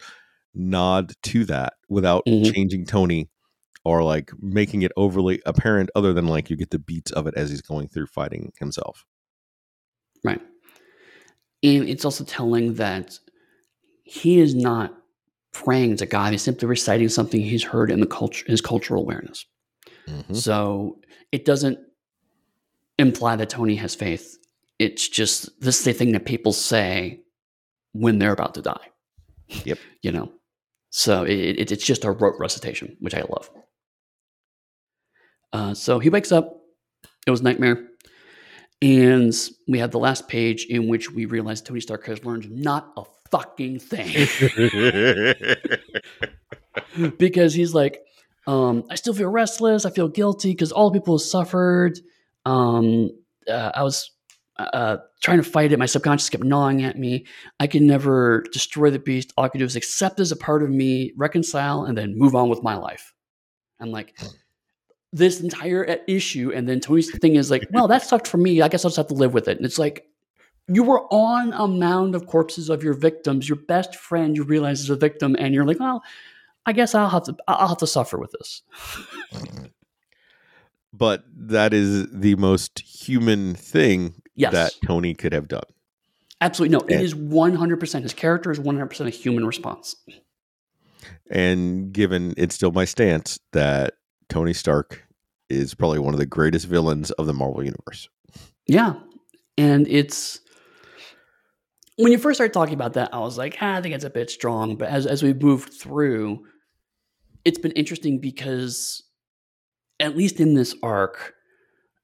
nod 0.53 1.13
to 1.23 1.45
that 1.45 1.73
without 1.89 2.23
mm-hmm. 2.27 2.51
changing 2.51 2.85
Tony 2.85 3.29
or 3.83 4.03
like 4.03 4.31
making 4.39 4.81
it 4.81 4.91
overly 4.97 5.41
apparent 5.45 5.89
other 5.95 6.13
than 6.13 6.27
like 6.27 6.49
you 6.49 6.57
get 6.57 6.71
the 6.71 6.79
beats 6.79 7.11
of 7.11 7.25
it 7.25 7.33
as 7.35 7.49
he's 7.49 7.61
going 7.61 7.87
through 7.87 8.07
fighting 8.07 8.51
himself. 8.59 9.05
Right. 10.23 10.41
And 11.63 11.87
it's 11.87 12.05
also 12.05 12.23
telling 12.23 12.75
that 12.75 13.17
he 14.03 14.39
is 14.39 14.53
not 14.53 14.93
praying 15.63 15.97
to 15.97 16.05
God. 16.05 16.31
He's 16.31 16.41
simply 16.41 16.67
reciting 16.67 17.09
something 17.09 17.41
he's 17.41 17.63
heard 17.63 17.91
in 17.91 17.99
the 17.99 18.07
culture, 18.07 18.45
his 18.47 18.61
cultural 18.61 19.01
awareness. 19.01 19.45
Mm-hmm. 20.07 20.33
So 20.33 20.99
it 21.31 21.45
doesn't 21.45 21.79
imply 22.97 23.35
that 23.35 23.49
Tony 23.49 23.75
has 23.75 23.95
faith. 23.95 24.37
It's 24.79 25.07
just 25.07 25.59
this 25.59 25.79
is 25.79 25.85
the 25.85 25.93
thing 25.93 26.11
that 26.11 26.25
people 26.25 26.53
say 26.53 27.21
when 27.93 28.19
they're 28.19 28.33
about 28.33 28.53
to 28.55 28.61
die. 28.61 28.87
Yep. 29.65 29.79
you 30.01 30.11
know, 30.11 30.31
so 30.89 31.23
it, 31.23 31.31
it, 31.31 31.71
it's 31.71 31.85
just 31.85 32.05
a 32.05 32.11
rote 32.11 32.35
recitation, 32.39 32.95
which 32.99 33.15
I 33.15 33.21
love. 33.21 33.49
Uh, 35.53 35.73
so 35.73 35.99
he 35.99 36.09
wakes 36.09 36.31
up. 36.31 36.61
It 37.25 37.31
was 37.31 37.41
nightmare. 37.41 37.87
And 38.81 39.33
we 39.67 39.79
have 39.79 39.89
the 39.89 39.99
last 39.99 40.27
page 40.27 40.65
in 40.65 40.87
which 40.87 41.11
we 41.11 41.25
realize 41.25 41.61
Tony 41.61 41.79
Stark 41.79 42.05
has 42.05 42.23
learned 42.23 42.51
not 42.51 42.93
a 42.95 43.03
fucking 43.31 43.79
thing. 43.79 44.27
because 47.17 47.53
he's 47.53 47.73
like, 47.73 48.01
um, 48.47 48.85
I 48.89 48.95
still 48.95 49.13
feel 49.13 49.29
restless. 49.29 49.85
I 49.85 49.89
feel 49.89 50.07
guilty 50.07 50.51
because 50.51 50.71
all 50.71 50.89
the 50.89 50.99
people 50.99 51.19
suffered. 51.19 51.99
Um, 52.45 53.11
uh, 53.47 53.71
I 53.75 53.83
was 53.83 54.09
uh, 54.57 54.97
trying 55.21 55.37
to 55.37 55.43
fight 55.43 55.71
it. 55.71 55.79
My 55.79 55.85
subconscious 55.85 56.29
kept 56.29 56.43
gnawing 56.43 56.83
at 56.83 56.97
me. 56.97 57.25
I 57.59 57.67
could 57.67 57.81
never 57.81 58.43
destroy 58.51 58.89
the 58.89 58.99
beast. 58.99 59.33
All 59.37 59.45
I 59.45 59.49
could 59.49 59.59
do 59.59 59.65
is 59.65 59.75
accept 59.75 60.19
as 60.19 60.31
a 60.31 60.35
part 60.35 60.63
of 60.63 60.69
me, 60.69 61.13
reconcile, 61.17 61.83
and 61.83 61.97
then 61.97 62.17
move 62.17 62.35
on 62.35 62.49
with 62.49 62.63
my 62.63 62.75
life. 62.75 63.13
I'm 63.79 63.91
like, 63.91 64.17
this 65.13 65.41
entire 65.41 65.83
issue. 66.07 66.51
And 66.53 66.67
then 66.67 66.79
Tony's 66.79 67.11
thing 67.19 67.35
is 67.35 67.51
like, 67.51 67.67
well, 67.71 67.87
that 67.87 68.03
sucked 68.03 68.27
for 68.27 68.37
me. 68.37 68.61
I 68.61 68.67
guess 68.67 68.83
I'll 68.83 68.89
just 68.89 68.97
have 68.97 69.07
to 69.07 69.13
live 69.13 69.33
with 69.33 69.47
it. 69.47 69.57
And 69.57 69.65
it's 69.65 69.79
like, 69.79 70.05
you 70.67 70.83
were 70.83 71.01
on 71.13 71.53
a 71.53 71.67
mound 71.67 72.13
of 72.15 72.27
corpses 72.27 72.69
of 72.69 72.83
your 72.83 72.93
victims. 72.93 73.47
Your 73.47 73.57
best 73.57 73.95
friend 73.95 74.35
you 74.35 74.43
realize 74.43 74.79
is 74.81 74.89
a 74.89 74.95
victim, 74.95 75.35
and 75.39 75.53
you're 75.53 75.65
like, 75.65 75.79
well, 75.79 76.03
I 76.65 76.73
guess 76.73 76.93
I'll 76.95 77.09
have 77.09 77.23
to 77.23 77.35
I'll 77.47 77.69
have 77.69 77.77
to 77.77 77.87
suffer 77.87 78.17
with 78.17 78.31
this. 78.31 78.61
but 80.93 81.23
that 81.35 81.73
is 81.73 82.07
the 82.11 82.35
most 82.35 82.79
human 82.79 83.55
thing 83.55 84.15
Yes. 84.35 84.53
that 84.53 84.73
Tony 84.85 85.13
could 85.15 85.33
have 85.33 85.47
done. 85.47 85.63
Absolutely 86.41 86.77
no. 86.77 86.83
It 86.85 86.93
And- 86.95 87.03
is 87.03 87.15
one 87.15 87.55
hundred 87.55 87.79
percent. 87.79 88.03
His 88.03 88.13
character 88.13 88.51
is 88.51 88.59
one 88.59 88.75
hundred 88.75 88.89
percent 88.89 89.07
a 89.07 89.11
human 89.11 89.45
response. 89.45 89.95
And 91.31 91.91
given 91.91 92.33
it's 92.37 92.55
still 92.55 92.71
my 92.71 92.85
stance 92.85 93.39
that 93.53 93.95
Tony 94.29 94.53
Stark 94.53 95.03
is 95.49 95.73
probably 95.73 95.99
one 95.99 96.13
of 96.13 96.19
the 96.19 96.25
greatest 96.25 96.67
villains 96.67 97.11
of 97.11 97.25
the 97.25 97.33
Marvel 97.33 97.63
universe. 97.63 98.07
Yeah, 98.67 98.95
and 99.57 99.87
it's 99.87 100.41
when 101.97 102.11
you 102.11 102.17
first 102.17 102.37
started 102.37 102.53
talking 102.53 102.75
about 102.75 102.93
that, 102.93 103.13
I 103.13 103.19
was 103.19 103.37
like, 103.37 103.57
ah, 103.59 103.75
I 103.75 103.81
think 103.81 103.95
it's 103.95 104.03
a 104.03 104.09
bit 104.09 104.29
strong. 104.29 104.75
But 104.75 104.89
as 104.89 105.05
as 105.05 105.23
we've 105.23 105.41
moved 105.41 105.73
through, 105.73 106.45
it's 107.43 107.59
been 107.59 107.71
interesting 107.71 108.19
because 108.19 109.03
at 109.99 110.15
least 110.15 110.39
in 110.39 110.53
this 110.53 110.75
arc, 110.83 111.33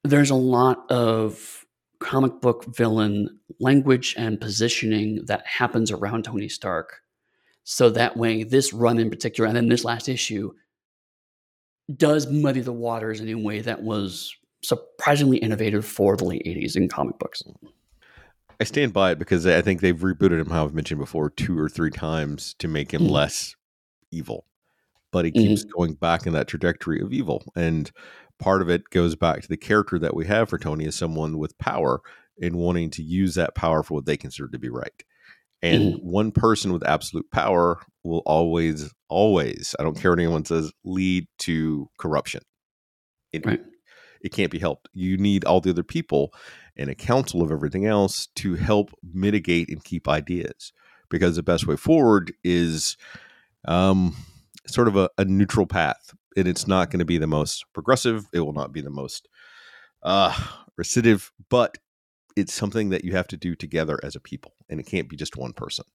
there's 0.03 0.31
a 0.31 0.35
lot 0.35 0.91
of 0.91 1.65
comic 1.99 2.41
book 2.41 2.75
villain 2.75 3.39
language 3.59 4.15
and 4.17 4.41
positioning 4.41 5.23
that 5.25 5.45
happens 5.45 5.91
around 5.91 6.25
Tony 6.25 6.49
Stark. 6.49 7.01
So 7.63 7.89
that 7.91 8.17
way, 8.17 8.43
this 8.43 8.73
run 8.73 8.99
in 8.99 9.09
particular, 9.09 9.47
and 9.47 9.55
then 9.55 9.69
this 9.69 9.85
last 9.85 10.09
issue, 10.09 10.51
does 11.95 12.29
muddy 12.29 12.61
the 12.61 12.73
waters 12.73 13.19
in 13.19 13.29
a 13.29 13.35
way 13.35 13.61
that 13.61 13.83
was 13.83 14.35
surprisingly 14.63 15.37
innovative 15.37 15.85
for 15.85 16.17
the 16.17 16.25
late 16.25 16.43
80s 16.45 16.75
in 16.75 16.89
comic 16.89 17.19
books. 17.19 17.43
I 18.63 18.65
stand 18.65 18.93
by 18.93 19.11
it 19.11 19.19
because 19.19 19.45
I 19.45 19.61
think 19.61 19.81
they've 19.81 19.93
rebooted 19.93 20.39
him, 20.39 20.49
how 20.49 20.63
I've 20.63 20.73
mentioned 20.73 21.01
before, 21.01 21.29
two 21.29 21.59
or 21.59 21.67
three 21.67 21.91
times 21.91 22.55
to 22.59 22.69
make 22.69 22.93
him 22.93 23.01
Mhm. 23.01 23.11
less 23.11 23.57
evil. 24.09 24.45
But 25.11 25.25
he 25.25 25.31
keeps 25.31 25.65
going 25.65 25.95
back 25.95 26.25
in 26.25 26.31
that 26.31 26.47
trajectory 26.47 27.01
of 27.01 27.11
evil. 27.11 27.43
And 27.57 27.91
part 28.39 28.61
of 28.61 28.69
it 28.69 28.89
goes 28.89 29.17
back 29.17 29.41
to 29.41 29.49
the 29.49 29.57
character 29.57 29.99
that 29.99 30.15
we 30.15 30.27
have 30.27 30.47
for 30.47 30.57
Tony 30.57 30.85
as 30.85 30.95
someone 30.95 31.37
with 31.37 31.57
power 31.57 31.99
and 32.41 32.55
wanting 32.55 32.89
to 32.91 33.03
use 33.03 33.35
that 33.35 33.53
power 33.53 33.83
for 33.83 33.95
what 33.95 34.05
they 34.05 34.15
consider 34.15 34.47
to 34.47 34.57
be 34.57 34.69
right. 34.69 35.03
And 35.61 35.95
one 35.95 36.31
person 36.31 36.71
with 36.71 36.87
absolute 36.87 37.29
power 37.31 37.81
will 38.05 38.23
always, 38.25 38.93
always, 39.09 39.75
I 39.77 39.83
don't 39.83 39.99
care 39.99 40.11
what 40.11 40.19
anyone 40.19 40.45
says, 40.45 40.71
lead 40.85 41.27
to 41.39 41.89
corruption. 41.97 42.43
It, 43.33 43.45
Right. 43.45 43.61
it 44.21 44.31
can't 44.31 44.51
be 44.51 44.59
helped. 44.59 44.87
You 44.93 45.17
need 45.17 45.43
all 45.43 45.59
the 45.59 45.71
other 45.71 45.83
people 45.83 46.33
and 46.77 46.89
a 46.89 46.95
council 46.95 47.41
of 47.41 47.51
everything 47.51 47.85
else 47.85 48.27
to 48.35 48.55
help 48.55 48.91
mitigate 49.13 49.69
and 49.69 49.83
keep 49.83 50.07
ideas. 50.07 50.73
Because 51.09 51.35
the 51.35 51.43
best 51.43 51.67
way 51.67 51.75
forward 51.75 52.33
is 52.43 52.97
um, 53.65 54.15
sort 54.65 54.87
of 54.87 54.95
a, 54.95 55.09
a 55.17 55.25
neutral 55.25 55.67
path 55.67 56.13
and 56.35 56.47
it's 56.47 56.67
not 56.67 56.89
going 56.89 56.99
to 56.99 57.05
be 57.05 57.19
the 57.19 57.27
most 57.27 57.65
progressive 57.73 58.25
it 58.33 58.39
will 58.39 58.53
not 58.53 58.71
be 58.73 58.81
the 58.81 58.89
most 58.89 59.27
uh, 60.01 60.35
recidive 60.79 61.29
but 61.49 61.77
it's 62.35 62.53
something 62.53 62.89
that 62.89 63.03
you 63.03 63.13
have 63.13 63.27
to 63.27 63.37
do 63.37 63.55
together 63.55 63.99
as 64.03 64.15
a 64.15 64.19
people 64.19 64.53
and 64.69 64.79
it 64.79 64.85
can't 64.85 65.09
be 65.09 65.15
just 65.15 65.37
one 65.37 65.53
person. 65.53 65.85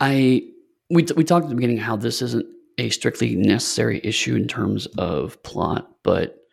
I 0.00 0.42
we 0.90 1.06
we 1.16 1.24
talked 1.24 1.44
at 1.44 1.48
the 1.48 1.54
beginning 1.54 1.78
how 1.78 1.96
this 1.96 2.22
isn't 2.22 2.46
a 2.78 2.90
strictly 2.90 3.34
necessary 3.34 4.00
issue 4.04 4.36
in 4.36 4.46
terms 4.46 4.86
of 4.98 5.42
plot, 5.42 5.90
but 6.02 6.45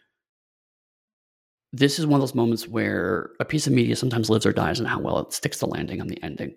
this 1.73 1.97
is 1.97 2.05
one 2.05 2.19
of 2.19 2.21
those 2.21 2.35
moments 2.35 2.67
where 2.67 3.31
a 3.39 3.45
piece 3.45 3.65
of 3.65 3.73
media 3.73 3.95
sometimes 3.95 4.29
lives 4.29 4.45
or 4.45 4.53
dies 4.53 4.79
on 4.79 4.85
how 4.85 4.99
well 4.99 5.17
it 5.19 5.33
sticks 5.33 5.57
the 5.57 5.65
landing 5.65 5.99
on 5.99 6.07
the 6.07 6.23
ending. 6.23 6.55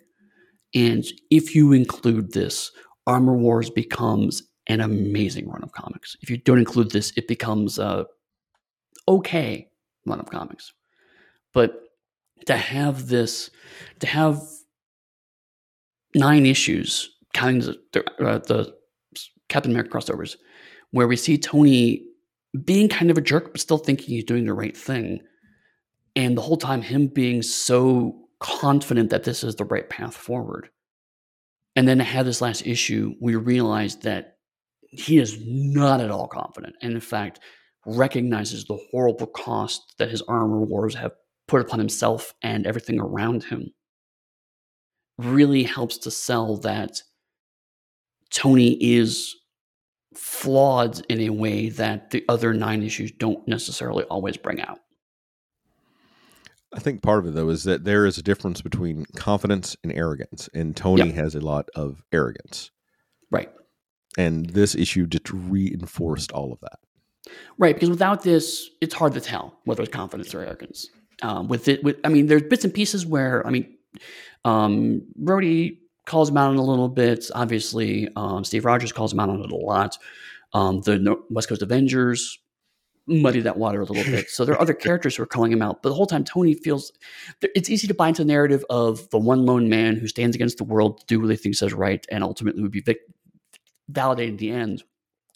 And 0.74 1.04
if 1.30 1.54
you 1.54 1.72
include 1.72 2.32
this, 2.32 2.70
Armor 3.06 3.34
Wars 3.34 3.70
becomes 3.70 4.42
an 4.66 4.80
amazing 4.80 5.48
run 5.48 5.62
of 5.62 5.72
comics. 5.72 6.16
If 6.20 6.28
you 6.28 6.36
don't 6.36 6.58
include 6.58 6.90
this, 6.90 7.12
it 7.16 7.28
becomes 7.28 7.78
a 7.78 8.04
okay 9.08 9.68
run 10.04 10.20
of 10.20 10.28
comics. 10.28 10.72
But 11.54 11.80
to 12.44 12.56
have 12.56 13.08
this, 13.08 13.50
to 14.00 14.06
have 14.06 14.42
nine 16.14 16.44
issues, 16.44 17.10
counting 17.32 17.60
the, 17.60 18.04
uh, 18.22 18.38
the 18.38 18.74
Captain 19.48 19.70
America 19.70 19.96
crossovers, 19.96 20.36
where 20.90 21.08
we 21.08 21.16
see 21.16 21.38
Tony 21.38 22.02
being 22.64 22.88
kind 22.88 23.10
of 23.10 23.18
a 23.18 23.22
jerk, 23.22 23.52
but 23.52 23.60
still 23.60 23.78
thinking 23.78 24.06
he's 24.06 24.24
doing 24.24 24.44
the 24.44 24.54
right 24.54 24.76
thing. 24.76 25.20
And 26.14 26.36
the 26.36 26.42
whole 26.42 26.56
time, 26.56 26.82
him 26.82 27.08
being 27.08 27.42
so 27.42 28.28
confident 28.40 29.10
that 29.10 29.24
this 29.24 29.44
is 29.44 29.56
the 29.56 29.64
right 29.64 29.88
path 29.88 30.14
forward. 30.14 30.68
And 31.74 31.86
then 31.86 31.98
to 31.98 32.04
have 32.04 32.24
this 32.24 32.40
last 32.40 32.66
issue, 32.66 33.14
we 33.20 33.36
realize 33.36 33.96
that 33.96 34.38
he 34.90 35.18
is 35.18 35.38
not 35.44 36.00
at 36.00 36.10
all 36.10 36.26
confident. 36.26 36.74
And 36.80 36.94
in 36.94 37.00
fact, 37.00 37.40
recognizes 37.84 38.64
the 38.64 38.78
horrible 38.90 39.26
cost 39.26 39.94
that 39.98 40.10
his 40.10 40.22
armor 40.22 40.60
wars 40.60 40.94
have 40.94 41.12
put 41.48 41.60
upon 41.60 41.78
himself 41.78 42.32
and 42.42 42.66
everything 42.66 42.98
around 42.98 43.44
him 43.44 43.70
really 45.18 45.62
helps 45.62 45.98
to 45.98 46.10
sell 46.10 46.56
that 46.58 47.00
Tony 48.30 48.72
is 48.82 49.34
flawed 50.16 51.04
in 51.08 51.20
a 51.20 51.30
way 51.30 51.68
that 51.68 52.10
the 52.10 52.24
other 52.28 52.52
nine 52.54 52.82
issues 52.82 53.12
don't 53.12 53.46
necessarily 53.46 54.04
always 54.04 54.36
bring 54.36 54.60
out. 54.60 54.78
I 56.72 56.80
think 56.80 57.02
part 57.02 57.20
of 57.20 57.26
it 57.26 57.34
though 57.34 57.48
is 57.48 57.64
that 57.64 57.84
there 57.84 58.06
is 58.06 58.18
a 58.18 58.22
difference 58.22 58.60
between 58.60 59.06
confidence 59.16 59.76
and 59.82 59.92
arrogance, 59.92 60.48
and 60.52 60.76
Tony 60.76 61.06
Yep. 61.06 61.14
has 61.14 61.34
a 61.34 61.40
lot 61.40 61.68
of 61.74 62.02
arrogance, 62.12 62.70
Right. 63.30 63.50
and 64.18 64.50
this 64.50 64.74
issue 64.74 65.06
just 65.06 65.30
reinforced 65.32 66.32
all 66.32 66.52
of 66.52 66.60
that. 66.60 66.78
Right, 67.58 67.74
because 67.74 67.90
without 67.90 68.22
this, 68.22 68.68
it's 68.80 68.94
hard 68.94 69.14
to 69.14 69.20
tell 69.20 69.58
whether 69.64 69.82
it's 69.82 69.92
confidence 69.92 70.34
or 70.34 70.40
arrogance. 70.42 70.88
Um, 71.22 71.48
with 71.48 71.66
it, 71.68 71.82
with 71.82 71.96
I 72.04 72.08
mean, 72.08 72.26
there's 72.26 72.42
bits 72.42 72.64
and 72.64 72.74
pieces 72.74 73.06
where 73.06 73.44
I 73.46 73.50
mean, 73.50 73.76
um, 74.44 75.02
Rhodey 75.20 75.78
calls 76.06 76.30
him 76.30 76.36
out 76.36 76.50
on 76.50 76.56
a 76.56 76.62
little 76.62 76.88
bit. 76.88 77.26
Obviously, 77.34 78.08
um, 78.16 78.44
Steve 78.44 78.64
Rogers 78.64 78.92
calls 78.92 79.12
him 79.12 79.20
out 79.20 79.28
on 79.28 79.42
it 79.42 79.52
a 79.52 79.56
lot. 79.56 79.98
Um, 80.52 80.80
the 80.80 81.16
West 81.28 81.48
Coast 81.48 81.62
Avengers 81.62 82.38
muddy 83.08 83.40
that 83.40 83.56
water 83.56 83.80
a 83.80 83.84
little 83.84 84.10
bit. 84.10 84.28
So 84.30 84.44
there 84.44 84.54
are 84.54 84.60
other 84.60 84.74
characters 84.86 85.16
who 85.16 85.22
are 85.22 85.26
calling 85.26 85.52
him 85.52 85.62
out, 85.62 85.82
but 85.82 85.90
the 85.90 85.94
whole 85.94 86.06
time 86.06 86.24
Tony 86.24 86.54
feels 86.54 86.92
it's 87.42 87.70
easy 87.70 87.86
to 87.86 87.94
buy 87.94 88.08
into 88.08 88.22
the 88.22 88.28
narrative 88.28 88.64
of 88.70 89.08
the 89.10 89.18
one 89.18 89.46
lone 89.46 89.68
man 89.68 89.96
who 89.96 90.08
stands 90.08 90.34
against 90.34 90.58
the 90.58 90.64
world 90.64 91.00
to 91.00 91.06
do 91.06 91.20
what 91.20 91.30
he 91.30 91.36
thinks 91.36 91.62
is 91.62 91.72
right, 91.72 92.04
and 92.10 92.24
ultimately 92.24 92.62
would 92.62 92.72
be 92.72 92.80
vic- 92.80 93.06
validated 93.88 94.32
in 94.32 94.36
the 94.38 94.50
end. 94.50 94.82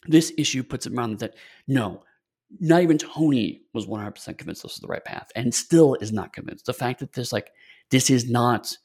This 0.07 0.33
issue 0.39 0.63
puts 0.63 0.87
it 0.87 0.95
around 0.95 1.19
that 1.19 1.35
no, 1.69 2.03
not 2.59 2.83
even 2.83 2.99
Tony 2.99 3.63
was 3.73 3.87
100% 3.87 4.15
convinced 4.39 4.63
this 4.63 4.73
was 4.73 4.81
the 4.81 4.89
right 4.89 5.05
path 5.05 5.31
and 5.37 5.55
still 5.55 5.95
is 6.01 6.13
not 6.13 6.33
convinced. 6.33 6.67
The 6.67 6.73
fact 6.73 7.01
that 7.01 7.13
this, 7.13 7.33
like, 7.33 7.53
this 7.91 8.11
is 8.11 8.29
not 8.29 8.77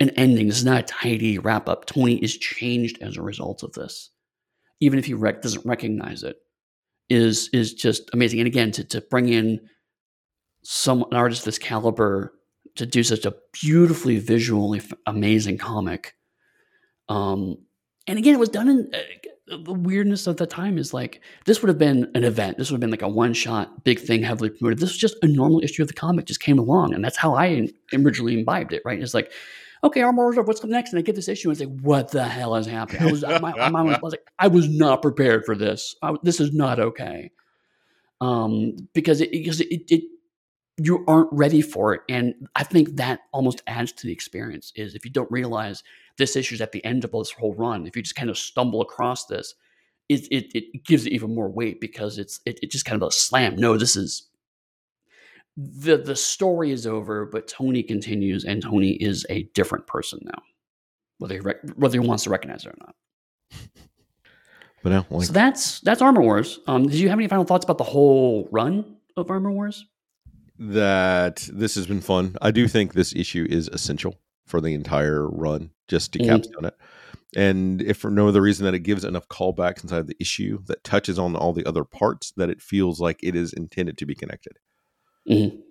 an 0.00 0.10
ending, 0.10 0.48
this 0.48 0.58
is 0.58 0.64
not 0.64 0.80
a 0.80 0.82
tidy 0.82 1.38
wrap 1.38 1.68
up. 1.68 1.86
Tony 1.86 2.16
is 2.16 2.36
changed 2.36 2.98
as 3.00 3.16
a 3.16 3.22
result 3.22 3.62
of 3.62 3.72
this, 3.72 4.10
even 4.80 4.98
if 4.98 5.06
he 5.06 5.14
rec- 5.14 5.42
doesn't 5.42 5.64
recognize 5.64 6.22
it, 6.22 6.36
is 7.08 7.48
is 7.52 7.72
just 7.72 8.10
amazing. 8.12 8.40
And 8.40 8.46
again, 8.46 8.72
to, 8.72 8.84
to 8.84 9.00
bring 9.00 9.28
in 9.28 9.60
some 10.62 11.04
an 11.10 11.16
artist 11.16 11.44
this 11.44 11.58
caliber 11.58 12.32
to 12.74 12.84
do 12.84 13.02
such 13.02 13.24
a 13.24 13.34
beautifully 13.52 14.18
visually 14.18 14.80
f- 14.80 14.92
amazing 15.06 15.58
comic. 15.58 16.14
Um, 17.08 17.58
and 18.06 18.18
again, 18.18 18.34
it 18.34 18.40
was 18.40 18.48
done 18.48 18.68
in 18.68 18.90
uh, 18.92 18.98
the 19.64 19.72
weirdness 19.72 20.26
of 20.26 20.36
the 20.36 20.46
time 20.46 20.76
is 20.76 20.92
like 20.92 21.20
this 21.44 21.62
would 21.62 21.68
have 21.68 21.78
been 21.78 22.10
an 22.14 22.24
event. 22.24 22.58
This 22.58 22.70
would 22.70 22.76
have 22.76 22.80
been 22.80 22.90
like 22.90 23.02
a 23.02 23.08
one 23.08 23.32
shot 23.32 23.84
big 23.84 24.00
thing, 24.00 24.22
heavily 24.22 24.50
promoted. 24.50 24.78
This 24.78 24.90
was 24.90 24.98
just 24.98 25.16
a 25.22 25.28
normal 25.28 25.62
issue 25.62 25.82
of 25.82 25.88
the 25.88 25.94
comic, 25.94 26.26
just 26.26 26.40
came 26.40 26.58
along, 26.58 26.94
and 26.94 27.04
that's 27.04 27.16
how 27.16 27.34
I 27.34 27.68
originally 27.94 28.38
imbibed 28.38 28.72
it. 28.72 28.82
Right? 28.84 29.00
It's 29.00 29.14
like, 29.14 29.32
okay, 29.84 30.02
Armor 30.02 30.24
Wars, 30.24 30.36
what's 30.36 30.60
coming 30.60 30.74
next? 30.74 30.90
And 30.92 30.98
I 30.98 31.02
get 31.02 31.14
this 31.14 31.28
issue, 31.28 31.50
and 31.50 31.60
it's 31.60 31.68
like, 31.68 31.80
what 31.80 32.10
the 32.10 32.24
hell 32.24 32.54
is 32.56 32.66
happening? 32.66 33.02
I 33.02 33.10
was, 33.10 33.22
my, 33.22 33.82
was, 33.82 33.94
I 33.94 33.98
was 34.02 34.12
like, 34.12 34.26
I 34.38 34.48
was 34.48 34.68
not 34.68 35.02
prepared 35.02 35.44
for 35.44 35.56
this. 35.56 35.94
I, 36.02 36.14
this 36.22 36.40
is 36.40 36.52
not 36.52 36.78
okay. 36.78 37.30
Um, 38.20 38.76
because 38.94 39.20
it, 39.20 39.30
because 39.30 39.60
it, 39.60 39.82
it 39.90 40.04
you 40.78 41.04
aren't 41.06 41.32
ready 41.32 41.62
for 41.62 41.94
it, 41.94 42.02
and 42.08 42.34
I 42.54 42.64
think 42.64 42.96
that 42.96 43.20
almost 43.32 43.62
adds 43.66 43.92
to 43.92 44.06
the 44.06 44.12
experience. 44.12 44.72
Is 44.74 44.94
if 44.94 45.04
you 45.04 45.10
don't 45.10 45.30
realize 45.30 45.82
this 46.18 46.36
issue 46.36 46.54
is 46.54 46.60
at 46.60 46.72
the 46.72 46.84
end 46.84 47.04
of 47.04 47.12
this 47.12 47.30
whole 47.30 47.54
run, 47.54 47.86
if 47.86 47.96
you 47.96 48.02
just 48.02 48.16
kind 48.16 48.30
of 48.30 48.38
stumble 48.38 48.80
across 48.80 49.26
this, 49.26 49.54
it 50.08 50.26
it, 50.30 50.54
it 50.54 50.84
gives 50.84 51.06
it 51.06 51.12
even 51.12 51.34
more 51.34 51.48
weight 51.48 51.80
because 51.80 52.18
it's 52.18 52.40
it, 52.46 52.58
it's 52.62 52.72
just 52.72 52.86
kind 52.86 53.00
of 53.00 53.08
a 53.08 53.12
slam. 53.12 53.56
No, 53.56 53.76
this 53.76 53.96
is 53.96 54.28
the 55.56 55.96
the 55.96 56.16
story 56.16 56.70
is 56.72 56.86
over, 56.86 57.24
but 57.26 57.48
Tony 57.48 57.82
continues, 57.82 58.44
and 58.44 58.62
Tony 58.62 58.90
is 58.92 59.24
a 59.30 59.44
different 59.54 59.86
person 59.86 60.20
now, 60.24 60.42
whether 61.18 61.34
he 61.34 61.40
rec- 61.40 61.70
whether 61.76 62.00
he 62.00 62.06
wants 62.06 62.24
to 62.24 62.30
recognize 62.30 62.64
it 62.64 62.68
or 62.68 62.74
not. 62.80 62.94
But 64.82 64.90
now, 64.90 65.06
like, 65.10 65.26
so 65.26 65.32
that's 65.32 65.80
that's 65.80 66.00
Armor 66.00 66.20
Wars. 66.22 66.60
Um, 66.68 66.84
did 66.84 66.94
you 66.94 67.08
have 67.08 67.18
any 67.18 67.26
final 67.26 67.44
thoughts 67.44 67.64
about 67.64 67.78
the 67.78 67.82
whole 67.84 68.48
run 68.52 68.96
of 69.16 69.30
Armor 69.30 69.50
Wars? 69.50 69.84
that 70.58 71.46
this 71.52 71.74
has 71.74 71.86
been 71.86 72.00
fun. 72.00 72.34
I 72.40 72.50
do 72.50 72.66
think 72.66 72.94
this 72.94 73.14
issue 73.14 73.46
is 73.50 73.68
essential 73.68 74.14
for 74.46 74.60
the 74.60 74.72
entire 74.72 75.28
run, 75.28 75.70
just 75.88 76.12
to 76.14 76.18
Mhm. 76.18 76.26
capstone 76.26 76.64
it. 76.66 76.74
and 77.34 77.82
if 77.82 77.98
for 77.98 78.10
no 78.10 78.28
other 78.28 78.40
reason 78.40 78.64
that 78.64 78.72
it 78.72 78.78
gives 78.78 79.04
enough 79.04 79.28
callbacks 79.28 79.82
inside 79.82 80.06
the 80.06 80.16
issue 80.20 80.62
that 80.66 80.82
touches 80.84 81.18
on 81.18 81.34
all 81.36 81.52
the 81.52 81.66
other 81.66 81.84
parts 81.84 82.32
that 82.36 82.48
it 82.48 82.62
feels 82.62 83.00
like 83.00 83.18
it 83.22 83.34
is 83.36 83.52
intended 83.52 83.98
to 83.98 84.06
be 84.06 84.14
connected. 84.14 84.52
Mhm. 85.28 85.62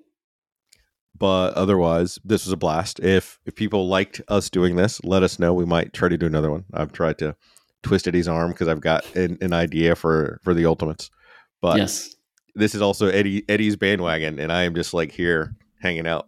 But 1.18 1.54
otherwise, 1.54 2.20
this 2.26 2.46
was 2.46 2.52
a 2.52 2.58
blast. 2.58 3.00
If 3.00 3.40
if 3.46 3.56
people 3.56 3.88
liked 3.88 4.22
us 4.28 4.50
doing 4.50 4.76
this, 4.76 5.04
let 5.04 5.24
us 5.24 5.40
know. 5.40 5.54
We 5.54 5.66
might 5.66 5.94
try 5.94 6.10
to 6.10 6.18
do 6.18 6.26
another 6.26 6.52
one. 6.52 6.66
I've 6.74 6.92
tried 6.92 7.18
to 7.20 7.36
twist 7.84 8.08
Eddy's 8.08 8.28
arm 8.28 8.52
because 8.52 8.68
I've 8.68 8.82
got 8.82 9.16
an, 9.16 9.38
an 9.42 9.54
idea 9.54 9.96
for 9.96 10.40
for 10.44 10.54
the 10.54 10.66
ultimates. 10.66 11.10
But 11.62 11.78
yes. 11.78 12.14
this 12.54 12.76
is 12.76 12.82
also 12.82 13.08
Eddy 13.08 13.46
Eddy's 13.48 13.78
bandwagon, 13.78 14.40
and 14.40 14.52
I 14.52 14.64
am 14.64 14.76
just 14.76 14.94
like 14.94 15.12
here 15.12 15.56
hanging 15.82 16.06
out. 16.06 16.28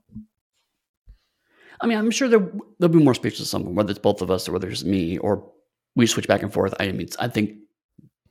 I 1.81 1.87
mean, 1.87 1.97
I'm 1.97 2.11
sure 2.11 2.29
there 2.29 2.49
there'll 2.79 2.95
be 2.95 3.03
more 3.03 3.13
speeches 3.13 3.41
at 3.41 3.47
some 3.47 3.63
point, 3.63 3.75
whether 3.75 3.91
it's 3.91 3.99
both 3.99 4.21
of 4.21 4.31
us 4.31 4.47
or 4.47 4.53
whether 4.53 4.69
it's 4.69 4.85
me 4.85 5.17
or 5.17 5.51
we 5.95 6.07
switch 6.07 6.27
back 6.27 6.43
and 6.43 6.53
forth. 6.53 6.73
I 6.79 6.91
mean, 6.91 7.09
I 7.19 7.27
think 7.27 7.57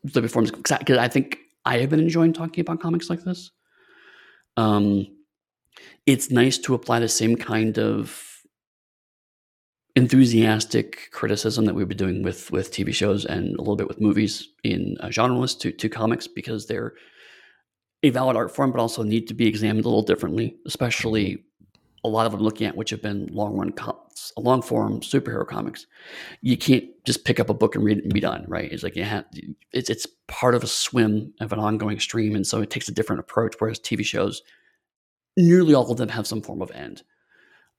the 0.05 0.23
reforms 0.23 0.51
because 0.51 0.99
I 0.99 1.09
think 1.09 1.39
I 1.65 1.79
have 1.79 1.91
been 1.91 2.01
enjoying 2.01 2.33
talking 2.33 2.63
about 2.63 2.81
comics 2.81 3.11
like 3.11 3.25
this. 3.25 3.51
Um, 4.57 5.07
it's 6.07 6.31
nice 6.31 6.59
to 6.59 6.75
apply 6.75 7.01
the 7.01 7.09
same 7.09 7.37
kind 7.37 7.79
of 7.79 8.23
enthusiastic 9.97 11.11
criticism 11.11 11.65
that 11.65 11.75
we've 11.75 11.89
been 11.89 11.97
doing 11.97 12.23
with 12.23 12.51
with 12.53 12.71
TV 12.71 12.95
shows 12.95 13.25
and 13.25 13.55
a 13.57 13.59
little 13.59 13.77
bit 13.77 13.89
with 13.89 14.01
movies 14.01 14.49
in 14.63 14.97
uh, 15.01 15.11
genres 15.11 15.55
to 15.57 15.73
to 15.73 15.89
comics 15.89 16.27
because 16.27 16.67
they're 16.67 16.95
a 18.03 18.11
valid 18.11 18.37
art 18.37 18.55
form, 18.55 18.71
but 18.71 18.81
also 18.81 19.03
need 19.03 19.27
to 19.29 19.35
be 19.35 19.47
examined 19.47 19.85
a 19.85 19.89
little 19.89 20.03
differently, 20.03 20.57
especially 20.67 21.45
a 22.07 22.09
lot 22.09 22.27
of 22.27 22.33
them 22.33 22.41
looking 22.41 22.67
at 22.67 22.77
which 22.77 22.91
have 22.91 23.03
been 23.03 23.27
long 23.33 23.57
run, 23.57 23.75
long 24.37 24.63
form 24.63 25.01
superhero 25.01 25.47
comics. 25.47 25.87
You 26.41 26.57
can't 26.57 26.85
just 27.05 27.25
pick 27.25 27.41
up 27.41 27.51
a 27.51 27.55
book 27.55 27.75
and 27.75 27.85
read 27.85 27.99
it 27.99 28.05
and 28.05 28.15
be 28.15 28.21
done, 28.21 28.45
right? 28.49 28.71
It's 28.71 28.83
like 28.83 28.97
you 28.97 29.05
have, 29.05 29.25
it's 29.73 29.91
it's 29.91 30.07
part 30.29 30.55
of 30.55 30.63
a 30.63 30.69
swim 30.69 31.35
of 31.41 31.53
an 31.53 31.59
ongoing 31.59 31.99
stream, 31.99 32.37
and 32.37 32.47
so 32.47 32.63
it 32.63 32.71
takes 32.71 32.89
a 32.89 32.93
different 32.93 33.21
approach. 33.21 33.57
Whereas 33.59 33.81
TV 33.81 34.05
shows, 34.05 34.43
nearly 35.37 35.75
all 35.75 35.91
of 35.91 35.99
them 35.99 36.09
have 36.09 36.27
some 36.27 36.43
form 36.43 36.63
of 36.63 36.71
end. 36.71 37.03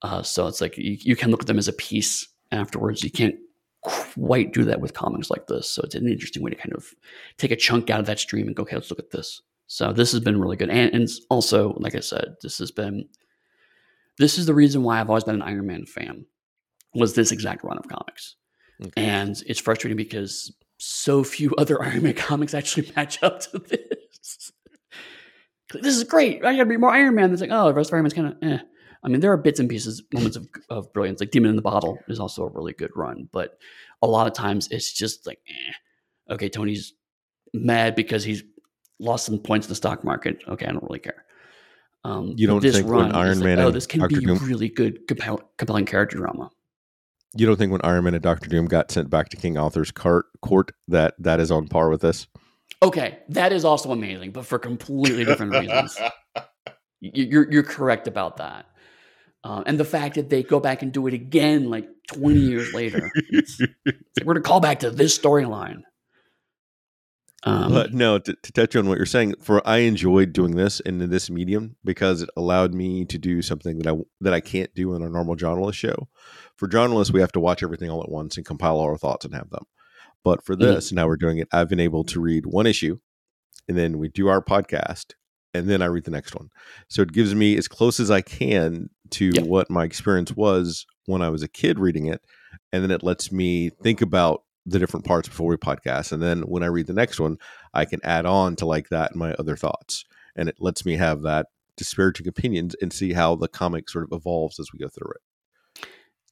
Uh, 0.01 0.21
so 0.21 0.47
it's 0.47 0.61
like 0.61 0.77
you, 0.77 0.97
you 0.99 1.15
can 1.15 1.31
look 1.31 1.41
at 1.41 1.47
them 1.47 1.57
as 1.57 1.67
a 1.67 1.73
piece 1.73 2.27
afterwards. 2.51 3.03
You 3.03 3.11
can't 3.11 3.35
quite 3.81 4.53
do 4.53 4.63
that 4.65 4.81
with 4.81 4.93
comics 4.93 5.29
like 5.29 5.47
this. 5.47 5.69
So 5.69 5.81
it's 5.83 5.95
an 5.95 6.07
interesting 6.07 6.43
way 6.43 6.51
to 6.51 6.57
kind 6.57 6.73
of 6.73 6.93
take 7.37 7.51
a 7.51 7.55
chunk 7.55 7.89
out 7.89 7.99
of 7.99 8.05
that 8.07 8.19
stream 8.19 8.47
and 8.47 8.55
go, 8.55 8.63
okay, 8.63 8.75
let's 8.75 8.89
look 8.89 8.99
at 8.99 9.11
this. 9.11 9.41
So 9.67 9.91
this 9.91 10.11
has 10.11 10.21
been 10.21 10.39
really 10.39 10.55
good, 10.55 10.69
and, 10.69 10.93
and 10.93 11.09
also, 11.29 11.73
like 11.77 11.93
I 11.95 11.99
said, 11.99 12.35
this 12.41 12.57
has 12.59 12.71
been 12.71 13.07
this 14.17 14.37
is 14.37 14.45
the 14.45 14.53
reason 14.53 14.83
why 14.83 14.99
I've 14.99 15.09
always 15.09 15.23
been 15.23 15.35
an 15.35 15.41
Iron 15.41 15.67
Man 15.67 15.85
fan. 15.85 16.25
Was 16.93 17.13
this 17.13 17.31
exact 17.31 17.63
run 17.63 17.77
of 17.77 17.87
comics, 17.87 18.35
okay. 18.83 19.03
and 19.03 19.35
it's 19.45 19.59
frustrating 19.59 19.97
because 19.97 20.53
so 20.77 21.23
few 21.23 21.53
other 21.57 21.81
Iron 21.83 22.03
Man 22.03 22.13
comics 22.13 22.53
actually 22.53 22.91
match 22.95 23.21
up 23.23 23.39
to 23.41 23.59
this. 23.59 24.51
this 25.73 25.97
is 25.97 26.03
great. 26.03 26.43
I 26.43 26.53
got 26.53 26.59
to 26.59 26.65
be 26.65 26.77
more 26.77 26.91
Iron 26.91 27.15
Man. 27.15 27.31
It's 27.31 27.41
like, 27.41 27.51
oh, 27.51 27.67
the 27.67 27.73
rest 27.73 27.89
of 27.89 27.95
Iron 27.95 28.03
Man's 28.03 28.13
kind 28.13 28.27
of 28.27 28.37
eh. 28.41 28.59
I 29.03 29.09
mean, 29.09 29.21
there 29.21 29.31
are 29.31 29.37
bits 29.37 29.59
and 29.59 29.69
pieces, 29.69 30.01
moments 30.11 30.35
of, 30.35 30.47
of 30.69 30.91
brilliance. 30.91 31.19
Like 31.19 31.31
Demon 31.31 31.51
in 31.51 31.55
the 31.55 31.61
Bottle 31.61 31.99
is 32.07 32.19
also 32.19 32.43
a 32.43 32.49
really 32.49 32.73
good 32.73 32.91
run, 32.95 33.29
but 33.31 33.57
a 34.01 34.07
lot 34.07 34.27
of 34.27 34.33
times 34.33 34.67
it's 34.71 34.91
just 34.91 35.27
like, 35.27 35.39
eh. 35.47 36.33
okay, 36.33 36.49
Tony's 36.49 36.93
mad 37.53 37.95
because 37.95 38.23
he's 38.23 38.43
lost 38.99 39.25
some 39.25 39.37
points 39.37 39.67
in 39.67 39.69
the 39.69 39.75
stock 39.75 40.03
market. 40.03 40.41
Okay, 40.47 40.65
I 40.65 40.71
don't 40.71 40.83
really 40.83 40.99
care. 40.99 41.25
Um, 42.07 42.33
you 42.37 42.47
don't 42.47 42.61
think 42.61 42.87
when 42.87 43.11
Iron 43.11 43.39
Man 43.39 43.57
like, 43.57 43.67
oh, 43.67 43.71
this 43.71 43.85
can 43.85 43.99
Dr. 43.99 44.19
be 44.19 44.25
Doom, 44.25 44.37
really 44.37 44.69
good, 44.69 45.05
compel, 45.09 45.41
compelling 45.57 45.85
character 45.85 46.15
drama. 46.17 46.49
You 47.35 47.45
don't 47.45 47.57
think 47.57 47.69
when 47.69 47.81
Iron 47.83 48.05
Man 48.05 48.13
and 48.13 48.23
Doctor 48.23 48.47
Doom 48.47 48.65
got 48.65 48.89
sent 48.91 49.09
back 49.09 49.27
to 49.29 49.37
King 49.37 49.57
Arthur's 49.57 49.91
court, 49.91 50.27
court 50.41 50.71
that 50.87 51.15
that 51.19 51.41
is 51.41 51.51
on 51.51 51.67
par 51.67 51.89
with 51.89 51.99
this? 51.99 52.27
Okay, 52.81 53.19
that 53.27 53.51
is 53.51 53.65
also 53.65 53.91
amazing, 53.91 54.31
but 54.31 54.45
for 54.45 54.57
completely 54.57 55.25
different 55.25 55.51
reasons. 55.51 55.97
You're 56.99 57.51
you're 57.51 57.61
correct 57.61 58.07
about 58.07 58.37
that. 58.37 58.65
Um, 59.43 59.63
and 59.67 59.79
the 59.79 59.85
fact 59.85 60.15
that 60.15 60.29
they 60.29 60.41
go 60.41 60.59
back 60.59 60.81
and 60.81 60.91
do 60.91 61.05
it 61.05 61.13
again 61.13 61.69
like 61.69 61.87
20 62.07 62.39
years 62.39 62.73
later, 62.73 63.11
it's, 63.29 63.59
it's 63.59 64.17
like 64.17 64.25
we're 64.25 64.33
to 64.33 64.41
call 64.41 64.59
back 64.59 64.79
to 64.79 64.89
this 64.89 65.15
storyline. 65.15 65.83
Um, 67.43 67.71
but 67.71 67.93
no, 67.93 68.17
to, 68.17 68.33
to, 68.33 68.51
touch 68.51 68.75
on 68.75 68.89
what 68.89 68.97
you're 68.97 69.05
saying, 69.05 69.35
for 69.39 69.65
I 69.65 69.77
enjoyed 69.77 70.33
doing 70.33 70.55
this 70.55 70.79
in 70.79 71.07
this 71.09 71.29
medium 71.29 71.75
because 71.83 72.23
it 72.23 72.29
allowed 72.35 72.73
me 72.73 73.05
to 73.05 73.17
do 73.19 73.43
something 73.43 73.77
that 73.77 73.87
I 73.87 73.95
that 74.21 74.33
I 74.33 74.39
can't 74.39 74.73
do 74.73 74.95
in 74.95 75.03
a 75.03 75.09
normal 75.09 75.35
journalist 75.35 75.77
show. 75.77 76.07
For 76.55 76.67
journalists, 76.67 77.13
we 77.13 77.21
have 77.21 77.31
to 77.33 77.39
watch 77.39 77.61
everything 77.61 77.91
all 77.91 78.01
at 78.01 78.09
once 78.09 78.37
and 78.37 78.45
compile 78.45 78.77
all 78.77 78.89
our 78.89 78.97
thoughts 78.97 79.23
and 79.23 79.35
have 79.35 79.51
them. 79.51 79.65
But 80.23 80.43
for 80.43 80.55
mm-hmm. 80.55 80.63
this, 80.63 80.87
mm-hmm. 80.87 80.95
now 80.95 81.07
we're 81.07 81.15
doing 81.15 81.37
it. 81.37 81.47
I've 81.51 81.69
been 81.69 81.79
able 81.79 82.03
to 82.05 82.19
read 82.19 82.47
one 82.47 82.65
issue, 82.65 82.97
and 83.67 83.77
then 83.77 83.99
we 83.99 84.09
do 84.09 84.29
our 84.29 84.43
podcast, 84.43 85.13
and 85.53 85.69
then 85.69 85.83
I 85.83 85.85
read 85.85 86.05
the 86.05 86.11
next 86.11 86.35
one. 86.35 86.49
So 86.89 87.03
it 87.03 87.13
gives 87.13 87.35
me 87.35 87.55
as 87.55 87.67
close 87.67 87.99
as 87.99 88.09
I 88.09 88.21
can 88.21 88.89
to 89.11 89.29
yep. 89.33 89.45
what 89.45 89.69
my 89.69 89.83
experience 89.83 90.35
was 90.35 90.87
when 91.05 91.21
I 91.21 91.29
was 91.29 91.43
a 91.43 91.47
kid 91.47 91.77
reading 91.77 92.07
it, 92.07 92.21
and 92.73 92.81
then 92.81 92.89
it 92.89 93.03
lets 93.03 93.31
me 93.31 93.69
think 93.69 94.01
about 94.01 94.41
the 94.67 94.79
different 94.79 95.05
parts 95.05 95.29
before 95.29 95.47
we 95.47 95.55
podcast. 95.55 96.11
And 96.11 96.21
then 96.21 96.41
when 96.41 96.61
I 96.61 96.67
read 96.67 96.87
the 96.87 96.93
next 96.93 97.19
one, 97.19 97.37
I 97.73 97.85
can 97.85 98.01
add 98.03 98.25
on 98.25 98.55
to 98.57 98.65
like 98.65 98.89
that 98.89 99.11
and 99.11 99.19
my 99.19 99.33
other 99.33 99.55
thoughts. 99.55 100.05
And 100.35 100.49
it 100.49 100.57
lets 100.59 100.85
me 100.85 100.97
have 100.97 101.21
that 101.23 101.47
disparaging 101.77 102.27
opinions 102.27 102.75
and 102.81 102.91
see 102.91 103.13
how 103.13 103.35
the 103.35 103.47
comic 103.47 103.89
sort 103.89 104.03
of 104.03 104.15
evolves 104.15 104.59
as 104.59 104.73
we 104.73 104.79
go 104.79 104.89
through 104.89 105.11
it. 105.11 105.21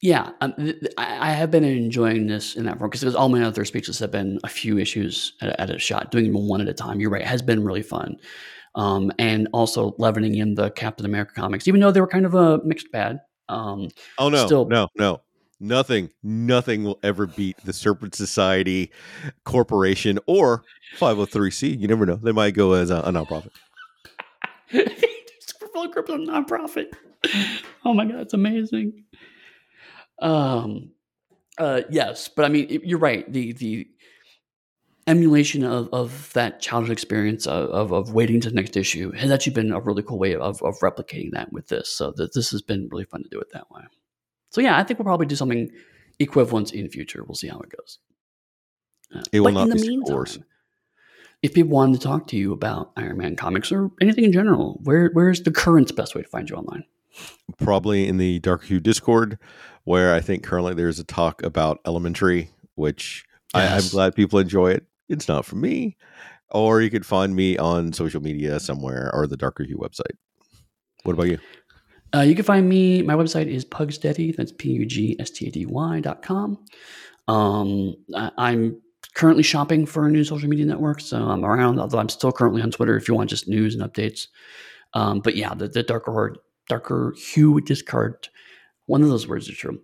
Yeah, 0.02 0.32
um, 0.42 0.52
th- 0.58 0.92
I 0.98 1.32
have 1.32 1.50
been 1.50 1.64
enjoying 1.64 2.26
this 2.26 2.54
in 2.54 2.66
that 2.66 2.78
form 2.78 2.90
because 2.90 3.14
all 3.14 3.30
my 3.30 3.42
other 3.42 3.64
speeches 3.64 3.98
have 4.00 4.10
been 4.10 4.38
a 4.44 4.48
few 4.48 4.78
issues 4.78 5.32
at, 5.40 5.58
at, 5.58 5.70
a 5.70 5.78
shot, 5.78 6.10
doing 6.10 6.30
them 6.30 6.46
one 6.46 6.60
at 6.60 6.68
a 6.68 6.74
time. 6.74 7.00
You're 7.00 7.10
right, 7.10 7.24
has 7.24 7.40
been 7.40 7.64
really 7.64 7.82
fun. 7.82 8.16
Um, 8.74 9.10
and 9.18 9.48
also 9.54 9.94
leavening 9.96 10.34
in 10.34 10.54
the 10.54 10.70
Captain 10.70 11.06
America 11.06 11.32
comics, 11.34 11.66
even 11.66 11.80
though 11.80 11.90
they 11.90 12.02
were 12.02 12.06
kind 12.06 12.26
of 12.26 12.34
a 12.34 12.62
mixed 12.62 12.92
bag. 12.92 13.16
Um, 13.48 13.88
oh 14.18 14.28
no, 14.28 14.44
still, 14.44 14.66
no, 14.66 14.88
no, 14.96 15.22
Nothing, 15.58 16.10
nothing 16.22 16.84
will 16.84 16.98
ever 17.02 17.26
beat 17.26 17.56
the 17.64 17.72
Serpent 17.72 18.14
Society 18.14 18.90
Corporation 19.44 20.18
or 20.26 20.64
503c. 20.98 21.78
You 21.78 21.88
never 21.88 22.04
know; 22.04 22.16
they 22.16 22.32
might 22.32 22.54
go 22.54 22.72
as 22.74 22.90
a, 22.90 22.96
a 22.96 23.10
nonprofit. 23.10 23.52
Super 24.70 25.68
Bowl 25.72 25.88
Crypto 25.88 26.18
nonprofit. 26.18 26.92
Oh 27.84 27.94
my 27.94 28.04
god, 28.04 28.20
it's 28.20 28.34
amazing. 28.34 29.04
Um, 30.20 30.90
uh, 31.58 31.82
yes, 31.90 32.28
but 32.28 32.44
I 32.44 32.48
mean, 32.48 32.80
you're 32.84 32.98
right. 32.98 33.30
The 33.32 33.52
the 33.52 33.88
emulation 35.06 35.62
of, 35.62 35.88
of 35.92 36.32
that 36.32 36.60
childhood 36.60 36.90
experience 36.90 37.46
of, 37.46 37.70
of, 37.70 37.92
of, 37.92 38.12
waiting 38.12 38.40
to 38.40 38.48
the 38.48 38.54
next 38.56 38.76
issue 38.76 39.12
has 39.12 39.30
actually 39.30 39.52
been 39.52 39.70
a 39.70 39.78
really 39.78 40.02
cool 40.02 40.18
way 40.18 40.34
of, 40.34 40.60
of 40.62 40.76
replicating 40.80 41.30
that 41.30 41.52
with 41.52 41.68
this. 41.68 41.88
So 41.88 42.12
that 42.16 42.34
this 42.34 42.50
has 42.50 42.60
been 42.60 42.88
really 42.90 43.04
fun 43.04 43.22
to 43.22 43.28
do 43.28 43.38
it 43.38 43.52
that 43.52 43.70
way. 43.70 43.82
So 44.56 44.62
yeah, 44.62 44.78
I 44.78 44.84
think 44.84 44.98
we'll 44.98 45.04
probably 45.04 45.26
do 45.26 45.36
something 45.36 45.70
equivalent 46.18 46.72
in 46.72 46.88
future. 46.88 47.22
We'll 47.22 47.34
see 47.34 47.48
how 47.48 47.58
it 47.58 47.68
goes. 47.68 47.98
Uh, 49.14 49.20
it 49.30 49.40
will 49.40 49.52
not 49.52 49.64
in 49.64 49.68
the 49.68 49.82
be 49.82 49.88
meantime, 49.88 50.46
if 51.42 51.52
people 51.52 51.72
wanted 51.72 52.00
to 52.00 52.06
talk 52.06 52.26
to 52.28 52.38
you 52.38 52.54
about 52.54 52.90
Iron 52.96 53.18
Man 53.18 53.36
comics 53.36 53.70
or 53.70 53.90
anything 54.00 54.24
in 54.24 54.32
general, 54.32 54.80
where 54.82 55.10
where's 55.12 55.42
the 55.42 55.50
current 55.50 55.94
best 55.94 56.14
way 56.14 56.22
to 56.22 56.28
find 56.28 56.48
you 56.48 56.56
online? 56.56 56.84
Probably 57.58 58.08
in 58.08 58.16
the 58.16 58.38
Dark 58.38 58.64
Hue 58.64 58.80
Discord, 58.80 59.38
where 59.84 60.14
I 60.14 60.22
think 60.22 60.42
currently 60.42 60.72
there's 60.72 60.98
a 60.98 61.04
talk 61.04 61.42
about 61.42 61.80
Elementary, 61.84 62.48
which 62.76 63.26
yes. 63.54 63.70
I, 63.70 63.76
I'm 63.76 63.90
glad 63.90 64.14
people 64.14 64.38
enjoy 64.38 64.70
it. 64.70 64.86
It's 65.10 65.28
not 65.28 65.44
for 65.44 65.56
me. 65.56 65.98
Or 66.50 66.80
you 66.80 66.88
could 66.88 67.04
find 67.04 67.36
me 67.36 67.58
on 67.58 67.92
social 67.92 68.22
media 68.22 68.58
somewhere 68.58 69.10
or 69.12 69.26
the 69.26 69.36
Darker 69.36 69.64
Hue 69.64 69.76
website. 69.76 70.16
What 71.02 71.12
about 71.12 71.28
you? 71.28 71.40
Uh, 72.14 72.20
you 72.20 72.34
can 72.34 72.44
find 72.44 72.68
me. 72.68 73.02
My 73.02 73.14
website 73.14 73.46
is 73.46 73.64
pugstady. 73.64 74.34
That's 74.34 74.52
p 74.52 74.70
u 74.70 74.86
g 74.86 75.16
s 75.18 75.30
t 75.30 75.46
a 75.46 75.50
d 75.50 75.66
y 75.66 76.00
dot 76.00 76.22
com. 76.22 76.58
Um, 77.28 77.96
I, 78.14 78.52
am 78.52 78.80
currently 79.14 79.42
shopping 79.42 79.86
for 79.86 80.06
a 80.06 80.10
new 80.10 80.24
social 80.24 80.48
media 80.48 80.66
network, 80.66 81.00
so 81.00 81.16
I'm 81.16 81.44
around. 81.44 81.80
Although 81.80 81.98
I'm 81.98 82.08
still 82.08 82.32
currently 82.32 82.62
on 82.62 82.70
Twitter 82.70 82.96
if 82.96 83.08
you 83.08 83.14
want 83.14 83.30
just 83.30 83.48
news 83.48 83.74
and 83.74 83.82
updates. 83.82 84.28
Um, 84.94 85.20
but 85.20 85.36
yeah, 85.36 85.54
the, 85.54 85.68
the 85.68 85.82
darker 85.82 86.36
darker 86.68 87.14
hue 87.16 87.60
discard. 87.60 88.28
One 88.86 89.02
of 89.02 89.08
those 89.08 89.26
words 89.26 89.48
is 89.48 89.56
true. 89.56 89.80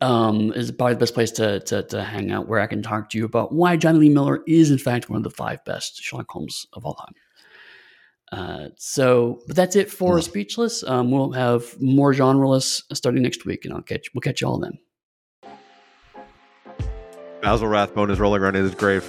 Um, 0.00 0.52
is 0.52 0.70
probably 0.70 0.94
the 0.94 1.00
best 1.00 1.14
place 1.14 1.30
to, 1.32 1.60
to, 1.60 1.82
to 1.84 2.02
hang 2.02 2.32
out 2.32 2.48
where 2.48 2.60
I 2.60 2.66
can 2.66 2.82
talk 2.82 3.10
to 3.10 3.18
you 3.18 3.24
about 3.24 3.52
why 3.52 3.76
Jonny 3.76 3.98
Lee 3.98 4.08
Miller 4.08 4.42
is 4.46 4.70
in 4.70 4.78
fact 4.78 5.08
one 5.08 5.18
of 5.18 5.22
the 5.22 5.30
five 5.30 5.64
best 5.64 6.02
Sherlock 6.02 6.30
Holmes 6.30 6.66
of 6.72 6.84
all 6.84 6.94
time. 6.94 7.14
Uh, 8.34 8.68
so, 8.76 9.40
but 9.46 9.54
that's 9.54 9.76
it 9.76 9.88
for 9.88 10.20
Speechless. 10.20 10.82
Um, 10.82 11.12
we'll 11.12 11.30
have 11.32 11.80
more 11.80 12.12
genreless 12.12 12.82
starting 12.92 13.22
next 13.22 13.44
week, 13.44 13.64
and 13.64 13.72
I'll 13.72 13.82
catch 13.82 14.08
we'll 14.12 14.22
catch 14.22 14.40
you 14.40 14.48
all 14.48 14.58
then. 14.58 14.76
Basil 17.40 17.68
Rathbone 17.68 18.10
is 18.10 18.18
rolling 18.18 18.42
around 18.42 18.56
in 18.56 18.64
his 18.64 18.74
grave. 18.74 19.04